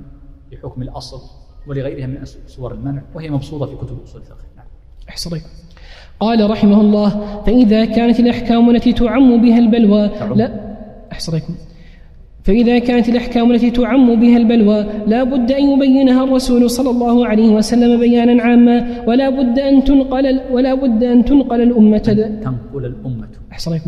لحكم 0.53 0.83
الأصل 0.83 1.21
ولغيرها 1.67 2.07
من 2.07 2.25
صور 2.47 2.75
المنع 2.75 3.03
وهي 3.15 3.31
مبسوطة 3.31 3.67
في 3.67 3.77
كتب 3.77 4.03
أصول 4.03 4.21
الفقه. 4.21 4.45
نعم. 4.57 4.67
أحسن 5.09 5.41
قال 6.21 6.51
رحمه 6.51 6.81
الله 6.81 7.43
فإذا 7.47 7.85
كانت 7.85 8.21
الأحكام 8.21 8.71
التي 8.71 8.93
تعم 8.93 9.37
بها 9.43 9.59
البلوى 9.59 10.11
لا 10.37 10.51
أحسن 11.13 11.41
فإذا 12.45 12.79
كانت 12.79 13.09
الأحكام 13.09 13.53
التي 13.53 13.71
تعم 13.71 14.21
بها 14.21 14.37
البلوى 14.37 14.87
لا 15.07 15.23
بد 15.23 15.53
أن 15.53 15.71
يبينها 15.71 16.25
الرسول 16.25 16.71
صلى 16.71 16.91
الله 16.91 17.27
عليه 17.27 17.49
وسلم 17.49 18.01
بيانا 18.01 18.43
عاما 18.43 19.05
ولا 19.07 19.31
بد 19.31 19.59
أن 19.59 19.85
تنقل 19.85 20.41
ولا 20.53 20.75
بد 20.75 21.05
أن 21.05 21.25
تنقل 21.25 21.63
الأمة 21.63 21.99
تنقل 21.99 22.85
الأمة. 22.87 23.29
أحسن 23.53 23.79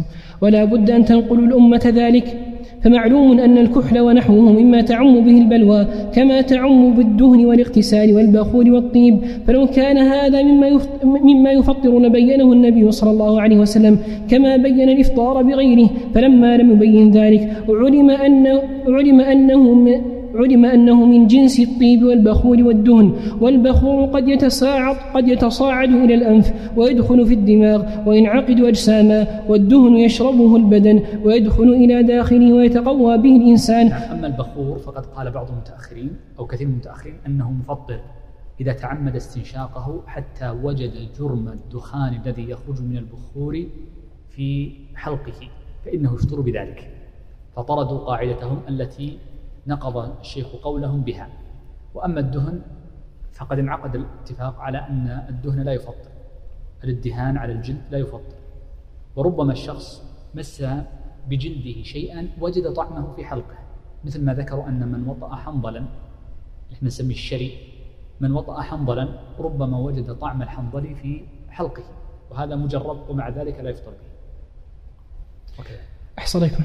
ولا 0.41 0.65
بد 0.65 0.91
أن 0.91 1.05
تنقل 1.05 1.39
الأمة 1.39 1.93
ذلك 1.95 2.37
فمعلوم 2.85 3.39
أن 3.39 3.59
الكحل 3.59 3.99
ونحوه 3.99 4.53
مما 4.53 4.81
تعم 4.81 5.21
به 5.21 5.39
البلوى 5.39 5.87
كما 6.15 6.41
تعم 6.41 6.93
بالدهن 6.95 7.47
والاغتسال 7.47 8.15
والبخور 8.15 8.71
والطيب. 8.71 9.19
فلو 9.47 9.67
كان 9.67 9.99
هذا 9.99 10.43
مما 11.05 11.53
يفطر 11.53 11.99
لبينه 11.99 12.53
النبي 12.53 12.91
صلى 12.91 13.11
الله 13.11 13.41
عليه 13.41 13.59
وسلم 13.59 13.99
كما 14.31 14.57
بين 14.57 14.89
الإفطار 14.89 15.43
بغيره 15.43 15.91
فلما 16.15 16.57
لم 16.57 16.71
يبين 16.71 17.11
ذلك 17.11 17.43
علم 17.69 18.11
أنه 18.11 18.63
علم 18.89 19.21
أنه 19.21 19.63
علم 20.35 20.65
أنه 20.65 21.07
من 21.07 21.27
جنس 21.27 21.61
الطيب 21.61 22.03
والبخور 22.03 22.63
والدهن. 22.63 23.13
والبخور 23.41 24.07
قد 24.07 24.29
يتصاعد 24.29 24.97
قد 25.15 25.29
يتصاعد 25.29 25.89
إلى 25.89 26.15
الأنف 26.15 26.53
ويدخل 26.77 27.27
في 27.27 27.35
الدماغ 27.35 28.09
وينعقد 28.09 28.61
أجساما. 28.61 29.27
والدهن 29.49 29.97
يشربه 29.97 30.57
البدن 30.57 31.03
ويدخل 31.25 31.69
إلى 31.69 32.03
داخله 32.03 32.53
ويتقوى 32.53 33.19
به 33.19 33.37
الإنسان. 33.37 33.93
أما 33.93 34.27
البخور 34.27 34.79
فقد 34.79 35.07
قال 35.07 35.31
بعض 35.31 35.51
المتأخرين 35.51 36.11
أو 36.39 36.47
كثير 36.47 36.67
من 36.67 36.73
المتأخرين 36.73 37.15
أنه 37.27 37.53
مفطر 37.53 38.01
إذا 38.61 38.73
تعمد 38.73 39.17
استنشاقه 39.17 40.01
حتى 40.07 40.51
وجد 40.63 40.93
جرم 41.19 41.49
الدخان 41.49 42.21
الذي 42.27 42.51
يخرج 42.51 42.83
من 42.83 42.97
البخور 42.97 43.65
في 44.31 44.71
حلقه 44.95 45.49
فإنه 45.85 46.15
يفطر 46.15 46.41
بذلك. 46.41 46.91
فطردوا 47.57 47.99
قاعدتهم 47.99 48.59
التي 48.69 49.19
نقض 49.67 50.19
الشيخ 50.21 50.47
قولهم 50.47 51.01
بها. 51.01 51.29
وأما 51.95 52.21
الدهن 52.21 52.63
فقد 53.33 53.59
انعقد 53.59 53.95
الاتفاق 53.95 54.59
على 54.59 54.79
أن 54.79 55.27
الدهن 55.29 55.61
لا 55.61 55.73
يفطر 55.73 56.11
الادهان 56.85 57.37
على 57.37 57.53
الجلد 57.53 57.83
لا 57.91 57.99
يفطر. 57.99 58.35
وربما 59.17 59.53
الشخص 59.53 60.03
مس 60.35 60.65
بجلده 61.29 61.83
شيئا 61.83 62.29
وجد 62.41 62.73
طعمه 62.73 63.13
في 63.13 63.25
حلقه 63.25 63.59
مثل 64.05 64.25
ما 64.25 64.35
ذكروا 64.35 64.69
أن 64.69 64.89
من 64.89 65.09
وطأ 65.09 65.35
حنظلا 65.35 65.85
إحنا 66.73 66.87
نسميه 66.89 67.15
الشري 67.15 67.59
من 68.21 68.33
وطأ 68.33 68.61
حنظلا 68.61 69.09
ربما 69.39 69.79
وجد 69.79 70.15
طعم 70.19 70.43
الحنظل 70.43 70.95
في 70.95 71.23
حلقه 71.49 71.83
وهذا 72.31 72.57
مجرب 72.57 73.11
ومع 73.11 73.29
ذلك 73.29 73.61
لا 73.61 73.71
يفطر 73.71 73.91
به. 73.91 74.13
وكذا 75.61 75.81
أحسن 76.19 76.39
عليكم 76.39 76.65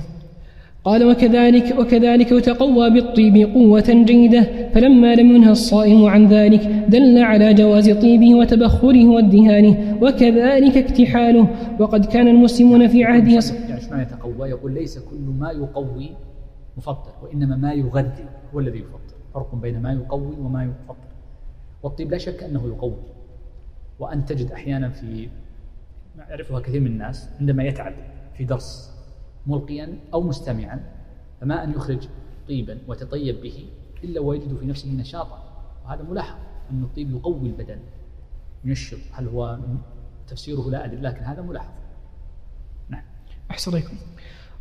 قال 0.88 1.04
وكذلك 1.04 1.80
وكذلك 1.80 2.32
يتقوى 2.32 2.90
بالطيب 2.90 3.54
قوة 3.54 4.04
جيدة 4.06 4.70
فلما 4.74 5.16
لم 5.16 5.36
ينهى 5.36 5.52
الصائم 5.52 6.06
عن 6.06 6.28
ذلك 6.28 6.62
دل 6.66 7.18
على 7.18 7.54
جواز 7.54 7.90
طيبه 7.90 8.36
وتبخره 8.36 9.06
وادهانه 9.06 9.98
وكذلك 10.02 10.78
اكتحاله. 10.78 11.48
وقد 11.80 12.06
كان 12.06 12.28
المسلمون 12.28 12.88
في 12.88 13.04
عهده 13.04 13.32
يعني 13.32 13.76
إيش 13.76 13.90
معنى 13.90 14.02
يتقوى؟ 14.02 14.50
يقول 14.50 14.74
ليس 14.74 15.00
كل 15.00 15.20
ما 15.40 15.52
يقوي 15.52 16.10
مفطر 16.78 17.12
وإنما 17.24 17.56
ما 17.56 17.74
يغذي 17.74 18.26
هو 18.54 18.60
الذي 18.60 18.80
يفطر. 18.80 19.16
فرق 19.34 19.56
بين 19.56 19.82
ما 19.82 19.94
يقوي 19.94 20.36
وما 20.42 20.64
يفطر. 20.64 21.08
والطيب 21.84 22.12
لا 22.12 22.18
شك 22.18 22.44
أنه 22.44 22.68
يقوي. 22.68 23.04
وأن 24.00 24.26
تجد 24.26 24.52
أحيانا 24.52 24.90
في 24.90 25.28
يعرفها 26.30 26.60
كثير 26.60 26.82
من 26.82 26.88
الناس 26.88 27.30
عندما 27.40 27.64
يتعب 27.64 27.94
في 28.38 28.44
درس 28.44 28.97
ملقيا 29.48 30.00
أو 30.14 30.22
مستمعا 30.22 30.80
فما 31.42 31.64
أن 31.64 31.72
يخرج 31.72 32.08
طيبا 32.48 32.78
وتطيب 32.88 33.42
به 33.42 33.66
إلا 34.04 34.20
ويجد 34.22 34.58
في 34.60 34.66
نفسه 34.66 34.92
نشاطا. 34.92 35.44
وهذا 35.86 36.04
ملاحظ 36.10 36.38
أن 36.72 36.84
الطيب 36.84 37.12
يقوي 37.12 37.50
البدن 37.50 37.78
ينشط 38.66 38.98
هل 39.12 39.28
هو 39.28 39.60
تفسيره 40.28 40.70
لا 40.70 40.86
أدري 40.86 41.02
لكن 41.02 41.24
هذا 41.24 41.42
ملاحظ. 41.42 41.70
نعم. 42.90 43.02
أحسن 43.52 43.72
عليكم 43.72 43.94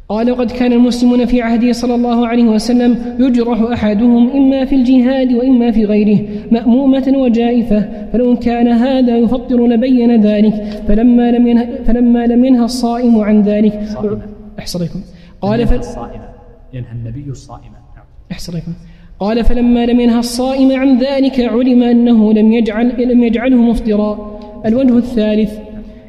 قال 0.09 0.31
وقد 0.31 0.51
كان 0.51 0.73
المسلمون 0.73 1.27
في 1.27 1.43
عهده 1.43 1.73
صلى 1.73 1.95
الله 1.95 2.27
عليه 2.27 2.45
وسلم 2.45 3.17
يجرح 3.21 3.61
أحدهم 3.61 4.31
إما 4.31 4.65
في 4.65 4.75
الجهاد 4.75 5.33
وإما 5.33 5.71
في 5.71 5.85
غيره 5.85 6.47
مأمومة 6.53 7.13
وجائفة 7.17 8.11
فلو 8.13 8.37
كان 8.39 8.69
هذا 8.69 9.19
يفطر 9.19 9.67
لبين 9.67 10.21
ذلك 10.21 10.55
فلما 10.89 11.31
لم 11.31 11.47
ينه, 11.47 11.85
فلما 11.85 12.27
لم 12.27 12.45
ينهى 12.45 12.65
الصائم 12.65 13.21
عن 13.21 13.43
ذلك. 13.43 13.85
صائما. 13.89 14.36
أحسن 14.59 14.79
عليكم. 14.79 15.01
قال 15.41 15.67
ف... 15.67 15.73
الصائمة 15.73 16.29
ينهى 16.73 16.93
النبي 16.93 17.31
الصائمة. 17.31 17.77
نعم. 17.97 18.37
عليكم. 18.49 18.73
قال 19.19 19.45
فلما 19.45 19.87
لم 19.87 20.01
ينهى 20.01 20.19
الصائم 20.19 20.81
عن 20.81 20.99
ذلك 20.99 21.41
علم 21.41 21.83
أنه 21.83 22.33
لم 22.33 22.53
يجعل 22.53 23.13
لم 23.13 23.25
يجعله 23.25 23.57
مفطرا. 23.57 24.41
الوجه 24.67 24.99
الثالث 24.99 25.59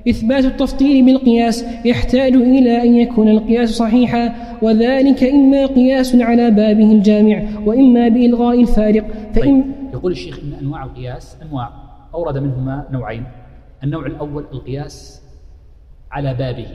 إثبات 0.10 0.45
التفطير 0.45 1.06
بالقياس 1.06 1.65
يحتاج 1.86 2.34
إلى 2.36 2.84
أن 2.84 2.95
يكون 2.95 3.30
القياس 3.30 3.69
صحيحا 3.69 4.36
وذلك 4.61 5.24
إما 5.24 5.65
قياس 5.65 6.15
على 6.15 6.52
بابه 6.52 6.91
الجامع 6.91 7.44
وإما 7.65 8.07
بإلغاء 8.10 8.61
الفارق. 8.61 9.06
فإن 9.34 9.61
طيب. 9.61 9.64
يقول 9.94 10.11
الشيخ 10.11 10.40
إن 10.40 10.53
أنواع 10.61 10.84
القياس 10.84 11.38
أنواع 11.41 11.69
أورد 12.14 12.38
منهما 12.38 12.88
نوعين. 12.91 13.24
النوع 13.84 14.06
الأول 14.06 14.45
القياس 14.53 15.22
على 16.11 16.34
بابه. 16.34 16.68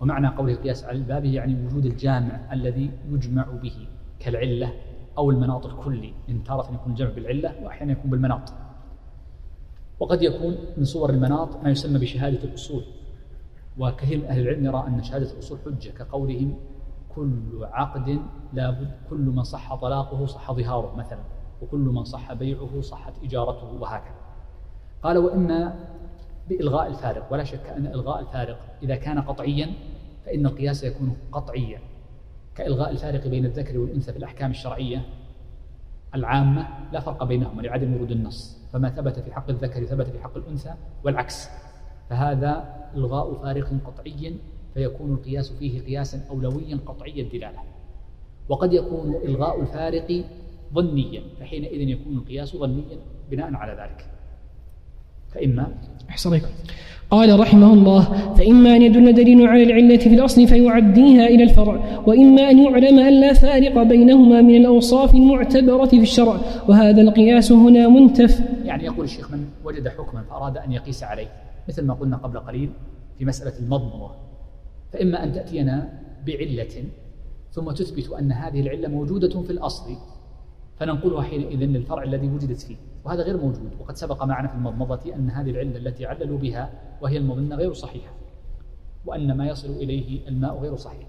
ومعنى 0.00 0.28
قوله 0.28 0.54
قياس 0.54 0.84
على 0.84 0.98
الباب 0.98 1.24
يعني 1.24 1.66
وجود 1.66 1.86
الجامع 1.86 2.52
الذي 2.52 2.90
يجمع 3.08 3.46
به 3.62 3.88
كالعلة 4.18 4.72
أو 5.18 5.30
المناط 5.30 5.66
الكلي 5.66 6.14
إن 6.28 6.44
تارة 6.44 6.74
يكون 6.74 6.92
الجمع 6.92 7.10
بالعلة 7.10 7.54
وأحيانا 7.62 7.92
يكون 7.92 8.10
بالمناط. 8.10 8.52
وقد 10.00 10.22
يكون 10.22 10.56
من 10.76 10.84
صور 10.84 11.10
المناط 11.10 11.56
ما 11.64 11.70
يسمى 11.70 11.98
بشهادة 11.98 12.44
الأصول. 12.44 12.84
وكثير 13.78 14.18
من 14.18 14.24
أهل 14.24 14.40
العلم 14.40 14.64
يرى 14.64 14.84
أن 14.86 15.02
شهادة 15.02 15.32
الأصول 15.32 15.58
حجة 15.64 15.90
كقولهم 15.90 16.56
كل 17.14 17.64
عقد 17.64 18.20
لابد 18.52 18.90
كل 19.10 19.20
من 19.20 19.42
صح 19.42 19.74
طلاقه 19.74 20.26
صح 20.26 20.52
ظهاره 20.52 20.94
مثلا 20.96 21.20
وكل 21.62 21.78
من 21.78 22.04
صح 22.04 22.32
بيعه 22.32 22.80
صحت 22.80 23.12
إجارته 23.24 23.72
وهكذا. 23.80 24.14
قال 25.02 25.18
وإما 25.18 25.74
بإلغاء 26.48 26.86
الفارق. 26.86 27.32
ولا 27.32 27.44
شك 27.44 27.66
أن 27.76 27.86
إلغاء 27.86 28.20
الفارق 28.20 28.58
إذا 28.82 28.96
كان 28.96 29.20
قطعيا 29.20 29.70
فإن 30.26 30.46
القياس 30.46 30.84
يكون 30.84 31.16
قطعيا. 31.32 31.80
كإلغاء 32.54 32.90
الفارق 32.90 33.26
بين 33.26 33.44
الذكر 33.44 33.78
والأنثى 33.78 34.12
في 34.12 34.18
الأحكام 34.18 34.50
الشرعية 34.50 35.02
العامة 36.14 36.68
لا 36.92 37.00
فرق 37.00 37.24
بينهما 37.24 37.62
لعدم 37.62 37.94
ورود 37.94 38.10
النص. 38.10 38.68
فما 38.72 38.90
ثبت 38.90 39.18
في 39.18 39.32
حق 39.32 39.50
الذكر 39.50 39.84
ثبت 39.84 40.06
في 40.06 40.20
حق 40.20 40.36
الأنثى 40.36 40.74
والعكس. 41.04 41.48
فهذا 42.10 42.76
إلغاء 42.94 43.34
فارق 43.34 43.68
قطعي 43.84 44.36
فيكون 44.74 45.12
القياس 45.12 45.52
فيه 45.52 45.80
قياسا 45.80 46.26
أولويا 46.30 46.78
قطعي 46.86 47.20
الدلالة 47.20 47.58
وقد 48.48 48.72
يكون 48.72 49.14
إلغاء 49.14 49.60
الفارق 49.60 50.24
ظنيا 50.74 51.22
فحينئذ 51.40 51.80
يكون 51.80 52.16
القياس 52.16 52.56
ظنيا 52.56 52.98
بناء 53.30 53.54
على 53.54 53.72
ذلك. 53.72 54.15
فإما 55.34 55.66
أحسن 56.10 56.30
عليكم 56.30 56.48
قال 57.10 57.40
رحمه 57.40 57.72
الله 57.72 58.34
فإما 58.34 58.76
أن 58.76 58.82
يدل 58.82 59.14
دليل 59.14 59.46
على 59.46 59.62
العلة 59.62 59.96
في 59.96 60.14
الأصل 60.14 60.46
فيعديها 60.46 61.26
إلى 61.26 61.42
الفرع 61.42 62.02
وإما 62.06 62.50
أن 62.50 62.58
يعلم 62.58 62.98
أن 62.98 63.20
لا 63.20 63.32
فارق 63.32 63.82
بينهما 63.82 64.40
من 64.40 64.54
الأوصاف 64.54 65.14
المعتبرة 65.14 65.86
في 65.86 66.00
الشرع 66.00 66.40
وهذا 66.68 67.02
القياس 67.02 67.52
هنا 67.52 67.88
منتف. 67.88 68.40
يعني 68.64 68.84
يقول 68.84 69.04
الشيخ 69.04 69.30
من 69.30 69.44
وجد 69.64 69.88
حكما 69.88 70.22
فأراد 70.22 70.58
أن 70.58 70.72
يقيس 70.72 71.02
عليه 71.02 71.28
مثل 71.68 71.84
ما 71.84 71.94
قلنا 71.94 72.16
قبل 72.16 72.38
قليل 72.38 72.70
في 73.18 73.24
مسألة 73.24 73.52
المضمضة 73.58 74.10
فإما 74.92 75.24
أن 75.24 75.32
تأتينا 75.32 75.88
بعلة 76.26 76.84
ثم 77.52 77.70
تثبت 77.70 78.10
أن 78.18 78.32
هذه 78.32 78.60
العلة 78.60 78.88
موجودة 78.88 79.42
في 79.42 79.50
الأصل 79.50 79.96
فننقلها 80.80 81.22
حينئذ 81.22 81.58
للفرع 81.58 82.02
الذي 82.02 82.28
وجدت 82.28 82.60
فيه. 82.60 82.76
وهذا 83.06 83.22
غير 83.22 83.36
موجود. 83.36 83.70
وقد 83.80 83.96
سبق 83.96 84.24
معنا 84.24 84.48
في 84.48 84.54
المضمضة 84.54 85.14
أن 85.14 85.30
هذه 85.30 85.50
العلة 85.50 85.76
التي 85.76 86.06
عللوا 86.06 86.38
بها 86.38 86.70
وهي 87.00 87.16
المظنة 87.16 87.56
غير 87.56 87.72
صحيحة 87.72 88.12
وأن 89.04 89.36
ما 89.36 89.48
يصل 89.48 89.70
إليه 89.70 90.28
الماء 90.28 90.58
غير 90.58 90.76
صحيح. 90.76 91.08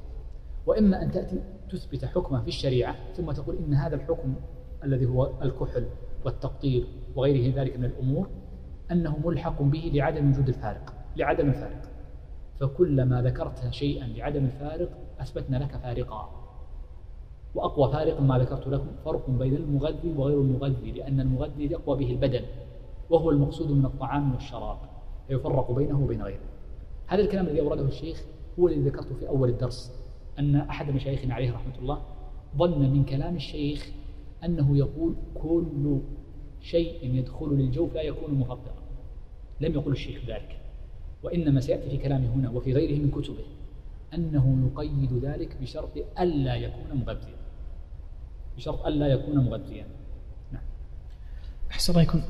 وإما 0.65 1.01
أن 1.01 1.11
تأتي 1.11 1.39
تثبت 1.69 2.05
حكما 2.05 2.41
في 2.41 2.47
الشريعة 2.47 2.95
ثم 3.13 3.31
تقول 3.31 3.57
إن 3.57 3.73
هذا 3.73 3.95
الحكم 3.95 4.35
الذي 4.83 5.05
هو 5.05 5.41
الكحل 5.41 5.85
والتقطير 6.25 6.87
وغيره 7.15 7.61
ذلك 7.61 7.77
من 7.77 7.85
الأمور 7.85 8.29
أنه 8.91 9.17
ملحق 9.25 9.61
به 9.61 9.91
لعدم 9.93 10.29
وجود 10.29 10.47
الفارق 10.47 10.93
لعدم 11.15 11.49
الفارق. 11.49 11.81
فكلما 12.59 13.21
ذكرت 13.21 13.69
شيئا 13.69 14.07
لعدم 14.07 14.45
الفارق 14.45 14.89
أثبتنا 15.19 15.57
لك 15.57 15.77
فارقا. 15.77 16.36
وأقوى 17.57 17.91
فارق 17.91 18.21
ما 18.21 18.39
ذكرت 18.39 18.67
لكم 18.67 18.87
فرق 19.05 19.29
بين 19.29 19.55
المغذي 19.55 20.13
وغير 20.17 20.41
المغذي 20.41 20.91
لأن 20.91 21.19
المغذي 21.19 21.65
يقوى 21.65 21.97
به 21.97 22.11
البدن 22.11 22.41
وهو 23.09 23.29
المقصود 23.29 23.71
من 23.71 23.85
الطعام 23.85 24.33
والشراب 24.33 24.77
فيفرق 25.27 25.71
بينه 25.71 26.03
وبين 26.03 26.21
غيره. 26.21 26.39
هذا 27.07 27.21
الكلام 27.21 27.45
الذي 27.45 27.61
أورده 27.61 27.87
الشيخ 27.87 28.23
هو 28.59 28.67
الذي 28.67 28.81
ذكرته 28.81 29.15
في 29.15 29.27
أول 29.27 29.49
الدرس 29.49 29.91
أن 30.39 30.55
أحد 30.55 30.91
مشايخنا 30.91 31.33
عليه 31.33 31.53
رحمة 31.53 31.73
الله 31.81 32.01
ظن 32.57 32.79
من 32.79 33.03
كلام 33.05 33.35
الشيخ 33.35 33.91
أنه 34.43 34.77
يقول 34.77 35.15
كل 35.35 35.99
شيء 36.61 37.15
يدخل 37.15 37.47
للجوف 37.47 37.95
لا 37.95 38.01
يكون 38.01 38.33
مفطرا 38.33 38.77
لم 39.61 39.73
يقل 39.73 39.91
الشيخ 39.91 40.25
ذلك 40.27 40.59
وإنما 41.23 41.59
سيأتي 41.59 41.89
في 41.89 41.97
كلامه 41.97 42.33
هنا 42.33 42.49
وفي 42.49 42.73
غيره 42.73 42.99
من 43.01 43.11
كتبه 43.11 43.45
أنه 44.13 44.69
يقيد 44.71 45.13
ذلك 45.25 45.57
بشرط 45.61 45.89
ألا 46.19 46.55
يكون 46.55 46.97
مغذيا. 46.97 47.36
بشرط 48.57 48.85
ألا 48.85 49.07
يكون 49.07 49.37
مغذيا. 49.37 49.85
أحسن 51.71 51.95
عليكم 51.95 52.21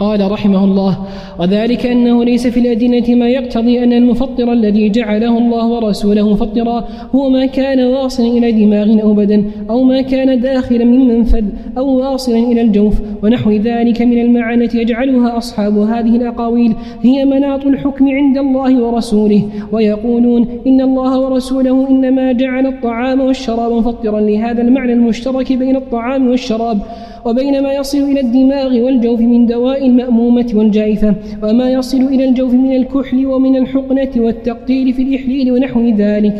قال 0.00 0.30
رحمه 0.30 0.64
الله 0.64 0.98
وذلك 1.38 1.86
أنه 1.86 2.24
ليس 2.24 2.46
في 2.46 2.60
الأدلة 2.60 3.14
ما 3.14 3.28
يقتضي 3.28 3.84
أن 3.84 3.92
المفطر 3.92 4.52
الذي 4.52 4.88
جعله 4.88 5.38
الله 5.38 5.66
ورسوله 5.66 6.30
مفطرا 6.32 6.84
هو 7.14 7.30
ما 7.30 7.46
كان 7.46 7.80
واصلا 7.80 8.26
إلى 8.26 8.52
دماغ 8.52 9.02
أو 9.02 9.14
بدن 9.14 9.44
أو 9.70 9.82
ما 9.82 10.00
كان 10.00 10.40
داخلا 10.40 10.84
من 10.84 11.08
منفذ 11.08 11.44
أو 11.78 11.88
واصلا 11.98 12.38
إلى 12.38 12.60
الجوف 12.60 13.00
ونحو 13.22 13.50
ذلك 13.50 14.02
من 14.02 14.20
المعانة 14.20 14.70
يجعلها 14.74 15.36
أصحاب 15.36 15.78
هذه 15.78 16.16
الأقاويل 16.16 16.74
هي 17.02 17.24
مناط 17.24 17.66
الحكم 17.66 18.08
عند 18.08 18.38
الله 18.38 18.82
ورسوله 18.82 19.42
ويقولون 19.72 20.46
إن 20.66 20.80
الله 20.80 21.20
ورسوله 21.20 21.88
إنما 21.90 22.32
جعل 22.32 22.66
الطعام 22.66 23.20
والشراب 23.20 23.72
مفطرا 23.72 24.20
لهذا 24.20 24.62
المعنى 24.62 24.92
المشترك 24.92 25.52
بين 25.52 25.76
الطعام 25.76 26.28
والشراب 26.28 26.78
وبين 27.24 27.62
ما 27.62 27.72
يصل 27.72 27.98
إلى 27.98 28.20
الدماغ 28.20 28.80
والجوف 28.80 29.20
من 29.20 29.46
دواء 29.52 29.80
المأمومة 29.90 30.50
والجائفة 30.54 31.10
وما 31.44 31.66
يصل 31.78 32.02
إلى 32.14 32.24
الجوف 32.28 32.52
من 32.64 32.72
الكحل 32.80 33.20
ومن 33.32 33.54
الحقنة 33.62 34.12
والتقتيل 34.24 34.86
في 34.96 35.02
الإحليل 35.06 35.46
ونحو 35.52 35.80
ذلك. 36.04 36.36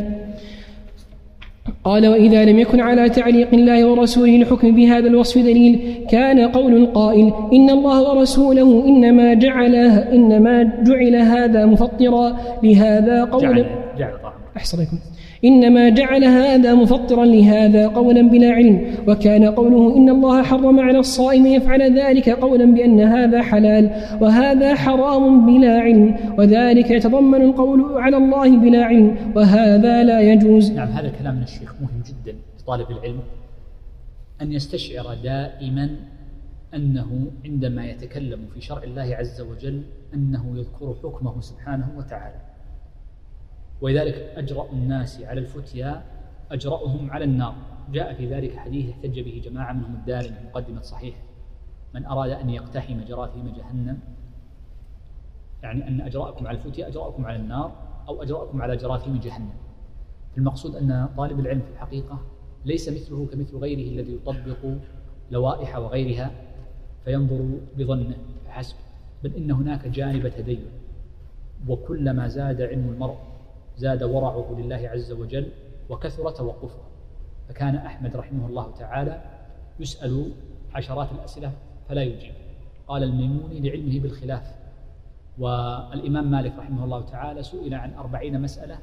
قال 1.85 2.07
وإذا 2.13 2.41
لم 2.45 2.59
يكن 2.59 2.81
على 2.89 3.05
تعليق 3.19 3.51
الله 3.55 3.79
ورسوله 3.91 4.37
الحكم 4.37 4.69
بهذا 4.79 5.09
الوصف 5.13 5.39
دليل 5.39 5.73
كان 6.11 6.39
قول 6.57 6.73
القائل 6.83 7.27
إن 7.57 7.69
الله 7.71 7.99
ورسوله 8.09 8.69
إنما 8.91 9.35
جعل 9.35 9.75
إنما 10.17 10.55
جعل 10.89 11.15
هذا 11.17 11.67
مفطرا. 11.67 12.27
لهذا 12.63 13.17
قول 13.25 13.43
جعل, 13.43 13.67
جعل 13.99 14.13
أحسن 14.57 14.79
إنما 15.45 15.89
جعل 15.89 16.25
هذا 16.25 16.75
مفطرا 16.75 17.25
لهذا 17.25 17.89
قولا 17.89 18.23
بلا 18.23 18.51
علم 18.53 18.95
وكان 19.09 19.45
قوله 19.45 19.97
إن 19.97 20.09
الله 20.09 20.43
حرم 20.43 20.81
على 20.81 20.99
الصائم 20.99 21.47
يفعل 21.47 21.99
ذلك 21.99 22.31
قولا 22.31 22.65
بأن 22.65 23.01
هذا 23.01 23.43
حلال 23.43 23.91
وهذا 24.21 24.75
حرام 24.75 25.47
بلا 25.47 25.81
علم 25.81 26.17
وذلك 26.39 26.91
يتضمن 26.91 27.43
القول 27.43 27.99
على 27.99 28.17
الله 28.17 28.57
بلا 28.57 28.85
علم 28.85 29.17
وهذا 29.37 30.05
لا 30.05 30.21
يجوز. 30.21 30.71
نعم 30.71 30.89
هذا 30.89 31.13
كلام 31.21 31.37
من 31.37 31.43
الشيخ 31.43 31.75
مهم 31.81 32.03
جدا 32.07 32.39
لطالب 32.61 32.91
العلم. 32.91 33.21
أن 34.43 34.53
يستشعر 34.53 35.15
دائما 35.25 35.91
أنه 36.75 37.27
عندما 37.45 37.87
يتكلم 37.87 38.41
في 38.55 38.61
شرع 38.61 38.83
الله 38.83 39.17
عز 39.17 39.41
وجل 39.41 39.83
أنه 40.15 40.59
يذكر 40.59 40.95
حكمه 41.03 41.41
سبحانه 41.41 41.89
وتعالى. 41.99 42.52
ولذلك 43.83 44.15
أجرأ 44.15 44.73
الناس 44.73 45.23
على 45.23 45.41
الفتيا 45.41 46.03
أجرأهم 46.51 47.11
على 47.11 47.25
النار. 47.25 47.55
جاء 47.93 48.15
في 48.15 48.27
ذلك 48.27 48.57
حديث 48.57 48.91
احتج 48.91 49.21
به 49.21 49.43
جماعة 49.45 49.73
منهم 49.73 49.95
الدارمي 49.95 50.37
مقدمة 50.45 50.81
صحيح 50.81 51.15
من 51.95 52.07
أراد 52.07 52.31
أن 52.31 52.51
يقتحم 52.51 53.05
جراثيم 53.09 53.53
جهنم 53.57 53.99
يعني 55.63 55.89
أن 55.89 56.01
أجرأكم 56.01 56.47
على 56.47 56.59
الفتيا 56.59 56.89
أجرأكم 56.89 57.27
على 57.27 57.37
النار 57.37 57.73
أو 58.09 58.23
أجرأكم 58.23 58.63
على 58.63 58.77
جراثيم 58.77 59.21
جهنم. 59.21 59.53
المقصود 60.39 60.77
أن 60.77 61.09
طالب 61.17 61.41
العلم 61.41 61.61
في 61.61 61.71
الحقيقة 61.73 62.19
ليس 62.65 62.89
مثله 62.89 63.27
كمثل 63.27 63.57
غيره 63.57 63.91
الذي 63.91 64.15
يطبق 64.15 64.77
لوائح 65.31 65.77
وغيرها 65.79 66.31
فينظر 67.05 67.51
بظنه. 67.79 68.17
فحسب. 68.47 68.77
بل 69.25 69.35
إن 69.37 69.51
هناك 69.51 69.89
جانب 69.89 70.29
تدين 70.29 70.65
وكلما 71.69 72.29
زاد 72.29 72.63
علم 72.63 72.89
المرء 72.89 73.32
زاد 73.77 74.03
ورعه 74.03 74.57
لله 74.59 74.89
عز 74.89 75.13
وجل 75.13 75.49
وكثر 75.91 76.31
توقفه. 76.31 76.79
فكان 77.49 77.77
أحمد 77.77 78.17
رحمه 78.17 78.47
الله 78.47 78.73
تعالى 78.79 79.23
يسأل 79.81 80.33
عشرات 80.75 81.13
الأسئلة 81.13 81.53
فلا 81.89 82.03
يجيب. 82.03 82.35
قال 82.89 83.03
الميموني 83.03 83.61
لعلمه 83.61 84.01
بالخلاف. 84.01 84.57
والإمام 85.39 86.31
مالك 86.31 86.53
رحمه 86.59 86.85
الله 86.85 87.01
تعالى 87.01 87.43
سئل 87.43 87.75
عن 87.75 87.95
أربعين 87.95 88.41
مسألة 88.41 88.79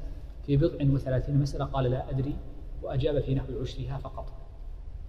في 0.46 0.56
بضع 0.56 0.94
وثلاثين 0.94 1.36
مسألة 1.38 1.64
قال 1.64 1.84
لا 1.84 2.10
أدري 2.10 2.34
وأجاب 2.82 3.20
في 3.20 3.34
نحو 3.34 3.60
عشرها 3.62 3.98
فقط. 3.98 4.32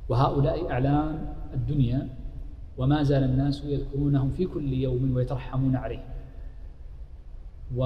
وهؤلاء 0.10 0.72
أعلام 0.72 1.34
الدنيا 1.53 2.08
وما 2.78 3.03
زال 3.03 3.24
الناس 3.24 3.64
يذكرونهم 3.64 4.32
في 4.32 4.45
كل 4.45 4.74
يوم 4.74 5.16
ويترحمون 5.16 5.76
عليه 5.76 6.03
و 7.76 7.84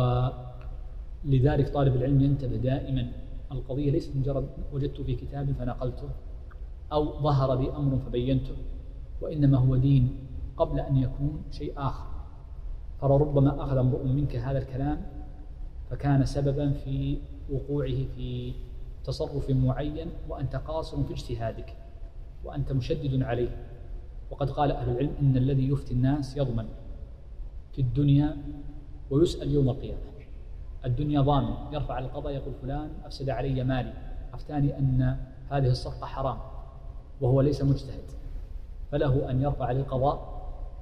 لذلك 1.25 1.69
طالب 1.69 1.95
العلم 1.95 2.21
ينتبه 2.21 2.55
دائما 2.55 3.11
القضية 3.51 3.91
ليست 3.91 4.15
مجرد 4.15 4.47
وجدت 4.73 5.01
في 5.01 5.15
كتاب 5.15 5.51
فنقلته 5.51 6.09
أو 6.91 7.21
ظهر 7.23 7.59
لي 7.59 7.75
أمر 7.75 7.97
فبينته 7.97 8.55
وإنما 9.21 9.57
هو 9.57 9.75
دين 9.75 10.15
قبل 10.57 10.79
أن 10.79 10.97
يكون 10.97 11.41
شيء 11.51 11.73
آخر. 11.77 12.05
فلربما 13.01 13.63
أخذ 13.63 13.77
امرؤ 13.77 14.03
منك 14.03 14.35
هذا 14.35 14.57
الكلام 14.57 15.01
فكان 15.89 16.25
سببا 16.25 16.71
في 16.71 17.17
وقوعه 17.51 18.05
في 18.15 18.53
تصرف 19.03 19.49
معين 19.49 20.07
وأنت 20.29 20.55
قاصر 20.55 21.03
في 21.03 21.13
اجتهادك 21.13 21.73
وأنت 22.43 22.71
مشدد 22.71 23.21
عليه. 23.21 23.65
وقد 24.31 24.49
قال 24.49 24.71
أهل 24.71 24.89
العلم 24.89 25.11
إن 25.21 25.37
الذي 25.37 25.69
يفتي 25.69 25.93
الناس 25.93 26.37
يضمن 26.37 26.65
في 27.73 27.81
الدنيا 27.81 28.37
ويسأل 29.11 29.51
يوم 29.51 29.69
القيامة. 29.69 30.14
الدنيا 30.85 31.21
ضامن. 31.21 31.73
يرفع 31.73 31.99
القضاء 31.99 32.33
يقول 32.33 32.53
فلان 32.61 32.89
أفسد 33.05 33.29
علي 33.29 33.63
مالي. 33.63 33.93
أفتاني 34.33 34.77
أن 34.79 35.17
هذه 35.49 35.67
الصفقة 35.67 36.05
حرام 36.05 36.37
وهو 37.21 37.41
ليس 37.41 37.61
مجتهد. 37.61 38.03
فله 38.91 39.31
أن 39.31 39.41
يرفع 39.41 39.71
للقضاء 39.71 40.35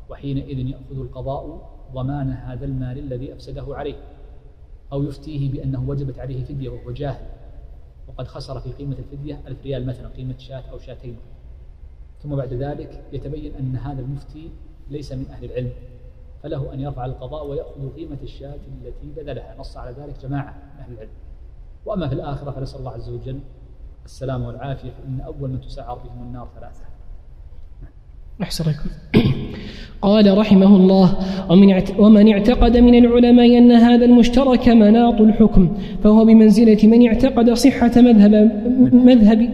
وحينئذ 0.09 0.59
يأخذ 0.59 0.99
القضاء 0.99 1.69
ضمان 1.93 2.31
هذا 2.31 2.65
المال 2.65 2.99
الذي 2.99 3.33
أفسده 3.33 3.65
عليه 3.69 3.95
أو 4.93 5.03
يفتيه 5.03 5.51
بأنه 5.51 5.89
وجبت 5.89 6.19
عليه 6.19 6.43
فدية 6.43 6.69
وهو 6.69 6.91
جاهل. 6.91 7.25
وقد 8.07 8.27
خسر 8.27 8.59
في 8.59 8.71
قيمة 8.71 8.95
الفدية 8.99 9.41
ألف 9.47 9.63
ريال 9.63 9.85
مثلا 9.85 10.07
قيمة 10.07 10.37
شاة 10.37 10.63
أو 10.71 10.79
شاتين. 10.79 11.17
ثم 12.23 12.35
بعد 12.35 12.53
ذلك 12.53 13.03
يتبين 13.13 13.55
أن 13.55 13.75
هذا 13.75 14.01
المفتي 14.01 14.51
ليس 14.89 15.11
من 15.11 15.25
أهل 15.31 15.45
العلم. 15.45 15.71
فله 16.43 16.73
أن 16.73 16.79
يرفع 16.79 17.05
القضاء 17.05 17.47
ويأخذ 17.47 17.95
قيمة 17.95 18.17
الشاة 18.23 18.55
التي 18.85 19.21
بذلها. 19.21 19.55
نص 19.59 19.77
على 19.77 19.91
ذلك 19.91 20.15
جماعة 20.23 20.53
من 20.75 20.79
أهل 20.79 20.93
العلم. 20.93 21.09
وأما 21.85 22.07
في 22.07 22.15
الآخرة 22.15 22.51
فنسأل 22.51 22.79
الله 22.79 22.91
عز 22.91 23.09
وجل 23.09 23.39
السلام 24.05 24.41
والعافية 24.43 24.89
فإن 24.89 25.21
أول 25.21 25.49
من 25.49 25.61
تسعر 25.61 25.95
بهم 25.95 26.27
النار 26.27 26.47
ثلاثة. 26.59 26.85
أحسن 28.41 28.73
قال 30.01 30.37
رحمه 30.37 30.75
الله 30.75 31.17
ومن 31.51 31.83
ومن 31.99 32.33
اعتقد 32.33 32.77
من 32.77 32.95
العلماء 32.95 33.57
أن 33.57 33.71
هذا 33.71 34.05
المشترك 34.05 34.69
مناط 34.69 35.21
الحكم 35.21 35.77
فهو 36.03 36.25
بمنزلة 36.25 36.87
من 36.87 37.07
اعتقد 37.07 37.53
صحة 37.53 38.01
مذهب 38.01 38.31
مذهب 38.93 39.49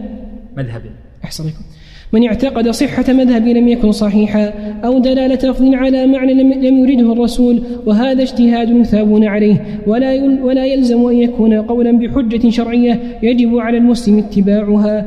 مذهب. 0.56 0.82
أحسن 1.24 1.48
لكم 1.48 1.69
من 2.12 2.26
اعتقد 2.26 2.68
صحة 2.68 3.12
مذهب 3.12 3.46
لم 3.48 3.68
يكن 3.68 3.92
صحيحا 3.92 4.52
أو 4.84 4.98
دلالة 4.98 5.50
لفظ 5.50 5.74
على 5.74 6.06
معنى 6.06 6.34
لم 6.34 6.88
يرده 6.88 7.12
الرسول 7.12 7.62
وهذا 7.86 8.22
اجتهاد 8.22 8.70
يثابون 8.70 9.24
عليه. 9.24 9.64
ولا 9.86 10.22
ولا 10.44 10.66
يلزم 10.66 11.06
أن 11.06 11.18
يكون 11.18 11.54
قولا 11.54 11.92
بحجة 11.92 12.50
شرعية 12.50 13.00
يجب 13.22 13.58
على 13.58 13.78
المسلم 13.78 14.18
اتباعها. 14.18 15.04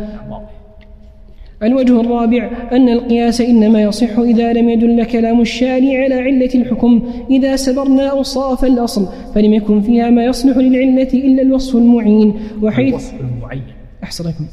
الوجه 1.63 2.01
الرابع 2.01 2.49
أن 2.71 2.89
القياس 2.89 3.41
إنما 3.41 3.81
يصح 3.81 4.19
إذا 4.19 4.53
لم 4.53 4.69
يدل 4.69 5.03
كلام 5.03 5.41
الشارع 5.41 6.03
على 6.03 6.15
علة 6.15 6.49
الحكم. 6.55 7.03
إذا 7.31 7.55
سبرنا 7.55 8.07
أوصاف 8.07 8.65
الأصل 8.65 9.07
فلم 9.35 9.53
يكن 9.53 9.81
فيها 9.81 10.09
ما 10.09 10.25
يصلح 10.25 10.57
للعلة 10.57 11.09
إلا 11.13 11.41
الوصف 11.41 11.75
المعين. 11.75 12.34
وحيث 12.61 12.89
الوصف 12.89 13.13
المعين. 13.21 13.61
أحسن 14.03 14.30
لكم 14.30 14.45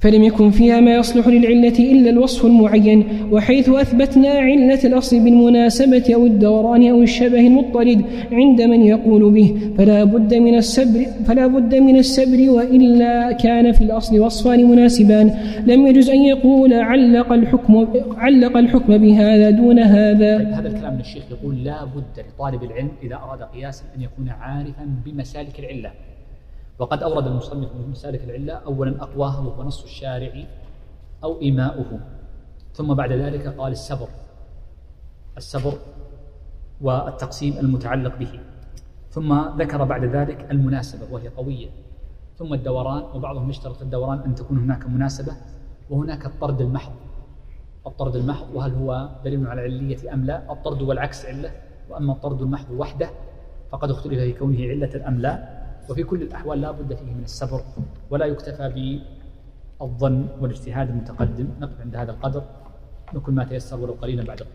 فلم 0.00 0.22
يكن 0.22 0.50
فيها 0.50 0.80
ما 0.80 0.94
يصلح 0.96 1.28
للعلة 1.28 1.78
إلا 1.78 2.10
الوصف 2.10 2.46
المعين 2.46 3.04
وحيث 3.32 3.68
أثبتنا 3.68 4.28
علة 4.28 4.84
الأصل 4.84 5.20
بالمناسبة 5.24 6.14
أو 6.14 6.26
الدوران 6.26 6.90
أو 6.90 7.02
الشبه 7.02 7.46
المضطرد 7.46 8.04
عند 8.32 8.62
من 8.62 8.82
يقول 8.82 9.30
به. 9.30 9.56
فلا 9.78 10.04
بد 10.04 10.34
من 10.34 10.54
السبر 10.54 11.06
فلا 11.26 11.46
بد 11.46 11.74
من 11.74 11.96
السبر 11.96 12.50
وإلا 12.50 13.32
كان 13.32 13.72
في 13.72 13.84
الأصل 13.84 14.20
وصفان 14.20 14.64
مناسبان. 14.70 15.30
لم 15.66 15.86
يجز 15.86 16.10
أن 16.10 16.20
يقول 16.20 16.72
علق 16.72 17.32
الحكم 17.32 17.86
علق 18.16 18.56
الحكم 18.56 18.98
بهذا 18.98 19.50
دون 19.50 19.78
هذا. 19.78 20.36
هذا 20.36 20.68
الكلام 20.68 20.94
من 20.94 21.00
الشيخ 21.00 21.22
يقول 21.30 21.64
لا 21.64 21.84
بد 21.84 22.24
لطالب 22.34 22.62
العلم 22.62 22.88
إذا 23.02 23.14
أراد 23.14 23.42
قياسا 23.42 23.84
أن 23.96 24.02
يكون 24.02 24.28
عارفا 24.28 24.88
بمسالك 25.04 25.58
العلة. 25.58 25.90
وقد 26.78 27.02
أورد 27.02 27.26
المصنف 27.26 27.74
من 27.74 27.90
مسالك 27.90 28.24
العلة 28.24 28.52
أولا 28.52 29.02
أقواه 29.02 29.46
وهو 29.46 29.62
نص 29.62 29.82
الشارع 29.82 30.44
أو 31.24 31.40
إيماؤه 31.40 32.00
ثم 32.74 32.94
بعد 32.94 33.12
ذلك 33.12 33.46
قال 33.46 33.72
السبر 33.72 34.08
السبر 35.36 35.72
والتقسيم 36.80 37.58
المتعلق 37.58 38.16
به 38.16 38.40
ثم 39.10 39.40
ذكر 39.58 39.84
بعد 39.84 40.04
ذلك 40.04 40.50
المناسبة 40.50 41.14
وهي 41.14 41.28
قوية 41.28 41.68
ثم 42.38 42.54
الدوران 42.54 43.02
وبعضهم 43.14 43.50
يشترط 43.50 43.82
الدوران 43.82 44.18
أن 44.18 44.34
تكون 44.34 44.58
هناك 44.58 44.86
مناسبة 44.88 45.32
وهناك 45.90 46.26
الطرد 46.26 46.60
المحض 46.60 46.92
الطرد 47.86 48.16
المحض 48.16 48.46
وهل 48.54 48.74
هو 48.74 49.08
دليل 49.24 49.46
على 49.46 49.60
علية 49.60 50.12
أم 50.14 50.24
لا 50.24 50.52
الطرد 50.52 50.82
والعكس 50.82 51.26
علة 51.26 51.50
وأما 51.90 52.12
الطرد 52.12 52.42
المحض 52.42 52.70
وحده 52.70 53.10
فقد 53.72 53.90
اختلف 53.90 54.18
في 54.20 54.32
كونه 54.32 54.68
علة 54.68 55.08
أم 55.08 55.20
لا. 55.20 55.55
وفي 55.90 56.02
كل 56.02 56.22
الأحوال 56.22 56.60
لا 56.60 56.70
بد 56.70 56.94
فيه 56.94 57.12
من 57.12 57.24
الصبر 57.24 57.60
ولا 58.10 58.26
يكتفى 58.26 59.00
بالظن 59.80 60.28
والاجتهاد 60.40 60.88
المتقدم. 60.90 61.48
نقف 61.60 61.80
عند 61.80 61.96
هذا 61.96 62.10
القدر 62.10 62.42
نكون 63.14 63.34
ما 63.34 63.44
تيسر 63.44 63.80
ولو 63.80 63.92
قليلا 63.92 64.24
بعد 64.24 64.42